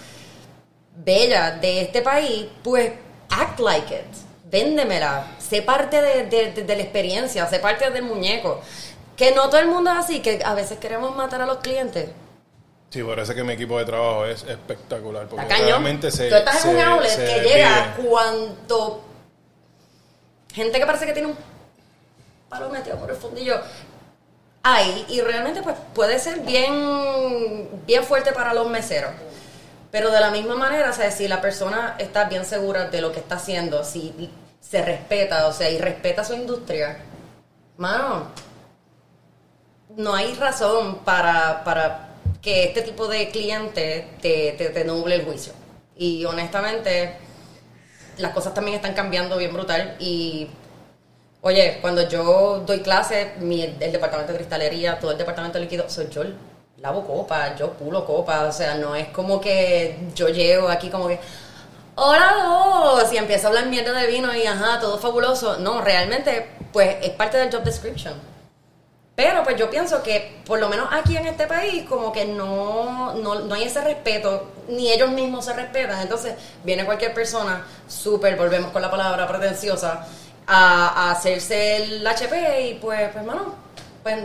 bellas 0.95 1.59
de 1.59 1.81
este 1.81 2.01
país, 2.01 2.47
pues 2.63 2.93
act 3.29 3.59
like 3.59 3.93
it. 3.93 4.05
Véndemela. 4.49 5.25
Sé 5.39 5.61
parte 5.63 6.01
de, 6.01 6.27
de- 6.27 6.51
de- 6.51 6.63
de 6.63 6.75
la 6.75 6.83
experiencia, 6.83 7.45
sé 7.47 7.59
parte 7.59 7.89
del 7.89 8.03
muñeco. 8.03 8.61
Que 9.17 9.31
no 9.31 9.49
todo 9.49 9.59
el 9.59 9.67
mundo 9.67 9.91
es 9.91 9.97
así, 9.97 10.21
que 10.21 10.41
a 10.43 10.53
veces 10.53 10.77
queremos 10.79 11.15
matar 11.15 11.41
a 11.41 11.45
los 11.45 11.57
clientes. 11.57 12.09
Sí, 12.89 13.01
por 13.03 13.19
eso 13.19 13.31
es 13.31 13.35
que 13.35 13.43
mi 13.43 13.53
equipo 13.53 13.77
de 13.79 13.85
trabajo 13.85 14.25
es 14.25 14.43
espectacular. 14.43 15.27
Porque 15.27 15.45
realmente 15.45 16.11
se. 16.11 16.29
Tú 16.29 16.35
estás 16.35 16.63
en 16.65 16.75
un 16.75 16.81
outlet 16.81 17.09
se 17.11 17.25
que 17.25 17.41
llega 17.41 17.93
vive. 17.97 18.07
cuanto 18.09 19.01
gente 20.53 20.79
que 20.79 20.85
parece 20.85 21.05
que 21.07 21.13
tiene 21.13 21.29
un 21.29 21.37
palo 22.49 22.69
metido 22.69 22.97
por 22.97 23.09
el 23.09 23.15
fundillo 23.17 23.59
hay 24.63 25.05
y 25.09 25.21
realmente 25.21 25.61
pues 25.61 25.75
puede 25.93 26.19
ser 26.19 26.39
bien 26.39 27.69
bien 27.85 28.03
fuerte 28.03 28.31
para 28.31 28.53
los 28.53 28.69
meseros. 28.69 29.11
Pero 29.91 30.09
de 30.09 30.19
la 30.19 30.31
misma 30.31 30.55
manera, 30.55 30.89
o 30.89 30.93
sea, 30.93 31.11
si 31.11 31.27
la 31.27 31.39
persona 31.39 31.95
está 31.99 32.23
bien 32.25 32.45
segura 32.45 32.89
de 32.89 33.01
lo 33.01 33.11
que 33.11 33.19
está 33.19 33.35
haciendo, 33.35 33.83
si 33.83 34.31
se 34.59 34.83
respeta, 34.83 35.45
o 35.47 35.53
sea, 35.53 35.69
y 35.69 35.77
respeta 35.77 36.23
su 36.23 36.33
industria, 36.33 36.97
mano, 37.77 38.31
no 39.95 40.15
hay 40.15 40.33
razón 40.33 40.99
para, 41.05 41.63
para 41.63 42.09
que 42.41 42.65
este 42.65 42.81
tipo 42.81 43.07
de 43.07 43.29
cliente 43.29 44.07
te, 44.21 44.53
te, 44.53 44.83
nuble 44.83 45.15
el 45.15 45.25
juicio. 45.25 45.53
Y 45.95 46.25
honestamente, 46.25 47.15
las 48.17 48.33
cosas 48.33 48.53
también 48.53 48.75
están 48.77 48.93
cambiando 48.93 49.37
bien 49.37 49.53
brutal. 49.53 49.95
Y, 49.99 50.49
oye, 51.43 51.77
cuando 51.81 52.07
yo 52.07 52.63
doy 52.65 52.79
clases, 52.79 53.27
el 53.39 53.91
departamento 53.91 54.31
de 54.31 54.39
cristalería, 54.39 54.97
todo 54.99 55.11
el 55.11 55.17
departamento 55.17 55.59
de 55.59 55.65
líquido, 55.65 55.89
soy 55.89 56.09
yo 56.09 56.23
lavo 56.77 57.05
copa, 57.05 57.55
yo 57.55 57.71
pulo 57.73 58.05
copa. 58.05 58.45
O 58.45 58.51
sea, 58.51 58.75
no 58.75 58.95
es 58.95 59.07
como 59.09 59.39
que 59.39 59.97
yo 60.15 60.29
llego 60.29 60.67
aquí 60.67 60.89
como 60.89 61.07
que. 61.07 61.19
Hola 61.95 62.33
dos, 62.43 63.13
y 63.13 63.17
empiezo 63.17 63.47
a 63.47 63.49
hablar 63.49 63.67
mierda 63.67 63.93
de 63.93 64.07
vino 64.07 64.35
y 64.35 64.45
ajá, 64.47 64.79
todo 64.79 64.97
fabuloso. 64.97 65.57
No, 65.59 65.81
realmente, 65.81 66.49
pues 66.71 66.97
es 67.01 67.11
parte 67.11 67.37
del 67.37 67.51
job 67.51 67.63
description. 67.63 68.13
Pero 69.15 69.43
pues 69.43 69.57
yo 69.57 69.69
pienso 69.69 70.01
que 70.01 70.41
por 70.43 70.59
lo 70.59 70.69
menos 70.69 70.87
aquí 70.91 71.15
en 71.15 71.27
este 71.27 71.45
país 71.45 71.83
como 71.87 72.11
que 72.11 72.25
no, 72.25 73.13
no, 73.13 73.35
no 73.41 73.53
hay 73.53 73.65
ese 73.65 73.81
respeto, 73.81 74.49
ni 74.69 74.91
ellos 74.91 75.11
mismos 75.11 75.45
se 75.45 75.53
respetan. 75.53 76.01
Entonces 76.01 76.33
viene 76.63 76.83
cualquier 76.83 77.13
persona, 77.13 77.63
súper, 77.87 78.35
volvemos 78.35 78.71
con 78.71 78.81
la 78.81 78.89
palabra 78.89 79.27
pretenciosa, 79.27 80.03
a, 80.47 81.11
hacerse 81.11 81.77
el 81.77 82.05
HP 82.05 82.69
y 82.69 82.73
pues, 82.75 82.99
pues 83.11 83.15
hermano, 83.15 83.55
pues 84.01 84.17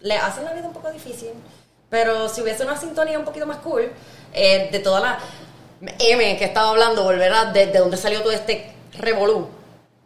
le 0.00 0.16
hacen 0.16 0.44
la 0.44 0.52
vida 0.52 0.66
un 0.66 0.72
poco 0.72 0.90
difícil. 0.90 1.30
Pero 1.90 2.28
si 2.28 2.42
hubiese 2.42 2.64
una 2.64 2.76
sintonía 2.76 3.18
un 3.18 3.24
poquito 3.24 3.46
más 3.46 3.58
cool, 3.58 3.90
eh, 4.32 4.68
de 4.70 4.78
toda 4.80 5.00
la 5.00 5.18
M 5.98 6.36
que 6.36 6.44
estaba 6.44 6.70
hablando, 6.70 7.04
volverá 7.04 7.46
de, 7.46 7.66
de 7.66 7.78
dónde 7.78 7.96
salió 7.96 8.22
todo 8.22 8.32
este 8.32 8.72
revolú. 8.98 9.48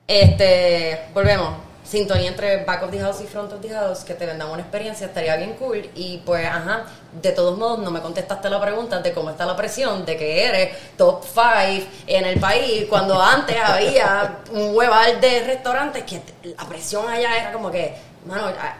Este, 0.06 1.06
volvemos. 1.14 1.67
Sintonía 1.88 2.28
entre 2.28 2.64
back 2.64 2.82
of 2.82 2.90
the 2.90 3.00
house 3.00 3.22
y 3.22 3.26
front 3.26 3.50
of 3.50 3.62
the 3.62 3.70
house, 3.70 4.00
que 4.04 4.12
te 4.12 4.26
vendamos 4.26 4.52
una 4.52 4.62
experiencia, 4.62 5.06
estaría 5.06 5.36
bien 5.36 5.54
cool. 5.54 5.88
Y 5.94 6.18
pues, 6.18 6.44
ajá, 6.44 6.84
de 7.12 7.32
todos 7.32 7.56
modos, 7.56 7.78
no 7.78 7.90
me 7.90 8.02
contestaste 8.02 8.50
la 8.50 8.60
pregunta 8.60 9.00
de 9.00 9.14
cómo 9.14 9.30
está 9.30 9.46
la 9.46 9.56
presión, 9.56 10.04
de 10.04 10.18
que 10.18 10.44
eres 10.44 10.76
top 10.98 11.24
5 11.24 11.88
en 12.06 12.26
el 12.26 12.38
país, 12.38 12.84
cuando 12.90 13.18
antes 13.22 13.56
había 13.58 14.40
un 14.50 14.76
hueval 14.76 15.18
de 15.18 15.44
restaurantes 15.44 16.04
que 16.04 16.20
la 16.42 16.68
presión 16.68 17.08
allá 17.08 17.38
era 17.38 17.52
como 17.52 17.70
que, 17.70 17.94
mano, 18.26 18.48
ah, 18.60 18.76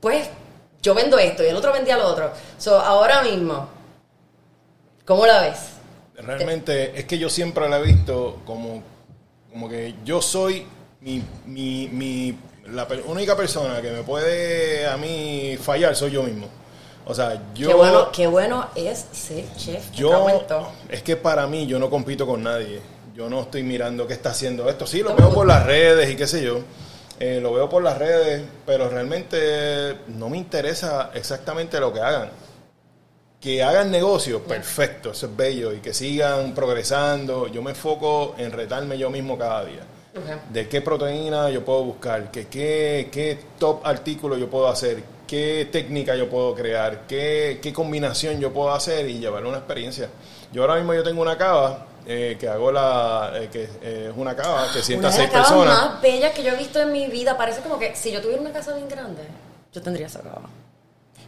pues 0.00 0.28
yo 0.82 0.92
vendo 0.92 1.16
esto 1.18 1.44
y 1.44 1.46
el 1.46 1.56
otro 1.56 1.72
vendía 1.72 1.96
lo 1.96 2.08
otro. 2.08 2.32
So, 2.58 2.80
ahora 2.80 3.22
mismo, 3.22 3.68
¿cómo 5.04 5.24
la 5.24 5.42
ves? 5.42 5.58
Realmente 6.16 6.98
es 6.98 7.04
que 7.04 7.16
yo 7.16 7.30
siempre 7.30 7.68
la 7.68 7.78
he 7.78 7.82
visto 7.82 8.40
como, 8.44 8.82
como 9.52 9.68
que 9.68 9.94
yo 10.04 10.20
soy 10.20 10.66
mi, 11.04 11.22
mi, 11.46 11.88
mi- 11.92 12.38
la 12.72 12.88
per- 12.88 13.02
única 13.06 13.36
persona 13.36 13.80
que 13.82 13.90
me 13.90 14.02
puede 14.02 14.86
a 14.86 14.96
mí 14.96 15.56
fallar 15.60 15.94
soy 15.94 16.12
yo 16.12 16.22
mismo. 16.22 16.48
O 17.06 17.14
sea, 17.14 17.52
yo... 17.54 17.68
qué, 17.68 17.74
bueno, 17.74 18.12
qué 18.12 18.26
bueno 18.26 18.66
es 18.74 19.04
ser 19.12 19.44
chef. 19.56 19.90
Yo, 19.92 20.26
es 20.88 21.02
que 21.02 21.16
para 21.16 21.46
mí 21.46 21.66
yo 21.66 21.78
no 21.78 21.90
compito 21.90 22.26
con 22.26 22.42
nadie. 22.42 22.80
Yo 23.14 23.28
no 23.28 23.42
estoy 23.42 23.62
mirando 23.62 24.06
qué 24.06 24.14
está 24.14 24.30
haciendo 24.30 24.68
esto. 24.70 24.86
Sí, 24.86 25.02
lo 25.02 25.14
veo 25.14 25.32
por 25.32 25.46
las 25.46 25.64
redes 25.66 26.10
y 26.10 26.16
qué 26.16 26.26
sé 26.26 26.42
yo. 26.42 26.60
Eh, 27.20 27.38
lo 27.40 27.52
veo 27.52 27.68
por 27.68 27.82
las 27.82 27.98
redes, 27.98 28.42
pero 28.66 28.88
realmente 28.88 29.98
no 30.08 30.30
me 30.30 30.38
interesa 30.38 31.10
exactamente 31.14 31.78
lo 31.78 31.92
que 31.92 32.00
hagan. 32.00 32.30
Que 33.40 33.62
hagan 33.62 33.90
negocio, 33.90 34.42
perfecto, 34.42 35.10
eso 35.10 35.26
es 35.26 35.36
bello. 35.36 35.72
Y 35.74 35.80
que 35.80 35.92
sigan 35.92 36.54
progresando. 36.54 37.46
Yo 37.48 37.62
me 37.62 37.70
enfoco 37.72 38.34
en 38.38 38.50
retarme 38.50 38.96
yo 38.96 39.10
mismo 39.10 39.36
cada 39.36 39.66
día. 39.66 39.82
Ok. 40.16 40.50
De 40.50 40.68
qué 40.68 40.80
proteína 40.80 41.50
yo 41.50 41.64
puedo 41.64 41.84
buscar, 41.84 42.30
que 42.30 42.46
qué, 42.46 43.08
qué 43.10 43.38
top 43.58 43.84
artículo 43.84 44.36
yo 44.36 44.48
puedo 44.48 44.68
hacer, 44.68 45.02
qué 45.26 45.68
técnica 45.72 46.14
yo 46.14 46.28
puedo 46.28 46.54
crear, 46.54 47.06
qué, 47.08 47.58
qué 47.60 47.72
combinación 47.72 48.38
yo 48.40 48.52
puedo 48.52 48.72
hacer 48.72 49.08
y 49.08 49.18
llevar 49.18 49.44
una 49.44 49.58
experiencia. 49.58 50.08
Yo 50.52 50.62
ahora 50.62 50.76
mismo 50.76 50.94
yo 50.94 51.02
tengo 51.02 51.20
una 51.20 51.36
cava 51.36 51.86
eh, 52.06 52.36
que 52.38 52.48
hago 52.48 52.70
la 52.70 53.32
eh, 53.34 53.48
que 53.50 53.64
eh, 53.82 54.08
es 54.10 54.16
una 54.16 54.36
cava 54.36 54.70
que 54.72 54.82
sienta 54.82 55.08
Una 55.08 55.16
de 55.16 55.22
seis 55.22 55.32
las 55.32 55.48
cavas 55.48 55.64
personas. 55.64 55.90
más 55.92 56.02
bellas 56.02 56.32
que 56.32 56.42
yo 56.44 56.52
he 56.52 56.56
visto 56.56 56.80
en 56.80 56.92
mi 56.92 57.06
vida. 57.08 57.36
Parece 57.36 57.60
como 57.62 57.78
que 57.78 57.96
si 57.96 58.12
yo 58.12 58.20
tuviera 58.20 58.40
una 58.40 58.52
casa 58.52 58.74
bien 58.74 58.88
grande, 58.88 59.22
yo 59.72 59.82
tendría 59.82 60.06
esa 60.06 60.20
cava. 60.20 60.48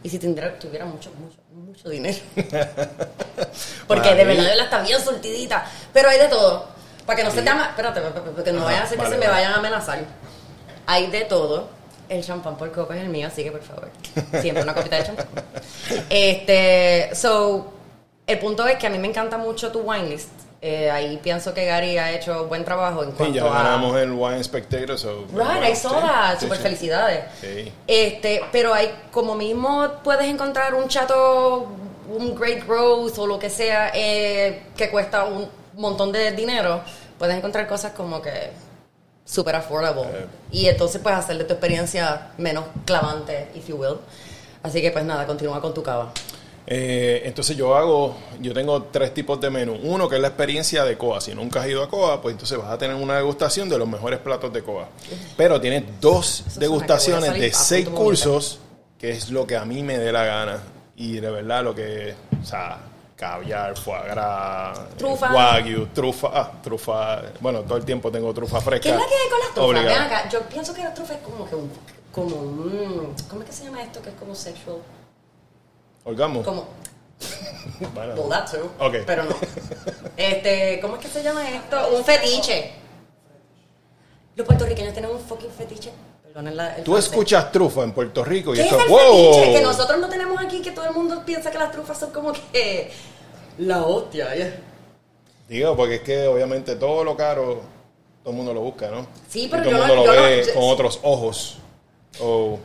Y 0.03 0.09
si 0.09 0.19
tendría, 0.19 0.57
tuviera 0.59 0.85
mucho, 0.85 1.11
mucho, 1.19 1.39
mucho 1.51 1.89
dinero. 1.89 2.17
Porque 3.87 4.13
de 4.13 4.23
verdad 4.23 4.55
la 4.55 4.63
está 4.65 4.81
bien 4.81 5.01
surtidita. 5.01 5.65
Pero 5.91 6.09
hay 6.09 6.19
de 6.19 6.27
todo. 6.27 6.76
Para 7.07 7.17
que 7.17 7.23
no 7.23 7.31
se 7.31 7.41
te 7.41 7.49
ama... 7.49 7.67
Espérate, 7.69 8.01
porque 8.01 8.51
no 8.51 8.59
Ajá, 8.59 8.65
vayan 8.65 8.81
a 8.81 8.85
hacer 8.85 8.99
que 8.99 9.05
se 9.07 9.17
me 9.17 9.27
vayan 9.27 9.53
a 9.53 9.55
amenazar. 9.55 9.99
Hay 10.85 11.07
de 11.07 11.21
todo. 11.21 11.69
El 12.09 12.23
champán 12.23 12.55
por 12.57 12.71
copa 12.71 12.95
es 12.95 13.01
el 13.01 13.09
mío, 13.09 13.27
así 13.27 13.43
que 13.43 13.51
por 13.51 13.63
favor. 13.63 13.89
Siempre 14.41 14.61
una 14.63 14.75
copita 14.75 14.97
de 14.97 15.03
champán. 15.05 15.25
Este, 16.09 17.09
so, 17.15 17.73
el 18.27 18.39
punto 18.39 18.67
es 18.67 18.77
que 18.77 18.87
a 18.87 18.89
mí 18.89 18.97
me 18.97 19.07
encanta 19.07 19.37
mucho 19.37 19.71
tu 19.71 19.79
wine 19.79 20.09
list. 20.09 20.29
Eh, 20.61 20.89
ahí 20.89 21.17
pienso 21.21 21.53
que 21.53 21.65
Gary 21.65 21.97
ha 21.97 22.11
hecho 22.11 22.45
buen 22.47 22.65
trabajo 22.65 23.03
en 23.03 23.11
Sí, 23.11 23.15
cuanto 23.17 23.35
ya 23.35 23.45
a... 23.45 23.63
ganamos 23.63 23.95
el 23.97 24.11
Wine 24.11 24.43
Spectator. 24.43 24.97
So, 24.97 25.21
Right, 25.27 25.31
bueno, 25.31 25.69
I 25.69 25.75
saw 25.75 25.91
sí, 26.01 26.07
that. 26.07 26.33
sí, 26.35 26.41
Super 26.45 26.57
sí. 26.57 26.63
felicidades. 26.63 27.23
Sí. 27.39 27.71
Este, 27.85 28.41
pero 28.51 28.73
hay, 28.73 28.91
como 29.11 29.35
mismo 29.35 29.87
puedes 30.03 30.25
encontrar 30.27 30.73
un 30.73 30.87
chato, 30.87 31.67
un 32.09 32.35
Great 32.35 32.65
Growth 32.65 33.17
o 33.19 33.27
lo 33.27 33.37
que 33.37 33.49
sea, 33.49 33.91
eh, 33.93 34.63
que 34.75 34.89
cuesta 34.89 35.25
un 35.25 35.47
montón 35.81 36.11
de 36.11 36.31
dinero, 36.31 36.81
puedes 37.17 37.35
encontrar 37.35 37.67
cosas 37.67 37.93
como 37.93 38.21
que 38.21 38.51
super 39.25 39.55
affordable. 39.55 40.03
Eh. 40.03 40.25
Y 40.51 40.67
entonces 40.67 41.01
puedes 41.01 41.19
hacer 41.19 41.37
de 41.37 41.43
tu 41.43 41.53
experiencia 41.53 42.31
menos 42.37 42.65
clavante, 42.85 43.49
if 43.55 43.67
you 43.67 43.75
will. 43.75 43.97
Así 44.63 44.81
que 44.81 44.91
pues 44.91 45.05
nada, 45.05 45.25
continúa 45.25 45.61
con 45.61 45.73
tu 45.73 45.83
cava. 45.83 46.11
Eh, 46.69 47.21
entonces 47.23 47.55
yo 47.55 47.77
hago, 47.77 48.17
yo 48.41 48.53
tengo 48.53 48.83
tres 48.83 49.13
tipos 49.13 49.39
de 49.39 49.49
menú. 49.49 49.79
Uno 49.83 50.09
que 50.09 50.15
es 50.15 50.21
la 50.21 50.27
experiencia 50.27 50.83
de 50.83 50.97
Coa. 50.97 51.21
Si 51.21 51.33
nunca 51.33 51.61
has 51.61 51.67
ido 51.67 51.81
a 51.81 51.89
Coa, 51.89 52.21
pues 52.21 52.33
entonces 52.33 52.57
vas 52.57 52.69
a 52.69 52.77
tener 52.77 52.95
una 52.95 53.15
degustación 53.15 53.69
de 53.69 53.77
los 53.77 53.87
mejores 53.87 54.19
platos 54.19 54.51
de 54.51 54.63
Coa. 54.63 54.89
Pero 55.37 55.61
tienes 55.61 55.83
dos 56.01 56.43
degustaciones 56.57 57.33
de 57.33 57.53
seis 57.53 57.87
cursos, 57.87 58.59
que 58.99 59.11
es 59.11 59.29
lo 59.29 59.47
que 59.47 59.55
a 59.55 59.63
mí 59.63 59.81
me 59.81 59.97
dé 59.97 60.11
la 60.11 60.25
gana. 60.25 60.59
Y 60.97 61.19
de 61.21 61.31
verdad 61.31 61.63
lo 61.63 61.73
que, 61.73 62.15
o 62.41 62.45
sea, 62.45 62.79
caviar, 63.17 63.75
foie 63.75 64.07
gras, 64.09 64.79
Trufa. 64.97 65.33
wagyu, 65.33 65.87
trufa, 65.87 66.29
ah, 66.33 66.51
trufa, 66.63 67.21
bueno, 67.41 67.61
todo 67.63 67.77
el 67.77 67.83
tiempo 67.83 68.11
tengo 68.11 68.31
trufa 68.33 68.61
fresca. 68.61 68.83
¿Qué 68.83 68.89
es 68.89 68.95
la 68.95 69.07
que 69.07 69.15
hay 69.15 69.29
con 69.29 69.39
las 69.39 69.49
trufas? 69.53 69.69
Obligado. 69.69 69.89
Ven 69.95 70.03
acá, 70.03 70.29
yo 70.29 70.41
pienso 70.43 70.73
que 70.73 70.83
la 70.83 70.93
trufa 70.93 71.13
es 71.15 71.19
como 71.21 71.49
que 71.49 71.55
un, 71.55 71.71
como 72.11 72.35
un, 72.35 73.15
¿cómo 73.27 73.41
es 73.41 73.47
que 73.47 73.53
se 73.53 73.63
llama 73.65 73.81
esto? 73.81 74.01
Que 74.03 74.09
es 74.09 74.15
como 74.15 74.35
sexual, 74.35 74.77
Orgasmo. 76.05 76.43
como, 76.43 76.67
Bueno. 77.95 78.13
well, 78.13 78.29
that 78.29 78.49
too, 78.51 78.69
Ok. 78.79 78.95
pero 79.05 79.23
no. 79.25 79.35
Este, 80.15 80.79
¿cómo 80.81 80.95
es 80.97 81.01
que 81.01 81.07
se 81.09 81.23
llama 81.23 81.49
esto? 81.49 81.89
Un 81.97 82.03
fetiche. 82.03 82.71
Los 84.35 84.45
puertorriqueños 84.45 84.93
tienen 84.93 85.09
un 85.11 85.19
fucking 85.19 85.49
fetiche. 85.51 85.91
El- 86.39 86.83
Tú 86.83 86.91
francés. 86.91 87.11
escuchas 87.11 87.51
trufa 87.51 87.83
en 87.83 87.91
Puerto 87.93 88.23
Rico 88.23 88.53
y 88.53 88.57
¿Qué 88.57 88.61
es 88.65 88.71
esto 88.71 88.83
el 88.83 88.89
¡wow! 88.89 89.41
Que 89.53 89.61
nosotros 89.61 89.99
no 89.99 90.07
tenemos 90.07 90.39
aquí, 90.39 90.61
que 90.61 90.71
todo 90.71 90.85
el 90.85 90.93
mundo 90.93 91.23
piensa 91.25 91.49
que 91.49 91.57
las 91.57 91.71
trufas 91.71 91.97
son 91.99 92.11
como 92.11 92.31
que 92.51 92.91
la 93.57 93.81
hostia. 93.83 94.27
Digo, 95.49 95.75
porque 95.75 95.95
es 95.95 96.01
que 96.01 96.27
obviamente 96.27 96.75
todo 96.75 97.03
lo 97.03 97.17
caro, 97.17 97.61
todo 98.21 98.31
el 98.31 98.35
mundo 98.35 98.53
lo 98.53 98.61
busca, 98.61 98.89
¿no? 98.91 99.07
Sí, 99.29 99.45
Y 99.45 99.47
pero 99.47 99.63
todo 99.63 99.71
el 99.71 99.77
mundo 99.79 99.95
no- 99.95 100.05
lo 100.05 100.13
yo 100.13 100.19
no- 100.21 100.27
ve 100.27 100.43
yo- 100.45 100.53
con 100.53 100.63
otros 100.65 100.99
ojos. 101.03 101.57
O 102.19 102.59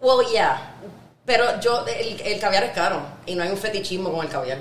Well, 0.00 0.26
yeah. 0.30 0.74
Pero 1.24 1.60
yo, 1.60 1.84
el, 1.86 2.20
el 2.20 2.40
caviar 2.40 2.64
es 2.64 2.72
caro 2.72 3.00
y 3.26 3.34
no 3.34 3.42
hay 3.42 3.50
un 3.50 3.56
fetichismo 3.58 4.10
con 4.12 4.24
el 4.24 4.30
caviar. 4.30 4.58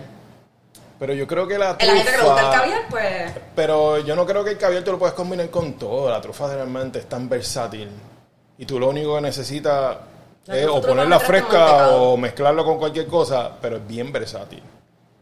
Pero 0.99 1.13
yo 1.13 1.27
creo 1.27 1.47
que 1.47 1.57
la 1.57 1.73
La 1.73 1.77
gente 1.79 2.11
que 2.11 2.17
le 2.17 2.23
gusta 2.23 2.41
el 2.41 2.47
trufa- 2.47 2.51
caviar, 2.59 2.81
pues. 2.89 3.31
Pero 3.55 3.99
yo 3.99 4.15
no 4.15 4.25
creo 4.25 4.43
que 4.43 4.51
el 4.51 4.57
caviar 4.57 4.83
tú 4.83 4.91
lo 4.91 4.99
puedes 4.99 5.13
combinar 5.15 5.49
con 5.49 5.73
todo. 5.73 6.09
La 6.09 6.19
trufa 6.21 6.53
realmente 6.53 6.99
es 6.99 7.07
tan 7.09 7.27
versátil. 7.29 7.89
Y 8.57 8.65
tú 8.65 8.79
lo 8.79 8.89
único 8.89 9.15
que 9.15 9.21
necesitas 9.21 9.97
es 10.47 10.63
trufa 10.63 10.77
o 10.77 10.81
ponerla 10.81 11.19
fresca 11.19 11.89
o 11.89 12.17
mezclarlo 12.17 12.63
con 12.65 12.77
cualquier 12.77 13.05
cosa, 13.07 13.51
pero 13.61 13.77
es 13.77 13.87
bien 13.87 14.11
versátil. 14.11 14.63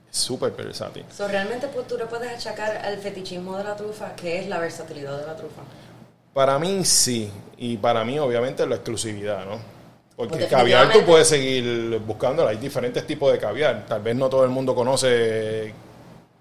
Es 0.10 0.18
súper 0.18 0.52
versátil. 0.52 1.04
So, 1.12 1.28
realmente 1.28 1.68
pues, 1.68 1.86
tú 1.88 1.98
le 1.98 2.06
puedes 2.06 2.32
achacar 2.32 2.78
al 2.78 2.98
fetichismo 3.00 3.58
de 3.58 3.66
la 3.66 3.76
trufa, 3.76 4.16
que 4.16 4.40
es 4.40 4.48
la 4.48 4.60
versatilidad 4.60 5.20
de 5.20 5.28
la 5.28 5.36
trufa. 5.36 5.62
Para 6.34 6.58
mí 6.60 6.86
sí. 6.86 7.32
Y 7.58 7.78
para 7.78 8.04
mí 8.06 8.18
obviamente 8.20 8.66
la 8.66 8.76
exclusividad, 8.76 9.46
¿no? 9.46 9.75
Porque 10.16 10.34
Pues 10.34 10.44
el 10.44 10.50
caviar 10.50 10.92
tú 10.94 11.04
puedes 11.04 11.28
seguir 11.28 12.00
buscándolo. 12.00 12.48
Hay 12.50 12.58
diferentes 12.58 13.06
tipos 13.06 13.32
de 13.32 13.38
caviar. 13.38 13.86
Tal 13.88 14.02
vez 14.02 14.16
no 14.16 14.30
todo 14.30 14.44
el 14.46 14.50
mundo 14.50 14.74
conoce 14.74 15.74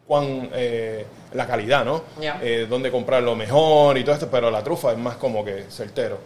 cuán 0.07 0.49
eh, 0.53 1.05
la 1.33 1.47
calidad, 1.47 1.85
¿no? 1.85 2.05
Ya. 2.21 2.39
Eh, 2.43 2.67
dónde 2.69 2.91
comprarlo 2.91 3.35
mejor 3.35 3.99
y 3.99 4.05
todo 4.05 4.15
esto, 4.15 4.29
pero 4.31 4.51
la 4.51 4.63
trufa 4.63 4.93
es 4.93 4.99
más 4.99 5.17
como 5.17 5.45
que 5.45 5.65
certero. 5.71 6.19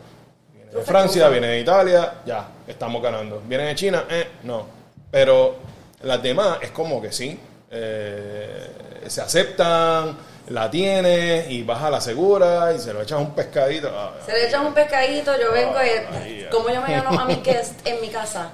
Viene 0.53 0.71
de 0.73 0.83
Francia, 0.83 1.29
viene 1.29 1.47
de 1.49 1.61
Italia, 1.61 2.15
ya, 2.27 2.49
estamos 2.67 3.03
ganando. 3.03 3.43
Viene 3.47 3.65
de 3.65 3.75
China, 3.75 4.05
eh, 4.11 4.29
no. 4.43 4.67
Pero 5.11 5.57
las 6.03 6.23
demás 6.23 6.59
es 6.61 6.71
como 6.71 7.01
que 7.01 7.11
sí, 7.13 7.39
eh, 7.71 8.69
se 9.07 9.21
aceptan, 9.23 10.17
la 10.51 10.71
tienes 10.71 11.51
y 11.51 11.63
vas 11.63 11.83
a 11.83 11.91
la 11.91 12.01
segura 12.01 12.73
y 12.75 12.79
se 12.79 12.93
lo 12.93 13.03
echas 13.03 13.19
un 13.21 13.35
pescadito. 13.35 13.91
Ah, 13.95 14.13
Se 14.25 14.33
le 14.33 14.47
echan 14.49 14.65
un 14.67 14.75
pescadito, 14.75 15.33
yo 15.39 15.53
vengo 15.53 15.75
Ay, 15.77 16.45
y. 16.47 16.51
Como 16.51 16.69
yo 16.71 16.81
me 16.83 16.93
gano 16.93 17.19
a 17.21 17.25
mi 17.25 17.37
guest 17.37 17.87
en 17.87 18.01
mi 18.01 18.09
casa, 18.09 18.51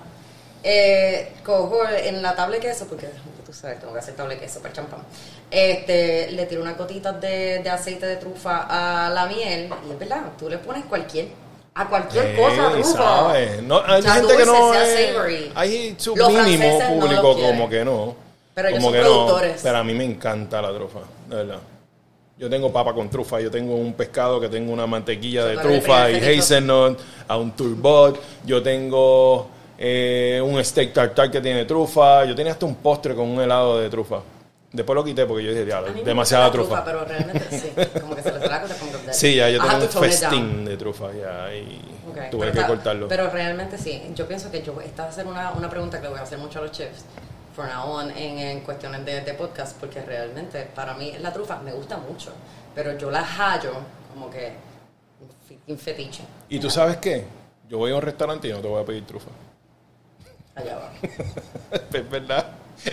eh, 0.62 1.32
cojo 1.44 1.80
en 1.88 2.22
la 2.22 2.34
tabla 2.34 2.56
de 2.56 2.62
queso, 2.62 2.86
porque 2.86 3.08
tú 3.44 3.52
sabes, 3.52 3.78
tengo 3.80 3.92
que 3.92 3.98
hacer 3.98 4.14
tabla 4.14 4.34
de 4.34 4.40
queso 4.40 4.58
para 4.60 4.70
el 4.70 4.76
champán. 4.76 5.00
Este, 5.50 6.30
le 6.32 6.46
tiro 6.46 6.62
unas 6.62 6.76
gotitas 6.76 7.20
de, 7.20 7.60
de 7.60 7.70
aceite 7.70 8.06
de 8.06 8.16
trufa 8.16 8.66
a 8.68 9.10
la 9.10 9.26
miel, 9.26 9.70
y 9.88 9.92
es 9.92 9.98
verdad, 9.98 10.22
tú 10.38 10.48
le 10.48 10.58
pones 10.58 10.84
cualquier. 10.86 11.28
A 11.76 11.88
cualquier 11.88 12.26
eh, 12.26 12.36
cosa, 12.36 12.70
trufa. 12.70 12.92
¿sabes? 12.98 13.62
No, 13.62 13.82
hay 13.84 14.00
gente 14.02 14.36
que 14.36 14.46
no 14.46 14.74
es- 14.74 15.50
hay 15.56 15.94
su 15.98 16.14
Los 16.14 16.32
mínimo 16.32 16.78
no 16.80 17.00
público 17.00 17.34
como 17.36 17.68
que 17.68 17.84
no. 17.84 18.14
Pero 18.54 18.68
ellos 18.68 18.78
como 18.78 18.90
son 18.90 18.92
que 18.96 19.02
no. 19.02 19.14
productores. 19.14 19.60
Pero 19.60 19.78
a 19.78 19.82
mí 19.84 19.92
me 19.94 20.04
encanta 20.04 20.62
la 20.62 20.72
trufa, 20.72 21.00
de 21.28 21.34
verdad. 21.36 21.58
Yo 22.36 22.50
tengo 22.50 22.72
papa 22.72 22.92
con 22.92 23.08
trufa, 23.08 23.40
yo 23.40 23.48
tengo 23.48 23.76
un 23.76 23.92
pescado 23.94 24.40
que 24.40 24.48
tengo 24.48 24.72
una 24.72 24.88
mantequilla 24.88 25.44
de 25.44 25.56
trufa 25.56 26.10
y 26.10 26.16
hazelnut, 26.38 26.98
a 27.28 27.36
un 27.36 27.52
turbot, 27.52 28.20
yo 28.44 28.60
tengo 28.60 29.48
eh, 29.78 30.42
un 30.44 30.62
steak 30.64 30.92
tartar 30.92 31.30
que 31.30 31.40
tiene 31.40 31.64
trufa, 31.64 32.24
yo 32.24 32.34
tenía 32.34 32.52
hasta 32.52 32.66
un 32.66 32.74
postre 32.74 33.14
con 33.14 33.28
un 33.28 33.40
helado 33.40 33.78
de 33.78 33.88
trufa. 33.88 34.20
Después 34.72 34.96
lo 34.96 35.04
quité 35.04 35.24
porque 35.26 35.44
yo 35.44 35.50
dije, 35.50 35.64
diablo, 35.64 35.92
demasiada 36.04 36.46
la 36.46 36.52
trufa. 36.52 36.84
pero 36.84 37.04
realmente 37.04 37.46
sí, 37.56 37.70
como 38.00 38.16
que 38.16 38.22
se 38.22 38.32
le 38.32 38.40
cosa 38.40 38.74
como 38.80 38.90
que... 39.06 39.14
Sí, 39.14 39.36
ya 39.36 39.48
yo 39.48 39.58
I 39.58 39.68
tengo 39.68 39.84
un 39.84 39.88
festín 39.88 40.64
de 40.64 40.76
trufa 40.76 41.12
ya 41.12 41.54
y 41.54 41.80
tuve 42.32 42.50
que 42.50 42.58
está- 42.58 42.66
cortarlo. 42.66 43.06
Pero 43.06 43.30
realmente 43.30 43.78
sí, 43.78 44.02
yo 44.16 44.26
pienso 44.26 44.50
que 44.50 44.60
yo 44.64 44.80
esta 44.80 45.04
va 45.04 45.10
a 45.10 45.12
ser 45.12 45.28
una, 45.28 45.52
una 45.52 45.70
pregunta 45.70 45.98
que 45.98 46.06
le 46.06 46.10
voy 46.10 46.18
a 46.18 46.22
hacer 46.24 46.38
mucho 46.38 46.58
a 46.58 46.62
los 46.62 46.72
chefs 46.72 47.04
for 47.54 47.66
now 47.66 47.86
on 47.86 48.10
en, 48.10 48.38
en 48.38 48.60
cuestiones 48.60 49.04
de, 49.04 49.20
de 49.20 49.34
podcast, 49.34 49.78
porque 49.78 50.02
realmente 50.02 50.68
para 50.74 50.94
mí 50.94 51.14
la 51.20 51.32
trufa 51.32 51.58
me 51.60 51.72
gusta 51.72 51.96
mucho, 51.96 52.32
pero 52.74 52.98
yo 52.98 53.10
la 53.10 53.24
hallo 53.24 53.72
como 54.12 54.28
que 54.30 54.52
un 55.66 55.78
fetiche. 55.78 56.24
¿Y 56.48 56.58
tú 56.58 56.68
sabes 56.68 56.98
qué? 56.98 57.24
Yo 57.68 57.78
voy 57.78 57.92
a 57.92 57.96
un 57.96 58.02
restaurante 58.02 58.48
y 58.48 58.52
no 58.52 58.58
te 58.58 58.68
voy 58.68 58.82
a 58.82 58.84
pedir 58.84 59.06
trufa. 59.06 59.30
Allá 60.54 60.76
va. 60.76 60.92
es 61.98 62.10
verdad. 62.10 62.46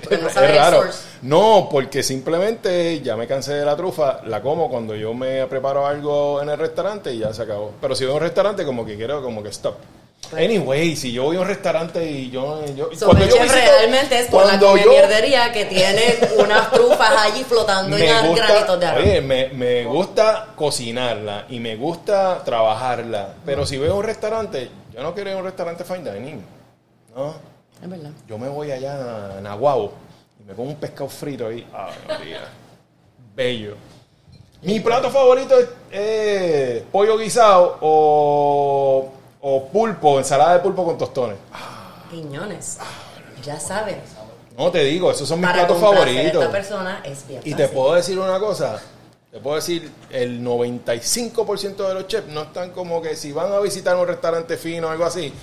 Porque 0.03 0.17
no 0.17 0.27
es 0.27 0.33
sabes 0.33 0.55
raro. 0.55 0.83
No, 1.23 1.67
porque 1.69 2.03
simplemente 2.03 3.01
ya 3.01 3.17
me 3.17 3.27
cansé 3.27 3.53
de 3.53 3.65
la 3.65 3.75
trufa, 3.75 4.21
la 4.25 4.41
como 4.41 4.69
cuando 4.69 4.95
yo 4.95 5.13
me 5.13 5.45
preparo 5.47 5.85
algo 5.85 6.41
en 6.41 6.49
el 6.49 6.57
restaurante 6.57 7.13
y 7.13 7.19
ya 7.19 7.33
se 7.33 7.41
acabó. 7.41 7.73
Pero 7.81 7.95
si 7.95 8.05
voy 8.05 8.13
a 8.13 8.17
un 8.17 8.21
restaurante, 8.21 8.65
como 8.65 8.85
que 8.85 8.95
quiero, 8.95 9.21
como 9.21 9.43
que 9.43 9.49
stop. 9.49 9.75
Pues- 10.29 10.45
Anyway, 10.45 10.95
si 10.95 11.11
yo 11.11 11.23
voy 11.23 11.35
a 11.35 11.41
un 11.41 11.47
restaurante 11.47 12.09
y 12.09 12.29
yo. 12.29 12.63
yo 12.75 12.89
So, 12.97 13.07
cuando 13.07 13.25
yo 13.25 13.35
visito- 13.35 13.53
realmente 13.53 14.19
es 14.19 14.27
por 14.27 14.43
la 14.45 14.57
cuando 14.59 14.77
yo- 14.77 14.89
mierdería 14.91 15.51
que 15.51 15.65
tiene 15.65 16.19
unas 16.37 16.71
trufas 16.71 17.11
allí 17.17 17.43
flotando 17.43 17.97
en 17.97 18.03
me 18.03 18.07
las 18.09 18.35
granitos 18.35 18.79
de 18.79 18.85
arroz. 18.85 19.03
oye, 19.03 19.21
me, 19.21 19.49
me 19.49 19.83
gusta 19.85 20.47
cocinarla 20.55 21.45
y 21.49 21.59
me 21.59 21.75
gusta 21.75 22.41
trabajarla. 22.45 23.33
Pero 23.45 23.65
si 23.65 23.77
voy 23.77 23.89
a 23.89 23.93
un 23.93 24.03
restaurante, 24.03 24.69
yo 24.93 25.03
no 25.03 25.13
quiero 25.13 25.31
ir 25.31 25.35
a 25.35 25.39
un 25.39 25.45
restaurante 25.45 25.83
fine 25.83 26.11
dining. 26.13 26.41
No. 27.15 27.35
Es 27.83 27.89
verdad. 27.89 28.11
Yo 28.29 28.37
me 28.37 28.47
voy 28.47 28.71
allá 28.71 29.37
a 29.37 29.41
Nahuabo 29.41 29.91
y 30.39 30.43
me 30.47 30.53
pongo 30.53 30.69
un 30.69 30.75
pescado 30.77 31.09
frito 31.09 31.47
ahí. 31.47 31.67
Ay, 31.73 31.93
María. 32.07 32.39
Bello. 33.35 33.75
Mi 34.61 34.79
plato 34.79 35.09
favorito 35.09 35.57
es 35.59 35.67
eh, 35.91 36.85
pollo 36.91 37.17
guisado 37.17 37.79
o, 37.81 39.11
o 39.41 39.65
pulpo, 39.67 40.17
ensalada 40.19 40.53
de 40.53 40.59
pulpo 40.59 40.85
con 40.85 40.97
tostones. 40.97 41.37
Piñones. 42.09 42.77
Ya 43.43 43.59
sabes. 43.59 43.95
No 44.57 44.69
te 44.69 44.83
digo, 44.83 45.09
esos 45.11 45.27
son 45.27 45.39
mis 45.39 45.49
Para 45.49 45.65
platos 45.65 45.77
complacer 45.81 46.09
a 46.09 46.11
favoritos. 46.11 46.41
esta 46.43 46.51
persona 46.51 47.01
es 47.03 47.27
bien 47.27 47.41
Y 47.43 47.53
te 47.53 47.63
fácil. 47.63 47.75
puedo 47.77 47.93
decir 47.95 48.19
una 48.19 48.39
cosa. 48.39 48.79
Te 49.31 49.39
puedo 49.39 49.55
decir, 49.55 49.89
el 50.09 50.43
95% 50.43 51.87
de 51.87 51.93
los 51.93 52.07
chefs 52.07 52.27
no 52.27 52.41
están 52.43 52.71
como 52.71 53.01
que 53.01 53.15
si 53.15 53.31
van 53.31 53.51
a 53.53 53.59
visitar 53.59 53.95
un 53.95 54.05
restaurante 54.05 54.57
fino 54.57 54.87
o 54.87 54.91
algo 54.91 55.05
así, 55.05 55.33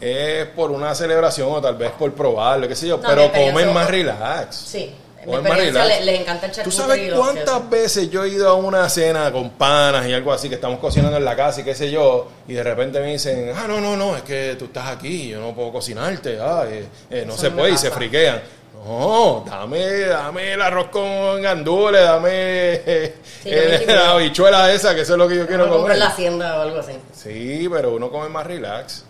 es 0.00 0.46
por 0.48 0.72
una 0.72 0.94
celebración 0.96 1.48
o 1.52 1.60
tal 1.62 1.76
vez 1.76 1.92
por 1.92 2.12
probarlo, 2.12 2.66
qué 2.66 2.74
sé 2.74 2.88
yo, 2.88 2.96
No, 2.98 3.06
pero 3.08 3.30
comen 3.32 3.72
más 3.72 3.88
relax. 3.88 4.56
Sí, 4.56 4.92
en 5.26 6.04
les 6.06 6.20
encanta 6.20 6.46
el 6.46 6.62
¿Tú 6.62 6.70
sabes 6.70 7.12
cuántas 7.12 7.68
veces 7.68 8.10
yo 8.10 8.24
he 8.24 8.28
ido 8.28 8.48
a 8.48 8.54
una 8.54 8.88
cena 8.88 9.32
con 9.32 9.50
panas 9.50 10.06
y 10.06 10.12
algo 10.12 10.32
así 10.32 10.48
que 10.48 10.54
estamos 10.54 10.78
cocinando 10.78 11.16
en 11.16 11.24
la 11.24 11.36
casa 11.36 11.60
y 11.60 11.64
qué 11.64 11.74
sé 11.74 11.90
yo, 11.90 12.28
y 12.46 12.54
de 12.54 12.62
repente 12.62 13.00
me 13.00 13.12
dicen, 13.12 13.52
ah, 13.56 13.66
no, 13.66 13.80
no, 13.80 13.96
no, 13.96 14.16
es 14.16 14.22
que 14.22 14.56
tú 14.58 14.66
estás 14.66 14.88
aquí, 14.88 15.28
yo 15.28 15.40
no 15.40 15.54
puedo 15.54 15.72
cocinarte, 15.72 16.38
ah, 16.40 16.64
eh, 16.68 16.86
eh, 17.10 17.24
no 17.26 17.34
Eso 17.34 17.42
se 17.42 17.50
no 17.50 17.56
puede 17.56 17.72
y 17.72 17.78
se 17.78 17.90
friquean. 17.90 18.40
No, 18.86 19.42
dame, 19.44 20.00
dame 20.00 20.52
el 20.52 20.62
arroz 20.62 20.88
con 20.88 21.42
gandules, 21.42 22.02
dame 22.02 22.30
eh, 22.30 23.14
Sí, 23.42 23.48
eh, 23.50 23.84
la 23.88 24.12
habichuela 24.12 24.72
esa, 24.72 24.94
que 24.94 25.00
eso 25.00 25.14
es 25.14 25.18
lo 25.18 25.26
que 25.26 25.36
yo 25.36 25.46
quiero 25.46 25.68
comer. 25.68 25.92
en 25.92 25.98
la 25.98 26.06
hacienda 26.06 26.58
o 26.58 26.62
algo 26.62 26.78
así. 26.78 26.92
Sí, 27.12 27.68
pero 27.68 27.94
uno 27.94 28.10
come 28.10 28.28
más 28.28 28.46
relax. 28.46 29.04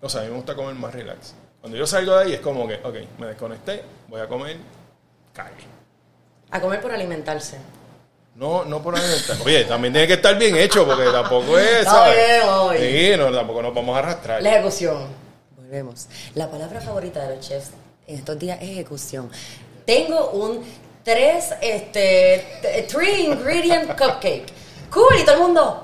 O 0.00 0.08
sea, 0.08 0.22
a 0.22 0.24
mí 0.24 0.30
me 0.30 0.36
gusta 0.36 0.56
comer 0.56 0.74
más 0.74 0.92
relax. 0.92 1.34
Cuando 1.60 1.78
yo 1.78 1.86
salgo 1.86 2.16
de 2.16 2.24
ahí 2.24 2.32
es 2.32 2.40
como 2.40 2.66
que, 2.66 2.74
ok, 2.74 2.96
me 3.18 3.26
desconecté, 3.26 3.82
voy 4.08 4.20
a 4.20 4.26
comer 4.26 4.56
calle. 5.36 5.66
A 6.50 6.60
comer 6.60 6.80
por 6.80 6.92
alimentarse. 6.92 7.58
No, 8.34 8.64
no 8.64 8.82
por 8.82 8.96
alimentar. 8.96 9.36
Oye, 9.44 9.64
también 9.64 9.92
tiene 9.92 10.06
que 10.06 10.14
estar 10.14 10.38
bien 10.38 10.56
hecho 10.56 10.86
porque 10.86 11.04
tampoco 11.04 11.58
es, 11.58 11.84
¿sabes? 11.84 12.42
Sí, 12.78 13.12
no, 13.16 13.30
tampoco 13.32 13.62
nos 13.62 13.74
vamos 13.74 13.94
a 13.96 13.98
arrastrar. 13.98 14.42
La 14.42 14.54
ejecución. 14.54 15.06
Volvemos. 15.56 16.06
La 16.34 16.50
palabra 16.50 16.80
favorita 16.80 17.22
de 17.26 17.36
los 17.36 17.46
chefs 17.46 17.70
en 18.06 18.16
estos 18.16 18.38
días 18.38 18.58
es 18.60 18.70
ejecución. 18.70 19.30
Tengo 19.84 20.30
un 20.30 20.64
tres, 21.02 21.54
este, 21.60 22.86
three 22.88 23.26
ingredient 23.26 23.88
cupcake. 23.98 24.46
Cool, 24.90 25.20
y 25.20 25.24
todo 25.24 25.36
el 25.36 25.42
mundo, 25.42 25.80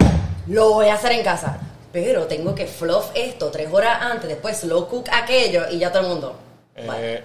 lo 0.46 0.70
voy 0.70 0.88
a 0.88 0.94
hacer 0.94 1.12
en 1.12 1.22
casa. 1.22 1.58
Pero 1.92 2.26
tengo 2.26 2.54
que 2.54 2.66
fluff 2.66 3.10
esto 3.14 3.50
tres 3.50 3.68
horas 3.70 3.98
antes, 4.00 4.28
después 4.28 4.56
slow 4.56 4.88
cook 4.88 5.08
aquello 5.12 5.64
y 5.70 5.78
ya 5.78 5.92
todo 5.92 6.02
el 6.02 6.08
mundo. 6.08 6.36
Eh, 6.74 7.22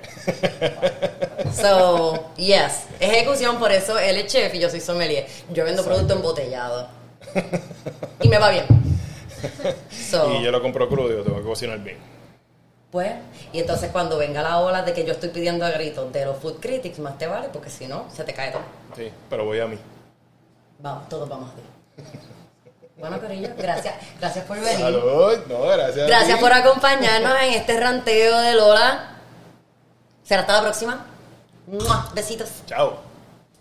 So, 1.56 2.32
yes, 2.36 2.84
ejecución, 3.00 3.58
por 3.58 3.72
eso 3.72 3.98
él 3.98 4.18
es 4.18 4.28
chef 4.32 4.54
y 4.54 4.60
yo 4.60 4.70
soy 4.70 4.82
sommelier. 4.82 5.26
Yo 5.52 5.64
vendo 5.66 5.84
producto 5.84 6.14
embotellado. 6.14 6.90
Y 8.22 8.28
me 8.28 8.38
va 8.38 8.50
bien. 8.50 8.66
So, 10.10 10.34
y 10.34 10.44
yo 10.44 10.52
lo 10.52 10.62
compro 10.62 10.90
crudo 10.90 11.12
y 11.14 11.18
lo 11.18 11.24
tengo 11.24 11.38
que 11.38 11.44
cocinar 11.44 11.80
bien. 11.80 11.98
pues, 12.92 13.12
y 13.54 13.60
entonces 13.60 13.92
cuando 13.92 14.18
venga 14.18 14.42
la 14.42 14.60
ola 14.60 14.82
de 14.82 14.94
que 14.94 15.04
yo 15.06 15.12
estoy 15.14 15.30
pidiendo 15.30 15.64
a 15.66 15.70
gritos 15.70 16.12
de 16.12 16.26
los 16.26 16.38
food 16.38 16.60
critics, 16.60 16.98
más 17.00 17.18
te 17.20 17.28
vale, 17.28 17.50
porque 17.54 17.70
si 17.70 17.86
no, 17.88 18.06
se 18.14 18.24
te 18.24 18.34
cae 18.34 18.52
todo. 18.52 18.62
Sí, 18.96 19.12
pero 19.30 19.46
voy 19.46 19.60
a 19.60 19.68
mí. 19.68 19.78
Vamos, 20.80 21.08
todos 21.10 21.30
vamos 21.30 21.52
a 21.52 21.56
ti. 21.56 21.62
Bueno, 22.98 23.20
Corillo, 23.20 23.50
gracias, 23.58 23.94
gracias 24.20 24.46
por 24.46 24.60
venir. 24.60 24.80
Salud, 24.80 25.38
no, 25.48 25.62
gracias. 25.62 26.06
a 26.06 26.08
Gracias 26.08 26.38
ti. 26.40 26.44
por 26.44 26.54
acompañarnos 26.54 27.34
en 27.44 27.54
este 27.54 27.80
ranteo 27.80 28.40
de 28.40 28.54
Lola. 28.56 29.17
Será 30.28 30.42
hasta 30.42 30.54
la 30.54 30.62
próxima. 30.62 31.06
Besitos. 32.14 32.50
Chao. 32.66 33.07